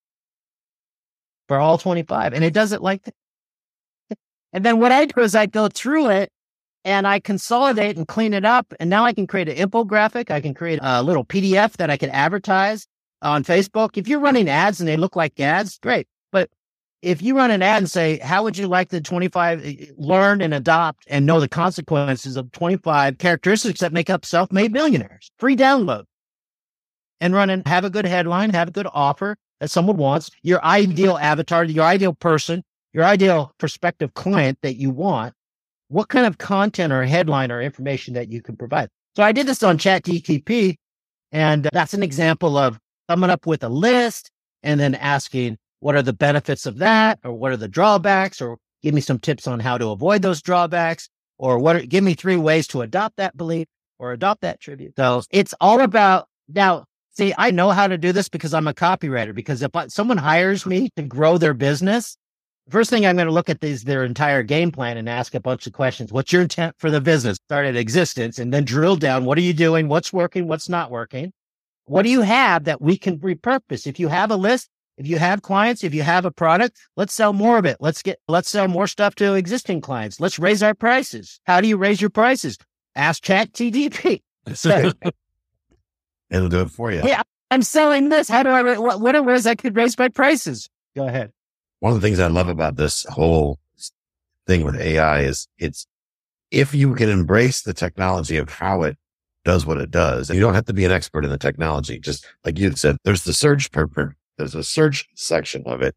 for 1.48 1.56
all 1.56 1.78
25. 1.78 2.34
And 2.34 2.44
it 2.44 2.52
does 2.52 2.72
it 2.72 2.82
like 2.82 3.04
that. 3.04 3.14
And 4.52 4.62
then 4.62 4.78
what 4.78 4.92
I 4.92 5.06
do 5.06 5.22
is 5.22 5.34
I 5.34 5.46
go 5.46 5.68
through 5.68 6.10
it 6.10 6.30
and 6.84 7.06
I 7.06 7.20
consolidate 7.20 7.96
and 7.96 8.06
clean 8.06 8.34
it 8.34 8.44
up. 8.44 8.74
And 8.78 8.90
now 8.90 9.06
I 9.06 9.14
can 9.14 9.26
create 9.26 9.48
an 9.48 9.56
infographic. 9.56 10.30
I 10.30 10.42
can 10.42 10.52
create 10.52 10.78
a 10.82 11.02
little 11.02 11.24
PDF 11.24 11.72
that 11.78 11.88
I 11.88 11.96
can 11.96 12.10
advertise 12.10 12.86
on 13.22 13.44
Facebook. 13.44 13.96
If 13.96 14.08
you're 14.08 14.20
running 14.20 14.50
ads 14.50 14.78
and 14.78 14.86
they 14.86 14.98
look 14.98 15.16
like 15.16 15.40
ads, 15.40 15.78
great. 15.78 16.06
If 17.02 17.20
you 17.20 17.36
run 17.36 17.50
an 17.50 17.62
ad 17.62 17.78
and 17.78 17.90
say, 17.90 18.18
how 18.18 18.44
would 18.44 18.56
you 18.56 18.68
like 18.68 18.90
the 18.90 19.00
25 19.00 19.64
eh, 19.64 19.86
learn 19.96 20.40
and 20.40 20.54
adopt 20.54 21.04
and 21.08 21.26
know 21.26 21.40
the 21.40 21.48
consequences 21.48 22.36
of 22.36 22.52
25 22.52 23.18
characteristics 23.18 23.80
that 23.80 23.92
make 23.92 24.08
up 24.08 24.24
self-made 24.24 24.72
millionaires? 24.72 25.32
Free 25.38 25.56
download 25.56 26.04
and 27.20 27.34
run 27.34 27.50
and 27.50 27.66
have 27.66 27.84
a 27.84 27.90
good 27.90 28.06
headline, 28.06 28.50
have 28.50 28.68
a 28.68 28.72
good 28.72 28.86
offer 28.92 29.36
that 29.60 29.70
someone 29.70 29.96
wants, 29.96 30.30
your 30.42 30.64
ideal 30.64 31.18
avatar, 31.18 31.64
your 31.64 31.84
ideal 31.84 32.14
person, 32.14 32.62
your 32.92 33.04
ideal 33.04 33.52
prospective 33.58 34.14
client 34.14 34.58
that 34.62 34.76
you 34.76 34.90
want, 34.90 35.34
what 35.88 36.08
kind 36.08 36.26
of 36.26 36.38
content 36.38 36.92
or 36.92 37.04
headline 37.04 37.50
or 37.50 37.60
information 37.60 38.14
that 38.14 38.30
you 38.30 38.42
can 38.42 38.56
provide. 38.56 38.88
So 39.14 39.22
I 39.22 39.32
did 39.32 39.46
this 39.46 39.62
on 39.62 39.78
chat 39.78 40.04
ChatGTP, 40.04 40.76
and 41.32 41.68
that's 41.72 41.94
an 41.94 42.02
example 42.02 42.56
of 42.56 42.78
coming 43.08 43.30
up 43.30 43.46
with 43.46 43.62
a 43.62 43.68
list 43.68 44.30
and 44.62 44.80
then 44.80 44.94
asking 44.94 45.58
what 45.82 45.96
are 45.96 46.02
the 46.02 46.12
benefits 46.12 46.64
of 46.64 46.78
that, 46.78 47.18
or 47.24 47.32
what 47.32 47.52
are 47.52 47.56
the 47.56 47.68
drawbacks, 47.68 48.40
or 48.40 48.58
give 48.82 48.94
me 48.94 49.00
some 49.00 49.18
tips 49.18 49.46
on 49.46 49.60
how 49.60 49.76
to 49.76 49.88
avoid 49.90 50.22
those 50.22 50.40
drawbacks, 50.40 51.08
or 51.38 51.58
what? 51.58 51.76
Are, 51.76 51.80
give 51.80 52.04
me 52.04 52.14
three 52.14 52.36
ways 52.36 52.66
to 52.68 52.82
adopt 52.82 53.16
that 53.16 53.36
belief 53.36 53.66
or 53.98 54.12
adopt 54.12 54.42
that 54.42 54.60
tribute. 54.60 54.94
So 54.96 55.22
it's 55.30 55.54
all 55.60 55.80
about 55.80 56.28
now. 56.48 56.84
See, 57.14 57.34
I 57.36 57.50
know 57.50 57.70
how 57.70 57.88
to 57.88 57.98
do 57.98 58.12
this 58.12 58.28
because 58.28 58.54
I'm 58.54 58.68
a 58.68 58.72
copywriter. 58.72 59.34
Because 59.34 59.60
if 59.60 59.70
someone 59.88 60.16
hires 60.16 60.64
me 60.64 60.88
to 60.96 61.02
grow 61.02 61.36
their 61.36 61.52
business, 61.52 62.16
First 62.70 62.90
thing 62.90 63.04
I'm 63.04 63.16
going 63.16 63.26
to 63.26 63.32
look 63.32 63.50
at 63.50 63.62
is 63.64 63.82
their 63.82 64.04
entire 64.04 64.44
game 64.44 64.70
plan 64.70 64.96
and 64.96 65.08
ask 65.08 65.34
a 65.34 65.40
bunch 65.40 65.66
of 65.66 65.72
questions. 65.72 66.12
What's 66.12 66.32
your 66.32 66.42
intent 66.42 66.76
for 66.78 66.90
the 66.92 67.00
business? 67.00 67.38
Start 67.48 67.66
at 67.66 67.74
existence 67.74 68.38
and 68.38 68.54
then 68.54 68.64
drill 68.64 68.94
down. 68.94 69.24
What 69.24 69.36
are 69.36 69.42
you 69.42 69.52
doing? 69.52 69.88
What's 69.88 70.12
working? 70.12 70.46
What's 70.46 70.68
not 70.68 70.90
working? 70.90 71.32
What 71.86 72.02
do 72.02 72.08
you 72.08 72.20
have 72.20 72.64
that 72.64 72.80
we 72.80 72.96
can 72.96 73.18
repurpose? 73.18 73.86
If 73.86 73.98
you 73.98 74.06
have 74.08 74.30
a 74.30 74.36
list, 74.36 74.68
if 75.02 75.08
you 75.08 75.18
have 75.18 75.42
clients, 75.42 75.82
if 75.82 75.92
you 75.92 76.02
have 76.02 76.24
a 76.24 76.30
product, 76.30 76.78
let's 76.96 77.12
sell 77.12 77.32
more 77.32 77.58
of 77.58 77.66
it. 77.66 77.76
Let's 77.80 78.02
get, 78.02 78.20
let's 78.28 78.48
sell 78.48 78.68
more 78.68 78.86
stuff 78.86 79.16
to 79.16 79.34
existing 79.34 79.80
clients. 79.80 80.20
Let's 80.20 80.38
raise 80.38 80.62
our 80.62 80.74
prices. 80.74 81.40
How 81.44 81.60
do 81.60 81.66
you 81.66 81.76
raise 81.76 82.00
your 82.00 82.10
prices? 82.10 82.56
Ask 82.94 83.24
Chat 83.24 83.52
TDP. 83.52 84.22
It'll 86.30 86.48
do 86.48 86.60
it 86.60 86.70
for 86.70 86.92
you. 86.92 87.02
Yeah. 87.04 87.22
I'm 87.50 87.62
selling 87.62 88.10
this. 88.10 88.28
How 88.28 88.44
do 88.44 88.50
I, 88.50 88.78
what, 88.78 89.00
what 89.00 89.16
are 89.16 89.22
ways 89.24 89.44
I 89.44 89.56
could 89.56 89.76
raise 89.76 89.98
my 89.98 90.08
prices? 90.08 90.70
Go 90.94 91.08
ahead. 91.08 91.32
one 91.80 91.92
of 91.92 92.00
the 92.00 92.06
things 92.06 92.20
I 92.20 92.28
love 92.28 92.48
about 92.48 92.76
this 92.76 93.04
whole 93.10 93.58
thing 94.46 94.64
with 94.64 94.80
AI 94.80 95.22
is 95.22 95.48
it's 95.58 95.86
if 96.52 96.74
you 96.74 96.94
can 96.94 97.08
embrace 97.08 97.62
the 97.62 97.74
technology 97.74 98.36
of 98.36 98.48
how 98.48 98.82
it 98.82 98.96
does 99.44 99.66
what 99.66 99.78
it 99.78 99.90
does, 99.90 100.30
and 100.30 100.36
you 100.36 100.40
don't 100.40 100.54
have 100.54 100.66
to 100.66 100.72
be 100.72 100.84
an 100.84 100.92
expert 100.92 101.24
in 101.24 101.30
the 101.30 101.38
technology. 101.38 101.98
Just 101.98 102.26
like 102.44 102.58
you 102.58 102.70
said, 102.72 102.96
there's 103.04 103.24
the 103.24 103.32
search 103.32 103.72
purpose, 103.72 104.14
there's 104.42 104.54
a 104.56 104.64
search 104.64 105.06
section 105.14 105.62
of 105.66 105.82
it, 105.82 105.94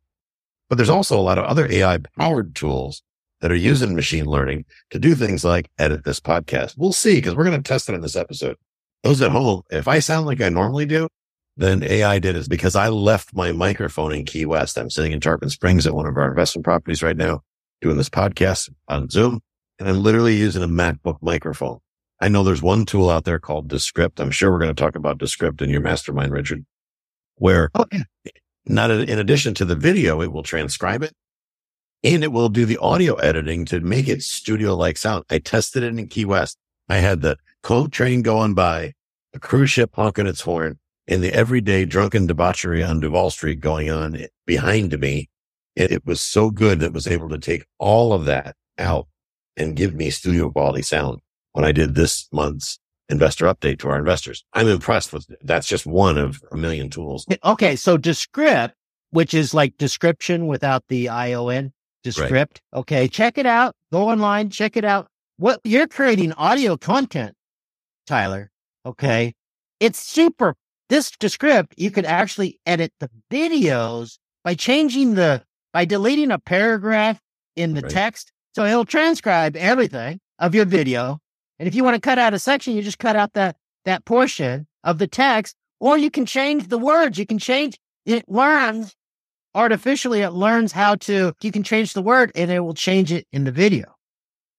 but 0.70 0.76
there's 0.76 0.90
also 0.90 1.20
a 1.20 1.22
lot 1.22 1.40
of 1.40 1.46
other 1.46 1.68
AI 1.72 1.98
powered 2.18 2.56
tools 2.56 3.02
that 3.42 3.52
are 3.52 3.56
using 3.56 3.96
machine 3.96 4.26
learning 4.26 4.66
to 4.92 5.00
do 5.00 5.16
things 5.16 5.44
like 5.44 5.70
edit 5.80 6.06
this 6.06 6.20
podcast. 6.20 6.76
We'll 6.78 6.94
see 6.94 7.16
because 7.16 7.36
we're 7.36 7.44
going 7.44 7.62
to 7.62 7.68
test 7.68 7.90
it 7.90 7.96
in 7.96 8.02
this 8.02 8.16
episode. 8.16 8.56
Those 9.04 9.22
at 9.24 9.32
home, 9.32 9.64
if 9.72 9.88
I 9.88 9.98
sound 9.98 10.28
like 10.28 10.42
I 10.42 10.50
normally 10.50 10.86
do, 10.86 11.08
then 11.58 11.82
AI 11.84 12.20
did 12.20 12.36
it 12.36 12.48
because 12.48 12.76
I 12.76 12.90
left 12.90 13.36
my 13.36 13.52
microphone 13.52 14.14
in 14.14 14.26
Key 14.26 14.46
West. 14.46 14.78
I'm 14.78 14.90
sitting 14.92 15.12
in 15.12 15.20
Tarpon 15.20 15.50
Springs 15.50 15.88
at 15.88 15.96
one 15.96 16.06
of 16.06 16.18
our 16.18 16.30
investment 16.30 16.66
properties 16.66 17.02
right 17.02 17.18
now 17.18 17.42
doing 17.82 17.98
this 17.98 18.10
podcast 18.10 18.70
on 18.88 19.10
Zoom 19.10 19.42
and 19.80 19.90
I'm 19.90 20.04
literally 20.04 20.36
using 20.36 20.64
a 20.64 20.68
MacBook 20.68 21.18
microphone. 21.22 21.80
I 22.22 22.28
know 22.28 22.44
there's 22.44 22.62
one 22.62 22.86
tool 22.86 23.10
out 23.10 23.26
there 23.26 23.40
called 23.40 23.68
Descript. 23.68 24.20
I'm 24.20 24.32
sure 24.32 24.52
we're 24.52 24.60
going 24.60 24.74
to 24.74 24.82
talk 24.82 24.96
about 24.96 25.18
Descript 25.18 25.62
in 25.62 25.70
your 25.70 25.82
mastermind, 25.82 26.32
Richard, 26.32 26.66
where 27.36 27.70
oh, 27.76 27.86
yeah. 27.92 28.04
not 28.66 28.92
a, 28.92 29.02
in 29.02 29.20
addition 29.20 29.54
to 29.56 29.66
the 29.66 29.76
video, 29.76 30.22
it 30.22 30.32
will 30.32 30.44
transcribe 30.44 31.04
it 31.04 31.14
and 32.04 32.24
it 32.24 32.32
will 32.32 32.50
do 32.50 32.66
the 32.66 32.78
audio 32.78 33.16
editing 33.16 33.66
to 33.66 33.80
make 33.80 34.08
it 34.08 34.22
studio 34.22 34.76
like 34.76 34.98
sound. 34.98 35.26
I 35.30 35.40
tested 35.40 35.84
it 35.84 35.98
in 35.98 36.08
Key 36.08 36.26
West. 36.26 36.58
I 36.88 36.98
had 36.98 37.22
the 37.22 37.38
Conch 37.64 37.92
Train 37.92 38.22
going 38.22 38.54
by, 38.54 38.94
a 39.34 39.40
cruise 39.40 39.72
ship 39.72 39.92
honking 39.94 40.28
its 40.28 40.42
horn 40.42 40.80
and 41.08 41.24
the 41.24 41.34
everyday 41.34 41.86
drunken 41.86 42.28
debauchery 42.28 42.84
on 42.84 43.00
Duval 43.00 43.32
Street 43.32 43.60
going 43.60 43.90
on 43.90 44.26
behind 44.46 45.00
me. 45.00 45.30
It, 45.76 45.92
it 45.92 46.06
was 46.06 46.22
so 46.22 46.52
good 46.52 46.80
that 46.80 46.88
it 46.88 46.94
was 46.94 47.08
able 47.08 47.30
to 47.30 47.38
take 47.38 47.66
all 47.80 48.14
of 48.14 48.26
that 48.26 48.56
out 48.78 49.08
and 49.58 49.76
give 49.76 49.94
me 49.94 50.10
studio 50.10 50.50
quality 50.52 50.84
sound 50.84 51.20
when 51.54 51.66
I 51.66 51.72
did 51.72 51.96
this 51.96 52.28
month's 52.32 52.80
investor 53.10 53.46
update 53.46 53.80
to 53.80 53.90
our 53.90 53.98
investors. 53.98 54.44
I'm 54.54 54.68
impressed 54.68 55.14
with. 55.14 55.28
That's 55.42 55.68
just 55.68 55.86
one 55.86 56.18
of 56.18 56.44
a 56.52 56.58
million 56.58 56.90
tools. 56.90 57.26
Okay. 57.44 57.76
So 57.76 57.98
Descript, 57.98 58.76
which 59.12 59.34
is 59.34 59.54
like 59.54 59.78
description 59.78 60.48
without 60.48 60.84
the 60.90 61.10
ION, 61.10 61.74
Descript. 62.04 62.62
Right. 62.74 62.80
Okay. 62.80 63.08
Check 63.08 63.38
it 63.38 63.46
out. 63.46 63.76
Go 63.92 64.10
online, 64.10 64.50
check 64.50 64.78
it 64.78 64.86
out. 64.86 65.08
What 65.38 65.60
you're 65.64 65.88
creating 65.88 66.34
audio 66.34 66.78
content, 66.78 67.36
Tyler. 68.08 68.52
Okay. 68.86 69.34
It's 69.80 70.00
super. 70.00 70.56
This 70.90 71.12
Descript, 71.12 71.74
you 71.78 71.90
could 71.92 72.06
actually 72.06 72.60
edit 72.66 72.94
the 73.00 73.10
videos 73.32 74.18
by 74.44 74.54
changing 74.54 75.16
the, 75.16 75.44
by 75.74 75.86
deleting 75.86 76.32
a 76.32 76.40
paragraph 76.40 77.20
in 77.56 77.74
the 77.74 77.82
right. 77.82 77.92
text. 77.92 78.32
So 78.54 78.66
it'll 78.66 78.86
transcribe 78.86 79.56
everything 79.56 80.20
of 80.40 80.54
your 80.54 80.66
video 80.66 81.20
and 81.60 81.68
if 81.68 81.76
you 81.76 81.84
want 81.84 81.96
to 81.96 82.02
cut 82.02 82.20
out 82.20 82.34
a 82.34 82.40
section, 82.40 82.76
you 82.76 82.82
just 82.82 83.00
cut 83.00 83.16
out 83.16 83.34
that, 83.34 83.56
that 83.86 84.06
portion 84.06 84.68
of 84.84 84.98
the 84.98 85.08
text, 85.08 85.56
or 85.80 85.98
you 85.98 86.12
can 86.12 86.26
change 86.26 86.68
the 86.68 86.78
words. 86.78 87.18
You 87.18 87.26
can 87.26 87.40
change, 87.40 87.80
it 88.06 88.28
learns 88.28 88.96
artificially. 89.54 90.22
It 90.22 90.32
learns 90.32 90.72
how 90.74 90.96
to, 90.96 91.34
you 91.42 91.52
can 91.52 91.64
change 91.64 91.94
the 91.94 92.02
word 92.02 92.32
and 92.36 92.52
it 92.52 92.60
will 92.60 92.74
change 92.74 93.12
it 93.12 93.26
in 93.32 93.46
the 93.46 93.52
video. 93.52 93.94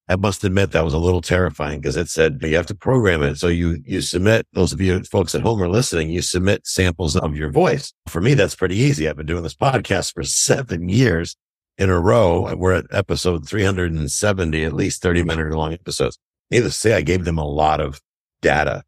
I 0.09 0.15
must 0.15 0.45
admit 0.45 0.71
that 0.71 0.85
was 0.85 0.95
a 0.95 0.99
little 0.99 1.21
terrifying 1.21 1.81
because 1.81 1.97
it 1.97 2.09
said 2.09 2.39
you 2.41 2.57
have 2.57 2.67
to 2.67 2.77
program 2.77 3.23
it. 3.25 3.37
So 3.37 3.49
you, 3.49 3.83
you 3.85 4.01
submit 4.01 4.47
those 4.53 4.73
of 4.73 4.81
you 4.81 5.03
folks 5.03 5.35
at 5.35 5.43
home 5.43 5.61
are 5.61 5.69
listening, 5.69 6.11
you 6.11 6.23
submit 6.23 6.67
samples 6.67 7.17
of 7.17 7.37
your 7.37 7.51
voice. 7.51 7.93
For 8.07 8.21
me, 8.21 8.35
that's 8.35 8.55
pretty 8.55 8.77
easy. 8.77 9.09
I've 9.09 9.17
been 9.17 9.27
doing 9.27 9.43
this 9.43 9.57
podcast 9.57 10.15
for 10.15 10.23
seven 10.23 10.89
years 10.89 11.37
in 11.77 11.91
a 11.91 12.01
row. 12.01 12.55
We're 12.55 12.75
at 12.75 12.87
episode 12.93 13.49
370, 13.49 14.65
at 14.65 14.73
least 14.73 15.03
30 15.03 15.25
minute 15.25 15.53
long 15.53 15.73
episodes 15.73 16.19
needless 16.51 16.75
to 16.75 16.81
say, 16.81 16.95
I 16.95 17.03
gave 17.03 17.25
them 17.25 17.39
a 17.39 17.47
lot 17.47 17.81
of 17.81 18.01
data. 18.41 18.83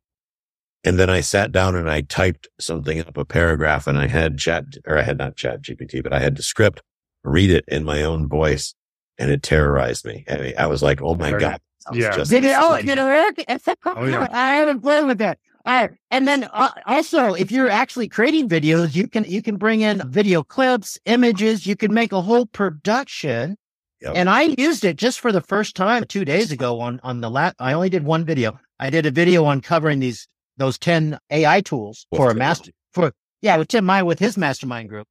And 0.85 0.99
then 0.99 1.11
I 1.11 1.21
sat 1.21 1.53
down 1.53 1.75
and 1.75 1.91
I 1.91 2.03
typed 2.03 2.49
something 2.61 3.01
up, 3.01 3.17
a 3.17 3.25
paragraph, 3.25 3.87
and 3.87 3.99
I 3.99 4.07
had 4.07 4.39
chat, 4.39 4.65
or 4.87 4.97
I 4.99 5.03
had 5.03 5.19
not 5.19 5.37
chat 5.37 5.63
GPT, 5.63 6.03
but 6.03 6.13
I 6.13 6.21
had 6.21 6.35
Descript 6.35 6.83
read 7.25 7.51
it 7.51 7.65
in 7.69 7.85
my 7.85 8.03
own 8.03 8.29
voice 8.29 8.75
and 9.19 9.31
it 9.31 9.43
terrorized 9.43 10.05
me. 10.05 10.25
I, 10.29 10.37
mean, 10.37 10.55
I 10.57 10.67
was 10.67 10.83
like, 10.83 11.03
oh 11.03 11.15
my 11.15 11.33
God. 11.33 11.61
Yeah. 11.93 12.17
Did 12.25 12.45
it, 12.45 12.57
oh, 12.57 12.81
did 12.81 12.99
it 12.99 13.03
work? 13.03 13.37
Oh, 13.85 14.05
yeah. 14.05 14.29
I 14.31 14.55
haven't 14.57 14.81
played 14.81 15.05
with 15.05 15.19
that. 15.19 15.39
I, 15.65 15.91
and 16.11 16.27
then 16.27 16.49
uh, 16.53 16.71
also, 16.87 17.35
if 17.35 17.51
you're 17.51 17.69
actually 17.69 18.09
creating 18.09 18.49
videos, 18.49 18.95
you 18.95 19.07
can 19.07 19.25
you 19.25 19.43
can 19.43 19.57
bring 19.57 19.83
in 19.83 20.03
video 20.11 20.43
clips, 20.43 20.99
images. 21.05 21.67
You 21.67 21.77
can 21.77 21.93
make 21.93 22.13
a 22.13 22.23
whole 22.23 22.47
production 22.47 23.57
Yep. 24.01 24.13
And 24.15 24.31
I 24.31 24.43
used 24.57 24.85
it 24.85 24.97
just 24.97 25.19
for 25.19 25.33
the 25.33 25.41
first 25.41 25.75
time 25.75 26.05
two 26.05 26.25
days 26.25 26.53
ago 26.53 26.81
on, 26.81 27.01
on 27.03 27.21
the 27.21 27.31
last, 27.31 27.57
I 27.59 27.73
only 27.73 27.91
did 27.91 28.05
one 28.05 28.25
video. 28.25 28.59
I 28.79 28.91
did 28.91 29.07
a 29.07 29.11
video 29.11 29.45
on 29.45 29.61
covering 29.61 29.99
these, 29.99 30.29
those 30.57 30.79
10 30.79 31.19
AI 31.31 31.61
tools 31.63 32.07
for 32.15 32.31
a 32.31 32.35
master, 32.35 32.71
for, 32.93 33.13
yeah, 33.43 33.57
with 33.57 33.69
Tim 33.69 33.85
Meyer 33.85 34.05
with 34.05 34.21
his 34.21 34.37
mastermind 34.37 34.89
group. 34.89 35.07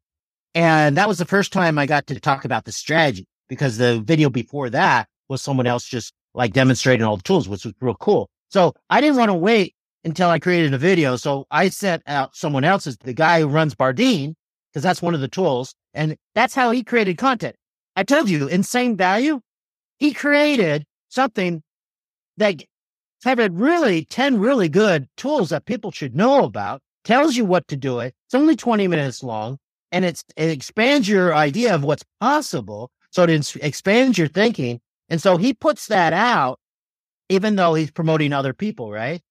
And 0.55 0.95
that 0.97 1.07
was 1.07 1.17
the 1.17 1.25
first 1.25 1.51
time 1.51 1.77
I 1.77 1.85
got 1.85 2.07
to 2.07 2.19
talk 2.19 2.45
about 2.45 2.65
the 2.65 2.71
strategy 2.71 3.27
because 3.49 3.77
the 3.77 3.99
video 3.99 4.29
before 4.29 4.69
that 4.69 5.07
was 5.27 5.41
someone 5.41 5.67
else 5.67 5.83
just 5.83 6.13
like 6.33 6.53
demonstrating 6.53 7.05
all 7.05 7.17
the 7.17 7.23
tools, 7.23 7.49
which 7.49 7.65
was 7.65 7.73
real 7.81 7.95
cool. 7.95 8.29
So 8.49 8.73
I 8.89 9.01
didn't 9.01 9.17
want 9.17 9.29
to 9.29 9.35
wait 9.35 9.75
until 10.05 10.29
I 10.29 10.39
created 10.39 10.73
a 10.73 10.77
video. 10.77 11.17
So 11.17 11.45
I 11.51 11.69
sent 11.69 12.03
out 12.07 12.35
someone 12.35 12.63
else's, 12.63 12.97
the 12.97 13.13
guy 13.13 13.41
who 13.41 13.47
runs 13.47 13.75
Bardeen, 13.75 14.35
because 14.71 14.83
that's 14.83 15.01
one 15.01 15.13
of 15.13 15.19
the 15.19 15.27
tools. 15.27 15.75
And 15.93 16.15
that's 16.35 16.55
how 16.55 16.71
he 16.71 16.83
created 16.83 17.17
content. 17.17 17.55
I 17.97 18.03
told 18.03 18.29
you, 18.29 18.47
insane 18.47 18.95
value. 18.95 19.41
He 19.97 20.13
created 20.13 20.85
something 21.09 21.63
that 22.37 22.63
had 23.25 23.59
really 23.59 24.05
10 24.05 24.39
really 24.39 24.69
good 24.69 25.07
tools 25.17 25.49
that 25.49 25.65
people 25.65 25.89
should 25.89 26.15
know 26.15 26.43
about, 26.43 26.81
tells 27.03 27.35
you 27.35 27.43
what 27.43 27.67
to 27.69 27.75
do 27.75 27.99
it. 27.99 28.13
It's 28.27 28.35
only 28.35 28.55
20 28.55 28.87
minutes 28.87 29.23
long 29.23 29.57
and 29.91 30.05
it's, 30.05 30.23
it 30.35 30.49
expands 30.49 31.09
your 31.09 31.33
idea 31.33 31.73
of 31.73 31.83
what's 31.83 32.03
possible. 32.21 32.91
So 33.09 33.23
it 33.23 33.55
expands 33.55 34.15
your 34.15 34.27
thinking. 34.27 34.79
And 35.09 35.19
so 35.19 35.37
he 35.37 35.55
puts 35.55 35.87
that 35.87 36.13
out, 36.13 36.59
even 37.29 37.55
though 37.55 37.73
he's 37.73 37.89
promoting 37.89 38.31
other 38.31 38.53
people, 38.53 38.91
right? 38.91 39.21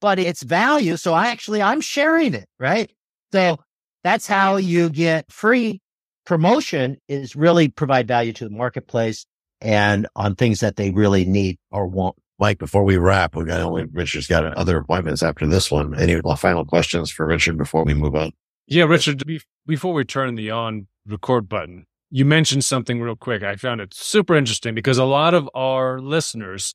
But 0.00 0.20
it's 0.20 0.44
value. 0.44 0.96
So 0.96 1.12
I 1.12 1.26
actually, 1.26 1.60
I'm 1.60 1.80
sharing 1.80 2.34
it, 2.34 2.46
right? 2.60 2.88
So 3.32 3.58
that's 4.04 4.28
how 4.28 4.58
you 4.58 4.90
get 4.90 5.32
free 5.32 5.81
promotion 6.24 6.98
is 7.08 7.34
really 7.36 7.68
provide 7.68 8.08
value 8.08 8.32
to 8.34 8.44
the 8.44 8.50
marketplace 8.50 9.26
and 9.60 10.06
on 10.16 10.34
things 10.34 10.60
that 10.60 10.76
they 10.76 10.90
really 10.90 11.24
need 11.24 11.58
or 11.70 11.86
want. 11.86 12.16
Mike, 12.38 12.58
before 12.58 12.82
we 12.82 12.96
wrap, 12.96 13.36
we 13.36 13.44
got 13.44 13.60
only 13.60 13.84
Richard's 13.84 14.26
got 14.26 14.44
other 14.44 14.78
appointments 14.78 15.22
after 15.22 15.46
this 15.46 15.70
one. 15.70 15.94
Any 15.98 16.20
final 16.36 16.64
questions 16.64 17.10
for 17.10 17.26
Richard 17.26 17.56
before 17.56 17.84
we 17.84 17.94
move 17.94 18.16
on? 18.16 18.32
Yeah, 18.66 18.84
Richard, 18.84 19.22
before 19.66 19.92
we 19.94 20.04
turn 20.04 20.34
the 20.34 20.50
on 20.50 20.88
record 21.06 21.48
button, 21.48 21.86
you 22.10 22.24
mentioned 22.24 22.64
something 22.64 23.00
real 23.00 23.16
quick. 23.16 23.42
I 23.42 23.56
found 23.56 23.80
it 23.80 23.94
super 23.94 24.34
interesting 24.34 24.74
because 24.74 24.98
a 24.98 25.04
lot 25.04 25.34
of 25.34 25.48
our 25.54 26.00
listeners 26.00 26.74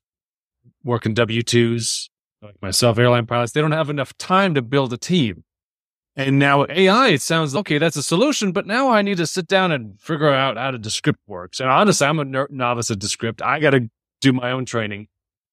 work 0.82 1.04
in 1.04 1.14
W 1.14 1.42
2s, 1.42 2.08
like 2.40 2.60
myself, 2.62 2.98
airline 2.98 3.26
pilots, 3.26 3.52
they 3.52 3.60
don't 3.60 3.72
have 3.72 3.90
enough 3.90 4.16
time 4.16 4.54
to 4.54 4.62
build 4.62 4.92
a 4.92 4.96
team. 4.96 5.44
And 6.18 6.40
now 6.40 6.66
AI, 6.68 7.10
it 7.10 7.22
sounds 7.22 7.54
okay, 7.54 7.78
that's 7.78 7.94
a 7.94 8.02
solution, 8.02 8.50
but 8.50 8.66
now 8.66 8.90
I 8.90 9.02
need 9.02 9.18
to 9.18 9.26
sit 9.26 9.46
down 9.46 9.70
and 9.70 10.00
figure 10.00 10.28
out 10.28 10.56
how 10.56 10.72
to 10.72 10.78
Descript 10.78 11.20
works. 11.28 11.60
And 11.60 11.70
honestly, 11.70 12.08
I'm 12.08 12.18
a 12.18 12.24
ner- 12.24 12.48
novice 12.50 12.90
at 12.90 12.98
Descript. 12.98 13.40
I 13.40 13.60
got 13.60 13.70
to 13.70 13.88
do 14.20 14.32
my 14.32 14.50
own 14.50 14.64
training. 14.64 15.06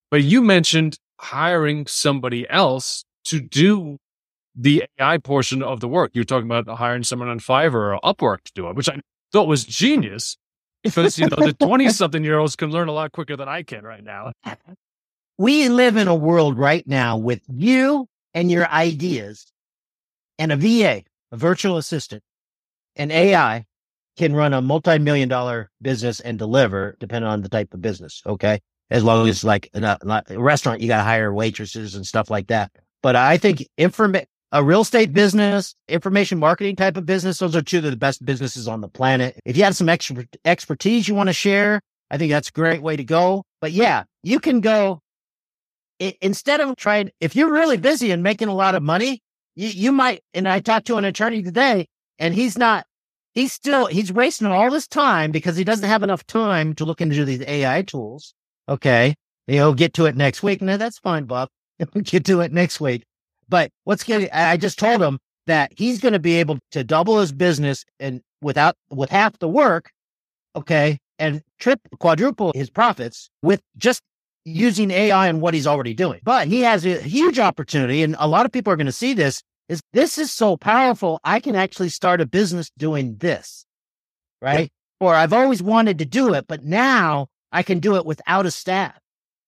But 0.10 0.24
you 0.24 0.42
mentioned 0.42 0.98
hiring 1.20 1.86
somebody 1.86 2.50
else 2.50 3.06
to 3.26 3.40
do 3.40 4.00
the 4.56 4.86
AI 5.00 5.20
portion 5.20 5.62
of 5.62 5.82
the 5.82 5.88
work. 5.88 6.12
You're 6.16 6.24
talking 6.24 6.50
about 6.50 6.68
hiring 6.80 7.04
someone 7.04 7.30
on 7.30 7.40
Fiverr 7.40 7.96
or 7.96 8.00
Upwork 8.04 8.46
to 8.46 8.52
do 8.56 8.68
it, 8.68 8.76
which 8.76 8.90
I 8.90 9.00
thought 9.32 9.48
was 9.48 9.66
genius 9.66 10.36
because, 10.84 11.20
you 11.20 11.28
know, 11.28 11.46
the 11.46 11.54
20 11.54 11.90
something 11.90 12.24
year 12.24 12.40
olds 12.40 12.56
can 12.56 12.72
learn 12.72 12.88
a 12.88 12.92
lot 12.92 13.12
quicker 13.12 13.38
than 13.38 13.48
I 13.48 13.62
can 13.62 13.84
right 13.84 14.04
now. 14.04 14.32
We 15.38 15.70
live 15.70 15.96
in 15.96 16.08
a 16.08 16.16
world 16.16 16.58
right 16.58 16.88
now 16.88 17.18
with 17.18 17.42
you 17.48 18.08
and 18.34 18.50
your 18.50 18.68
ideas 18.68 19.46
and 20.40 20.52
a 20.52 20.56
VA, 20.56 21.04
a 21.32 21.38
virtual 21.38 21.78
assistant, 21.78 22.24
and 22.96 23.12
AI 23.12 23.66
can 24.18 24.34
run 24.34 24.54
a 24.54 24.62
multi-million 24.62 25.28
dollar 25.30 25.70
business 25.82 26.20
and 26.20 26.40
deliver 26.40 26.96
depending 27.00 27.30
on 27.30 27.42
the 27.42 27.50
type 27.50 27.74
of 27.74 27.82
business. 27.82 28.22
Okay. 28.26 28.60
As 28.90 29.04
long 29.04 29.28
as 29.28 29.44
like 29.44 29.70
a, 29.74 29.86
uh, 29.86 30.22
a 30.30 30.40
restaurant, 30.40 30.82
you 30.82 30.88
got 30.88 30.98
to 30.98 31.04
hire 31.04 31.34
waitresses 31.34 31.96
and 31.96 32.06
stuff 32.06 32.30
like 32.30 32.48
that. 32.48 32.72
But 33.02 33.16
I 33.16 33.38
think 33.38 33.68
informa- 33.78 34.26
a 34.52 34.64
real 34.64 34.82
estate 34.82 35.12
business, 35.12 35.76
information 35.90 36.40
marketing 36.40 36.76
type 36.76 36.96
of 36.96 37.06
business, 37.06 37.40
those 37.40 37.56
are 37.56 37.62
two 37.62 37.80
of 37.80 37.84
the 37.84 37.98
best 37.98 38.24
businesses 38.24 38.68
on 38.68 38.82
the 38.82 38.88
planet. 38.88 39.40
If 39.44 39.58
you 39.58 39.64
have 39.64 39.76
some 39.76 39.90
extra 39.90 40.26
expertise 40.46 41.08
you 41.08 41.16
want 41.16 41.28
to 41.28 41.34
share, 41.34 41.82
I 42.10 42.18
think 42.18 42.32
that's 42.32 42.50
a 42.50 42.54
great 42.54 42.82
way 42.82 42.96
to 42.96 43.04
go. 43.04 43.44
But 43.60 43.72
yeah, 43.72 44.04
you 44.24 44.40
can 44.40 44.62
go 44.62 45.02
it, 46.00 46.18
instead 46.22 46.62
of 46.62 46.76
trying, 46.76 47.12
if 47.20 47.36
you're 47.36 47.52
really 47.52 47.78
busy 47.78 48.12
and 48.12 48.24
making 48.24 48.48
a 48.48 48.56
lot 48.56 48.76
of 48.76 48.84
money, 48.84 49.22
you, 49.56 49.70
you 49.70 49.92
might, 49.92 50.24
and 50.34 50.48
I 50.48 50.60
talked 50.60 50.88
to 50.88 50.98
an 50.98 51.06
attorney 51.06 51.44
today 51.44 51.88
and 52.20 52.34
he's 52.34 52.58
not, 52.58 52.86
he's 53.34 53.54
still 53.54 53.86
he's 53.88 54.12
wasting 54.12 54.48
all 54.48 54.72
this 54.72 54.88
time 54.88 55.32
because 55.32 55.58
he 55.58 55.64
doesn't 55.64 55.88
have 55.88 56.04
enough 56.04 56.26
time 56.26 56.74
to 56.76 56.86
look 56.86 57.02
into 57.02 57.26
these 57.26 57.42
AI 57.42 57.82
tools. 57.82 58.34
Okay. 58.68 59.16
He'll 59.48 59.74
get 59.74 59.94
to 59.96 60.06
it 60.06 60.16
next 60.16 60.42
week. 60.42 60.62
No, 60.62 60.78
that's 60.78 60.98
fine, 60.98 61.26
Bob. 61.26 61.50
Get 62.04 62.26
to 62.26 62.42
it 62.42 62.52
next 62.52 62.80
week. 62.80 63.04
But 63.48 63.70
what's 63.84 64.04
getting 64.04 64.30
I 64.32 64.58
just 64.58 64.80
told 64.80 65.02
him 65.02 65.20
that 65.46 65.72
he's 65.76 66.00
going 66.00 66.14
to 66.14 66.20
be 66.20 66.36
able 66.36 66.58
to 66.72 66.84
double 66.84 67.20
his 67.20 67.32
business 67.32 67.86
and 68.00 68.22
without 68.42 68.76
with 68.90 69.10
half 69.10 69.38
the 69.40 69.48
work, 69.48 69.92
okay, 70.56 70.98
and 71.20 71.44
trip 71.60 71.80
quadruple 72.00 72.52
his 72.56 72.70
profits 72.70 73.30
with 73.42 73.62
just 73.78 74.02
using 74.46 74.92
AI 74.92 75.28
and 75.28 75.42
what 75.42 75.54
he's 75.54 75.68
already 75.68 75.94
doing. 75.94 76.22
But 76.24 76.48
he 76.48 76.62
has 76.62 76.86
a 76.86 77.02
huge 77.02 77.40
opportunity, 77.40 78.04
and 78.04 78.16
a 78.20 78.28
lot 78.28 78.46
of 78.46 78.52
people 78.52 78.72
are 78.72 78.78
going 78.78 78.86
to 78.86 78.92
see 78.92 79.14
this. 79.14 79.42
Is 79.68 79.82
this 79.94 80.18
is 80.20 80.32
so 80.32 80.56
powerful? 80.56 81.20
I 81.24 81.40
can 81.40 81.56
actually 81.56 81.90
start 81.90 82.22
a 82.22 82.26
business 82.28 82.70
doing 82.78 83.18
this, 83.18 83.66
right? 84.42 84.72
Or 85.00 85.16
I've 85.16 85.34
always 85.34 85.64
wanted 85.64 85.98
to 86.00 86.06
do 86.06 86.34
it, 86.36 86.46
but 86.48 86.64
now 86.64 87.28
I 87.52 87.64
can 87.64 87.80
do 87.80 87.96
it 87.96 88.06
without 88.06 88.46
a 88.46 88.52
staff, 88.52 88.98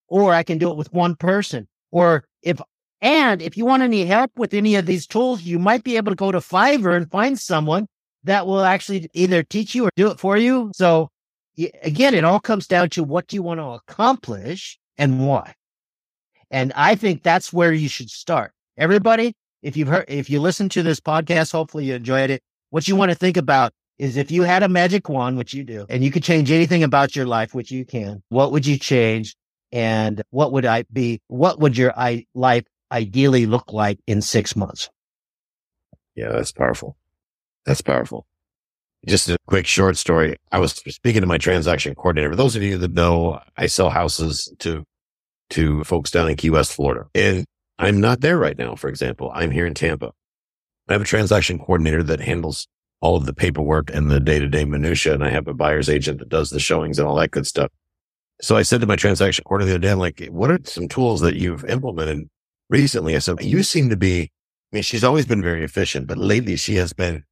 or 0.08 0.34
I 0.34 0.42
can 0.42 0.58
do 0.58 0.70
it 0.70 0.76
with 0.76 0.92
one 0.92 1.14
person. 1.14 1.68
Or 1.92 2.24
if 2.42 2.60
and 3.00 3.40
if 3.40 3.56
you 3.56 3.64
want 3.64 3.84
any 3.84 4.04
help 4.04 4.32
with 4.36 4.52
any 4.52 4.74
of 4.74 4.86
these 4.86 5.06
tools, 5.06 5.42
you 5.42 5.60
might 5.60 5.84
be 5.84 5.96
able 5.96 6.10
to 6.10 6.16
go 6.16 6.32
to 6.32 6.38
Fiverr 6.38 6.96
and 6.96 7.08
find 7.08 7.38
someone 7.38 7.86
that 8.24 8.46
will 8.46 8.64
actually 8.64 9.08
either 9.14 9.44
teach 9.44 9.74
you 9.74 9.86
or 9.86 9.90
do 9.94 10.10
it 10.10 10.18
for 10.18 10.36
you. 10.36 10.72
So 10.74 11.08
again, 11.82 12.14
it 12.14 12.24
all 12.24 12.40
comes 12.40 12.66
down 12.66 12.90
to 12.90 13.04
what 13.04 13.28
do 13.28 13.36
you 13.36 13.42
want 13.42 13.60
to 13.60 13.66
accomplish 13.66 14.78
and 14.98 15.26
why. 15.26 15.54
And 16.50 16.72
I 16.74 16.94
think 16.94 17.22
that's 17.22 17.52
where 17.52 17.72
you 17.72 17.88
should 17.88 18.10
start. 18.10 18.52
Everybody, 18.76 19.34
if 19.62 19.76
you've 19.76 19.88
heard, 19.88 20.06
if 20.08 20.28
you 20.30 20.40
listen 20.40 20.68
to 20.70 20.82
this 20.82 21.00
podcast, 21.00 21.52
hopefully 21.52 21.86
you 21.86 21.94
enjoyed 21.94 22.30
it. 22.30 22.42
What 22.70 22.88
you 22.88 22.96
want 22.96 23.10
to 23.10 23.14
think 23.14 23.36
about 23.36 23.72
is 23.98 24.16
if 24.16 24.30
you 24.30 24.42
had 24.42 24.62
a 24.62 24.68
magic 24.68 25.08
wand, 25.08 25.36
which 25.36 25.54
you 25.54 25.64
do, 25.64 25.86
and 25.88 26.04
you 26.04 26.10
could 26.10 26.22
change 26.22 26.50
anything 26.50 26.82
about 26.82 27.16
your 27.16 27.26
life, 27.26 27.54
which 27.54 27.70
you 27.70 27.84
can, 27.84 28.22
what 28.28 28.52
would 28.52 28.66
you 28.66 28.78
change? 28.78 29.34
And 29.70 30.22
what 30.30 30.52
would 30.52 30.64
I 30.64 30.84
be? 30.92 31.20
What 31.28 31.60
would 31.60 31.76
your 31.76 31.92
I, 31.98 32.26
life 32.34 32.64
ideally 32.90 33.46
look 33.46 33.72
like 33.72 33.98
in 34.06 34.22
six 34.22 34.56
months? 34.56 34.88
Yeah, 36.14 36.32
that's 36.32 36.52
powerful. 36.52 36.96
That's 37.66 37.82
powerful. 37.82 38.26
Just 39.06 39.28
a 39.28 39.36
quick 39.46 39.66
short 39.66 39.96
story. 39.96 40.36
I 40.50 40.58
was 40.58 40.72
speaking 40.72 41.20
to 41.20 41.26
my 41.26 41.38
transaction 41.38 41.94
coordinator. 41.94 42.30
For 42.30 42.36
those 42.36 42.56
of 42.56 42.62
you 42.62 42.78
that 42.78 42.92
know, 42.92 43.40
I 43.56 43.66
sell 43.66 43.90
houses 43.90 44.52
to, 44.58 44.84
to 45.50 45.84
folks 45.84 46.10
down 46.10 46.28
in 46.28 46.36
Key 46.36 46.50
West, 46.50 46.72
Florida. 46.72 47.06
And 47.14 47.44
I'm 47.78 48.00
not 48.00 48.20
there 48.20 48.38
right 48.38 48.58
now. 48.58 48.74
For 48.74 48.88
example, 48.88 49.30
I'm 49.34 49.50
here 49.50 49.66
in 49.66 49.74
Tampa. 49.74 50.10
I 50.88 50.94
have 50.94 51.02
a 51.02 51.06
transaction 51.06 51.58
coordinator 51.58 52.02
that 52.02 52.20
handles 52.20 52.66
all 53.00 53.16
of 53.16 53.26
the 53.26 53.34
paperwork 53.34 53.94
and 53.94 54.10
the 54.10 54.18
day 54.18 54.40
to 54.40 54.48
day 54.48 54.64
minutia. 54.64 55.14
And 55.14 55.22
I 55.22 55.30
have 55.30 55.46
a 55.46 55.54
buyer's 55.54 55.88
agent 55.88 56.18
that 56.18 56.28
does 56.28 56.50
the 56.50 56.58
showings 56.58 56.98
and 56.98 57.06
all 57.06 57.14
that 57.16 57.30
good 57.30 57.46
stuff. 57.46 57.70
So 58.40 58.56
I 58.56 58.62
said 58.62 58.80
to 58.80 58.86
my 58.86 58.96
transaction 58.96 59.44
coordinator 59.44 59.70
the 59.70 59.76
other 59.76 59.82
day, 59.82 59.92
I'm 59.92 59.98
like, 59.98 60.26
what 60.30 60.50
are 60.50 60.58
some 60.64 60.88
tools 60.88 61.20
that 61.20 61.36
you've 61.36 61.64
implemented 61.64 62.28
recently? 62.68 63.14
I 63.14 63.20
said, 63.20 63.42
you 63.42 63.62
seem 63.62 63.90
to 63.90 63.96
be, 63.96 64.22
I 64.72 64.76
mean, 64.76 64.82
she's 64.82 65.04
always 65.04 65.26
been 65.26 65.42
very 65.42 65.64
efficient, 65.64 66.06
but 66.06 66.18
lately 66.18 66.56
she 66.56 66.76
has 66.76 66.92
been 66.92 67.24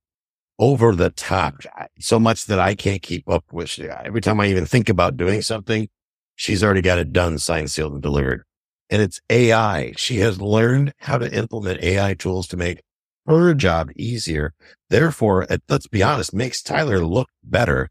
over 0.58 0.94
the 0.94 1.10
top 1.10 1.56
so 1.98 2.18
much 2.18 2.46
that 2.46 2.58
I 2.58 2.74
can't 2.74 3.02
keep 3.02 3.28
up 3.28 3.44
with. 3.52 3.78
Every 3.78 4.20
time 4.20 4.40
I 4.40 4.46
even 4.46 4.66
think 4.66 4.88
about 4.88 5.16
doing 5.16 5.42
something, 5.42 5.88
she's 6.34 6.64
already 6.64 6.82
got 6.82 6.98
it 6.98 7.12
done, 7.12 7.38
signed, 7.38 7.70
sealed, 7.70 7.92
and 7.92 8.02
delivered. 8.02 8.44
And 8.88 9.02
it's 9.02 9.20
AI. 9.28 9.92
She 9.96 10.18
has 10.18 10.40
learned 10.40 10.94
how 10.98 11.18
to 11.18 11.32
implement 11.32 11.82
AI 11.82 12.14
tools 12.14 12.46
to 12.48 12.56
make 12.56 12.82
her 13.26 13.52
job 13.54 13.90
easier. 13.96 14.54
Therefore, 14.88 15.46
let's 15.68 15.88
be 15.88 16.02
honest, 16.02 16.32
makes 16.32 16.62
Tyler 16.62 17.04
look 17.04 17.28
better. 17.42 17.90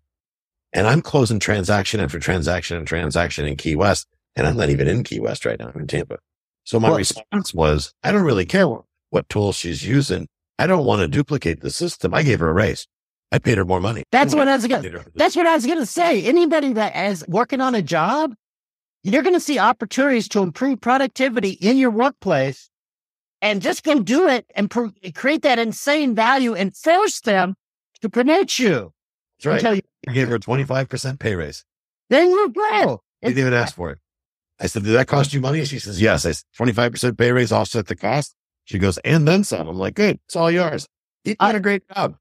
And 0.71 0.87
I'm 0.87 1.01
closing 1.01 1.39
transaction 1.39 1.99
after 1.99 2.19
transaction 2.19 2.77
and 2.77 2.87
transaction 2.87 3.45
in 3.45 3.57
Key 3.57 3.75
West. 3.75 4.07
And 4.35 4.47
I'm 4.47 4.57
not 4.57 4.69
even 4.69 4.87
in 4.87 5.03
Key 5.03 5.19
West 5.19 5.45
right 5.45 5.59
now. 5.59 5.71
I'm 5.73 5.81
in 5.81 5.87
Tampa. 5.87 6.17
So 6.63 6.79
my 6.79 6.89
well, 6.89 6.97
response 6.97 7.53
was, 7.53 7.93
I 8.03 8.11
don't 8.11 8.23
really 8.23 8.45
care 8.45 8.67
what, 8.67 8.83
what 9.09 9.29
tools 9.29 9.55
she's 9.55 9.85
using. 9.85 10.27
I 10.57 10.67
don't 10.67 10.85
want 10.85 11.01
to 11.01 11.07
duplicate 11.07 11.61
the 11.61 11.69
system. 11.69 12.13
I 12.13 12.23
gave 12.23 12.39
her 12.39 12.49
a 12.49 12.53
raise. 12.53 12.87
I 13.31 13.39
paid 13.39 13.57
her 13.57 13.65
more 13.65 13.81
money. 13.81 14.03
That's 14.11 14.33
what 14.33 14.47
I 14.47 14.55
was 14.55 14.67
going. 14.67 14.97
That's 15.15 15.35
what 15.35 15.45
I 15.45 15.55
was 15.55 15.65
going 15.65 15.79
to 15.79 15.85
say. 15.85 16.23
Anybody 16.25 16.73
that 16.73 16.95
is 16.95 17.25
working 17.27 17.59
on 17.59 17.75
a 17.75 17.81
job, 17.81 18.33
you're 19.03 19.23
going 19.23 19.33
to 19.33 19.39
see 19.39 19.59
opportunities 19.59 20.29
to 20.29 20.41
improve 20.41 20.79
productivity 20.79 21.51
in 21.51 21.77
your 21.77 21.91
workplace, 21.91 22.69
and 23.41 23.61
just 23.61 23.83
go 23.83 23.99
do 23.99 24.27
it 24.27 24.45
and 24.55 24.71
pr- 24.71 24.87
create 25.13 25.41
that 25.41 25.59
insane 25.59 26.15
value 26.15 26.53
and 26.55 26.75
force 26.75 27.19
them 27.21 27.55
to 28.01 28.09
promote 28.09 28.57
you. 28.57 28.93
That's 29.43 29.63
right. 29.63 29.75
You, 29.75 29.81
I 30.07 30.13
gave 30.13 30.29
her 30.29 30.35
a 30.35 30.39
25% 30.39 31.19
pay 31.19 31.35
raise. 31.35 31.65
Then 32.09 32.29
you 32.29 32.53
go. 32.53 33.01
Didn't 33.21 33.39
even 33.39 33.53
ask 33.53 33.75
for 33.75 33.91
it. 33.91 33.99
I 34.59 34.67
said, 34.67 34.83
did 34.83 34.93
that 34.93 35.07
cost 35.07 35.33
you 35.33 35.41
money? 35.41 35.65
She 35.65 35.79
says, 35.79 36.01
yes. 36.01 36.25
I 36.25 36.31
said, 36.31 36.45
25% 36.57 37.17
pay 37.17 37.31
raise 37.31 37.51
offset 37.51 37.87
the 37.87 37.95
cost. 37.95 38.35
She 38.65 38.79
goes, 38.79 38.97
and 38.99 39.27
then 39.27 39.43
some. 39.43 39.67
I'm 39.67 39.77
like, 39.77 39.93
good. 39.95 40.19
It's 40.27 40.35
all 40.35 40.51
yours. 40.51 40.87
You 41.23 41.35
did 41.35 41.55
a 41.55 41.59
great 41.59 41.87
job. 41.89 42.17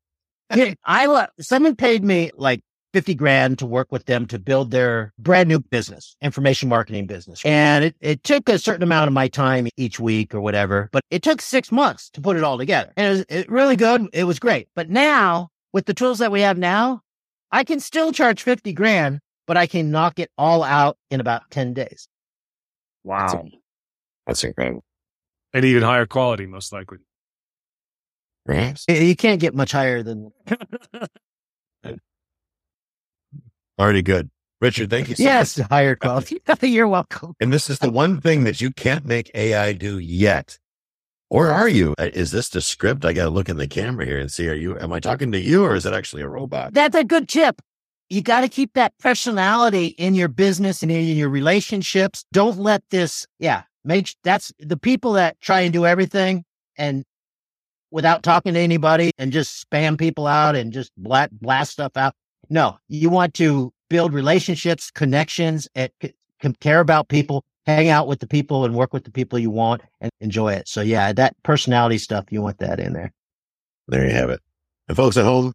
I, 0.85 1.07
love, 1.07 1.29
someone 1.41 1.75
paid 1.75 2.05
me 2.05 2.31
like 2.37 2.61
50 2.93 3.15
grand 3.15 3.59
to 3.59 3.67
work 3.67 3.91
with 3.91 4.05
them 4.05 4.27
to 4.27 4.39
build 4.39 4.71
their 4.71 5.13
brand 5.19 5.49
new 5.49 5.59
business, 5.59 6.17
information 6.23 6.69
marketing 6.69 7.07
business. 7.07 7.43
And 7.45 7.87
it, 7.87 7.97
it 8.01 8.23
took 8.23 8.49
a 8.49 8.59
certain 8.59 8.83
amount 8.83 9.09
of 9.09 9.15
my 9.15 9.27
time 9.27 9.69
each 9.77 9.99
week 9.99 10.35
or 10.35 10.41
whatever, 10.41 10.91
but 10.93 11.03
it 11.11 11.23
took 11.23 11.41
six 11.41 11.73
months 11.73 12.11
to 12.11 12.21
put 12.21 12.37
it 12.37 12.45
all 12.45 12.59
together. 12.59 12.93
And 12.97 13.07
it 13.07 13.11
was 13.11 13.25
it 13.29 13.51
really 13.51 13.77
good. 13.77 14.07
It 14.13 14.25
was 14.25 14.39
great. 14.39 14.69
But 14.77 14.91
now 14.91 15.49
with 15.73 15.87
the 15.87 15.95
tools 15.95 16.19
that 16.19 16.31
we 16.31 16.43
have 16.43 16.59
now, 16.59 17.01
I 17.51 17.65
can 17.65 17.81
still 17.81 18.13
charge 18.13 18.43
50 18.43 18.73
grand, 18.75 19.19
but 19.47 19.57
I 19.57 19.67
can 19.67 19.91
knock 19.91 20.19
it 20.19 20.31
all 20.39 20.63
out 20.63 20.97
in 21.11 21.21
about 21.21 21.51
10 21.51 21.75
days. 21.75 22.07
Wow. 23.03 23.49
That's 24.27 24.45
incredible 24.45 24.85
and 25.55 25.65
even 25.65 25.83
higher 25.83 26.05
quality, 26.05 26.45
most 26.47 26.73
likely. 26.73 26.99
Perhaps 28.45 28.85
you 28.89 29.17
can't 29.17 29.41
get 29.41 29.55
much 29.55 29.73
higher 29.73 30.03
than. 30.03 30.31
Already 33.79 34.03
good. 34.03 34.31
Richard, 34.61 34.91
thank 34.91 35.09
you 35.09 35.15
so 35.15 35.23
yes, 35.23 35.59
much. 35.59 35.69
higher 35.69 35.97
quality. 35.97 36.41
You're 36.63 36.89
welcome. 36.89 37.35
And 37.41 37.53
this 37.53 37.71
is 37.71 37.79
the 37.79 37.91
one 37.91 38.21
thing 38.21 38.45
that 38.45 38.61
you 38.61 38.71
can't 38.71 39.05
make 39.07 39.31
AI 39.35 39.73
do 39.73 39.99
yet. 39.99 40.59
Or 41.31 41.51
are 41.51 41.69
you? 41.69 41.95
Uh, 41.99 42.11
is 42.13 42.31
this 42.31 42.49
the 42.51 42.61
script? 42.61 43.05
I 43.05 43.13
got 43.13 43.25
to 43.25 43.31
look 43.31 43.49
in 43.49 43.57
the 43.57 43.67
camera 43.67 44.05
here 44.05 44.19
and 44.19 44.31
see, 44.31 44.49
are 44.49 44.55
you, 44.55 44.79
am 44.79 44.93
I 44.93 45.01
talking 45.01 45.33
to 45.33 45.41
you 45.41 45.65
or 45.65 45.75
is 45.75 45.87
it 45.87 45.93
actually 45.93 46.23
a 46.23 46.29
robot? 46.29 46.75
That's 46.75 46.95
a 46.95 47.03
good 47.03 47.29
tip. 47.29 47.61
You 48.09 48.23
got 48.23 48.43
to 48.43 48.49
keep 48.49 48.75
that 48.75 48.97
personality 48.99 49.87
in 49.87 50.15
your 50.15 50.29
business 50.29 50.83
and 50.83 50.93
in 50.93 51.17
your 51.17 51.31
relationships. 51.31 52.25
Don't 52.33 52.59
let 52.59 52.83
this, 52.91 53.27
yeah, 53.39 53.63
Make 53.85 54.15
that's 54.25 54.53
the 54.59 54.77
people 54.77 55.13
that 55.15 55.41
try 55.41 55.61
and 55.61 55.73
do 55.73 55.85
everything 55.87 56.45
and 56.77 57.05
without 57.91 58.23
talking 58.23 58.55
to 58.55 58.61
anybody 58.61 59.13
and 59.19 59.33
just 59.33 59.65
spam 59.65 59.99
people 59.99 60.27
out 60.27 60.57
and 60.57 60.73
just 60.73 60.91
blast, 60.97 61.31
blast 61.41 61.73
stuff 61.73 61.97
out. 61.97 62.15
No, 62.51 62.79
you 62.89 63.11
want 63.11 63.35
to 63.35 63.73
build 63.89 64.13
relationships, 64.13 64.91
connections, 64.91 65.69
and 65.75 65.91
care 66.61 66.81
about 66.81 67.09
people, 67.09 67.45
hang 67.67 67.89
out 67.89 68.09
with 68.09 68.21
the 68.21 68.27
people 68.27 68.65
and 68.65 68.75
work 68.75 68.93
with 68.93 69.05
the 69.05 69.11
people 69.11 69.39
you 69.39 69.51
want 69.51 69.83
and 70.01 70.11
enjoy 70.21 70.53
it. 70.53 70.67
So 70.69 70.81
yeah, 70.81 71.13
that 71.13 71.37
personality 71.43 71.99
stuff, 71.99 72.25
you 72.31 72.43
want 72.43 72.59
that 72.59 72.81
in 72.81 72.95
there. 72.95 73.13
There 73.89 74.07
you 74.07 74.13
have 74.13 74.31
it. 74.31 74.41
And 74.89 74.97
folks 74.97 75.17
at 75.17 75.25
home, 75.25 75.53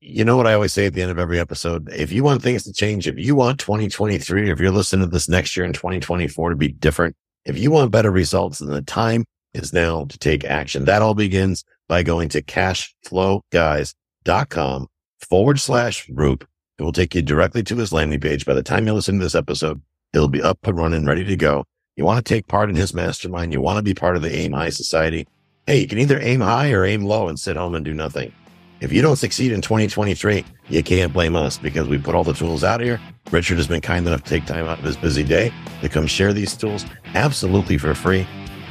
you 0.00 0.24
know 0.24 0.36
what 0.36 0.46
I 0.46 0.54
always 0.54 0.72
say 0.72 0.86
at 0.86 0.94
the 0.94 1.02
end 1.02 1.10
of 1.10 1.18
every 1.18 1.38
episode? 1.38 1.90
If 1.92 2.12
you 2.12 2.24
want 2.24 2.42
things 2.42 2.62
to 2.64 2.72
change, 2.72 3.06
if 3.06 3.18
you 3.18 3.34
want 3.34 3.60
2023, 3.60 4.50
if 4.50 4.60
you're 4.60 4.70
listening 4.70 5.06
to 5.06 5.10
this 5.10 5.28
next 5.28 5.56
year 5.56 5.66
in 5.66 5.72
2024 5.72 6.50
to 6.50 6.56
be 6.56 6.68
different, 6.68 7.16
if 7.44 7.58
you 7.58 7.70
want 7.70 7.90
better 7.90 8.10
results, 8.10 8.58
then 8.58 8.70
the 8.70 8.80
time 8.82 9.24
is 9.54 9.72
now 9.72 10.04
to 10.04 10.18
take 10.18 10.44
action. 10.44 10.84
That 10.84 11.00
all 11.02 11.14
begins 11.14 11.64
by 11.88 12.02
going 12.02 12.28
to 12.30 12.42
cashflowguys.com 12.42 14.86
forward 15.28 15.60
slash 15.60 16.08
Roop. 16.08 16.46
It 16.78 16.82
will 16.82 16.92
take 16.92 17.14
you 17.14 17.22
directly 17.22 17.62
to 17.64 17.76
his 17.76 17.92
landing 17.92 18.20
page. 18.20 18.46
By 18.46 18.54
the 18.54 18.62
time 18.62 18.86
you 18.86 18.94
listen 18.94 19.18
to 19.18 19.24
this 19.24 19.34
episode, 19.34 19.82
it'll 20.14 20.28
be 20.28 20.42
up 20.42 20.66
and 20.66 20.78
running, 20.78 21.04
ready 21.04 21.24
to 21.24 21.36
go. 21.36 21.64
You 21.96 22.04
want 22.04 22.24
to 22.24 22.34
take 22.34 22.46
part 22.46 22.70
in 22.70 22.76
his 22.76 22.94
mastermind. 22.94 23.52
You 23.52 23.60
want 23.60 23.76
to 23.76 23.82
be 23.82 23.92
part 23.92 24.16
of 24.16 24.22
the 24.22 24.34
Aim 24.34 24.52
High 24.52 24.70
Society. 24.70 25.26
Hey, 25.66 25.80
you 25.80 25.86
can 25.86 25.98
either 25.98 26.18
aim 26.20 26.40
high 26.40 26.72
or 26.72 26.84
aim 26.84 27.04
low 27.04 27.28
and 27.28 27.38
sit 27.38 27.56
home 27.56 27.74
and 27.74 27.84
do 27.84 27.92
nothing. 27.92 28.32
If 28.80 28.92
you 28.92 29.02
don't 29.02 29.16
succeed 29.16 29.52
in 29.52 29.60
2023, 29.60 30.44
you 30.68 30.82
can't 30.82 31.12
blame 31.12 31.36
us 31.36 31.58
because 31.58 31.86
we 31.86 31.98
put 31.98 32.14
all 32.14 32.24
the 32.24 32.32
tools 32.32 32.64
out 32.64 32.80
here. 32.80 32.98
Richard 33.30 33.58
has 33.58 33.68
been 33.68 33.82
kind 33.82 34.06
enough 34.06 34.22
to 34.24 34.30
take 34.30 34.46
time 34.46 34.66
out 34.66 34.78
of 34.78 34.84
his 34.84 34.96
busy 34.96 35.22
day 35.22 35.52
to 35.82 35.88
come 35.88 36.06
share 36.06 36.32
these 36.32 36.56
tools 36.56 36.86
absolutely 37.14 37.76
for 37.76 37.94
free. 37.94 38.26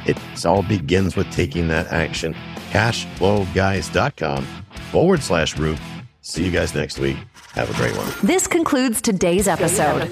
It 0.06 0.18
all 0.44 0.62
begins 0.62 1.14
with 1.14 1.30
taking 1.30 1.68
that 1.68 1.86
action. 1.92 2.34
Cashflowguys.com 2.70 4.46
forward 4.90 5.22
slash 5.22 5.56
Roop. 5.56 5.78
See 6.22 6.44
you 6.44 6.50
guys 6.50 6.74
next 6.74 6.98
week. 6.98 7.16
Have 7.52 7.70
a 7.70 7.74
great 7.74 7.96
one. 7.96 8.12
This 8.22 8.46
concludes 8.46 9.00
today's 9.00 9.46
episode. 9.46 10.10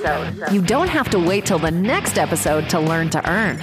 You 0.53 0.63
don't 0.63 0.89
have 0.89 1.11
to 1.11 1.19
wait 1.19 1.45
till 1.47 1.59
the 1.59 1.71
next 1.71 2.19
episode 2.19 2.69
to 2.71 2.81
learn 2.81 3.11
to 3.11 3.31
earn. 3.31 3.63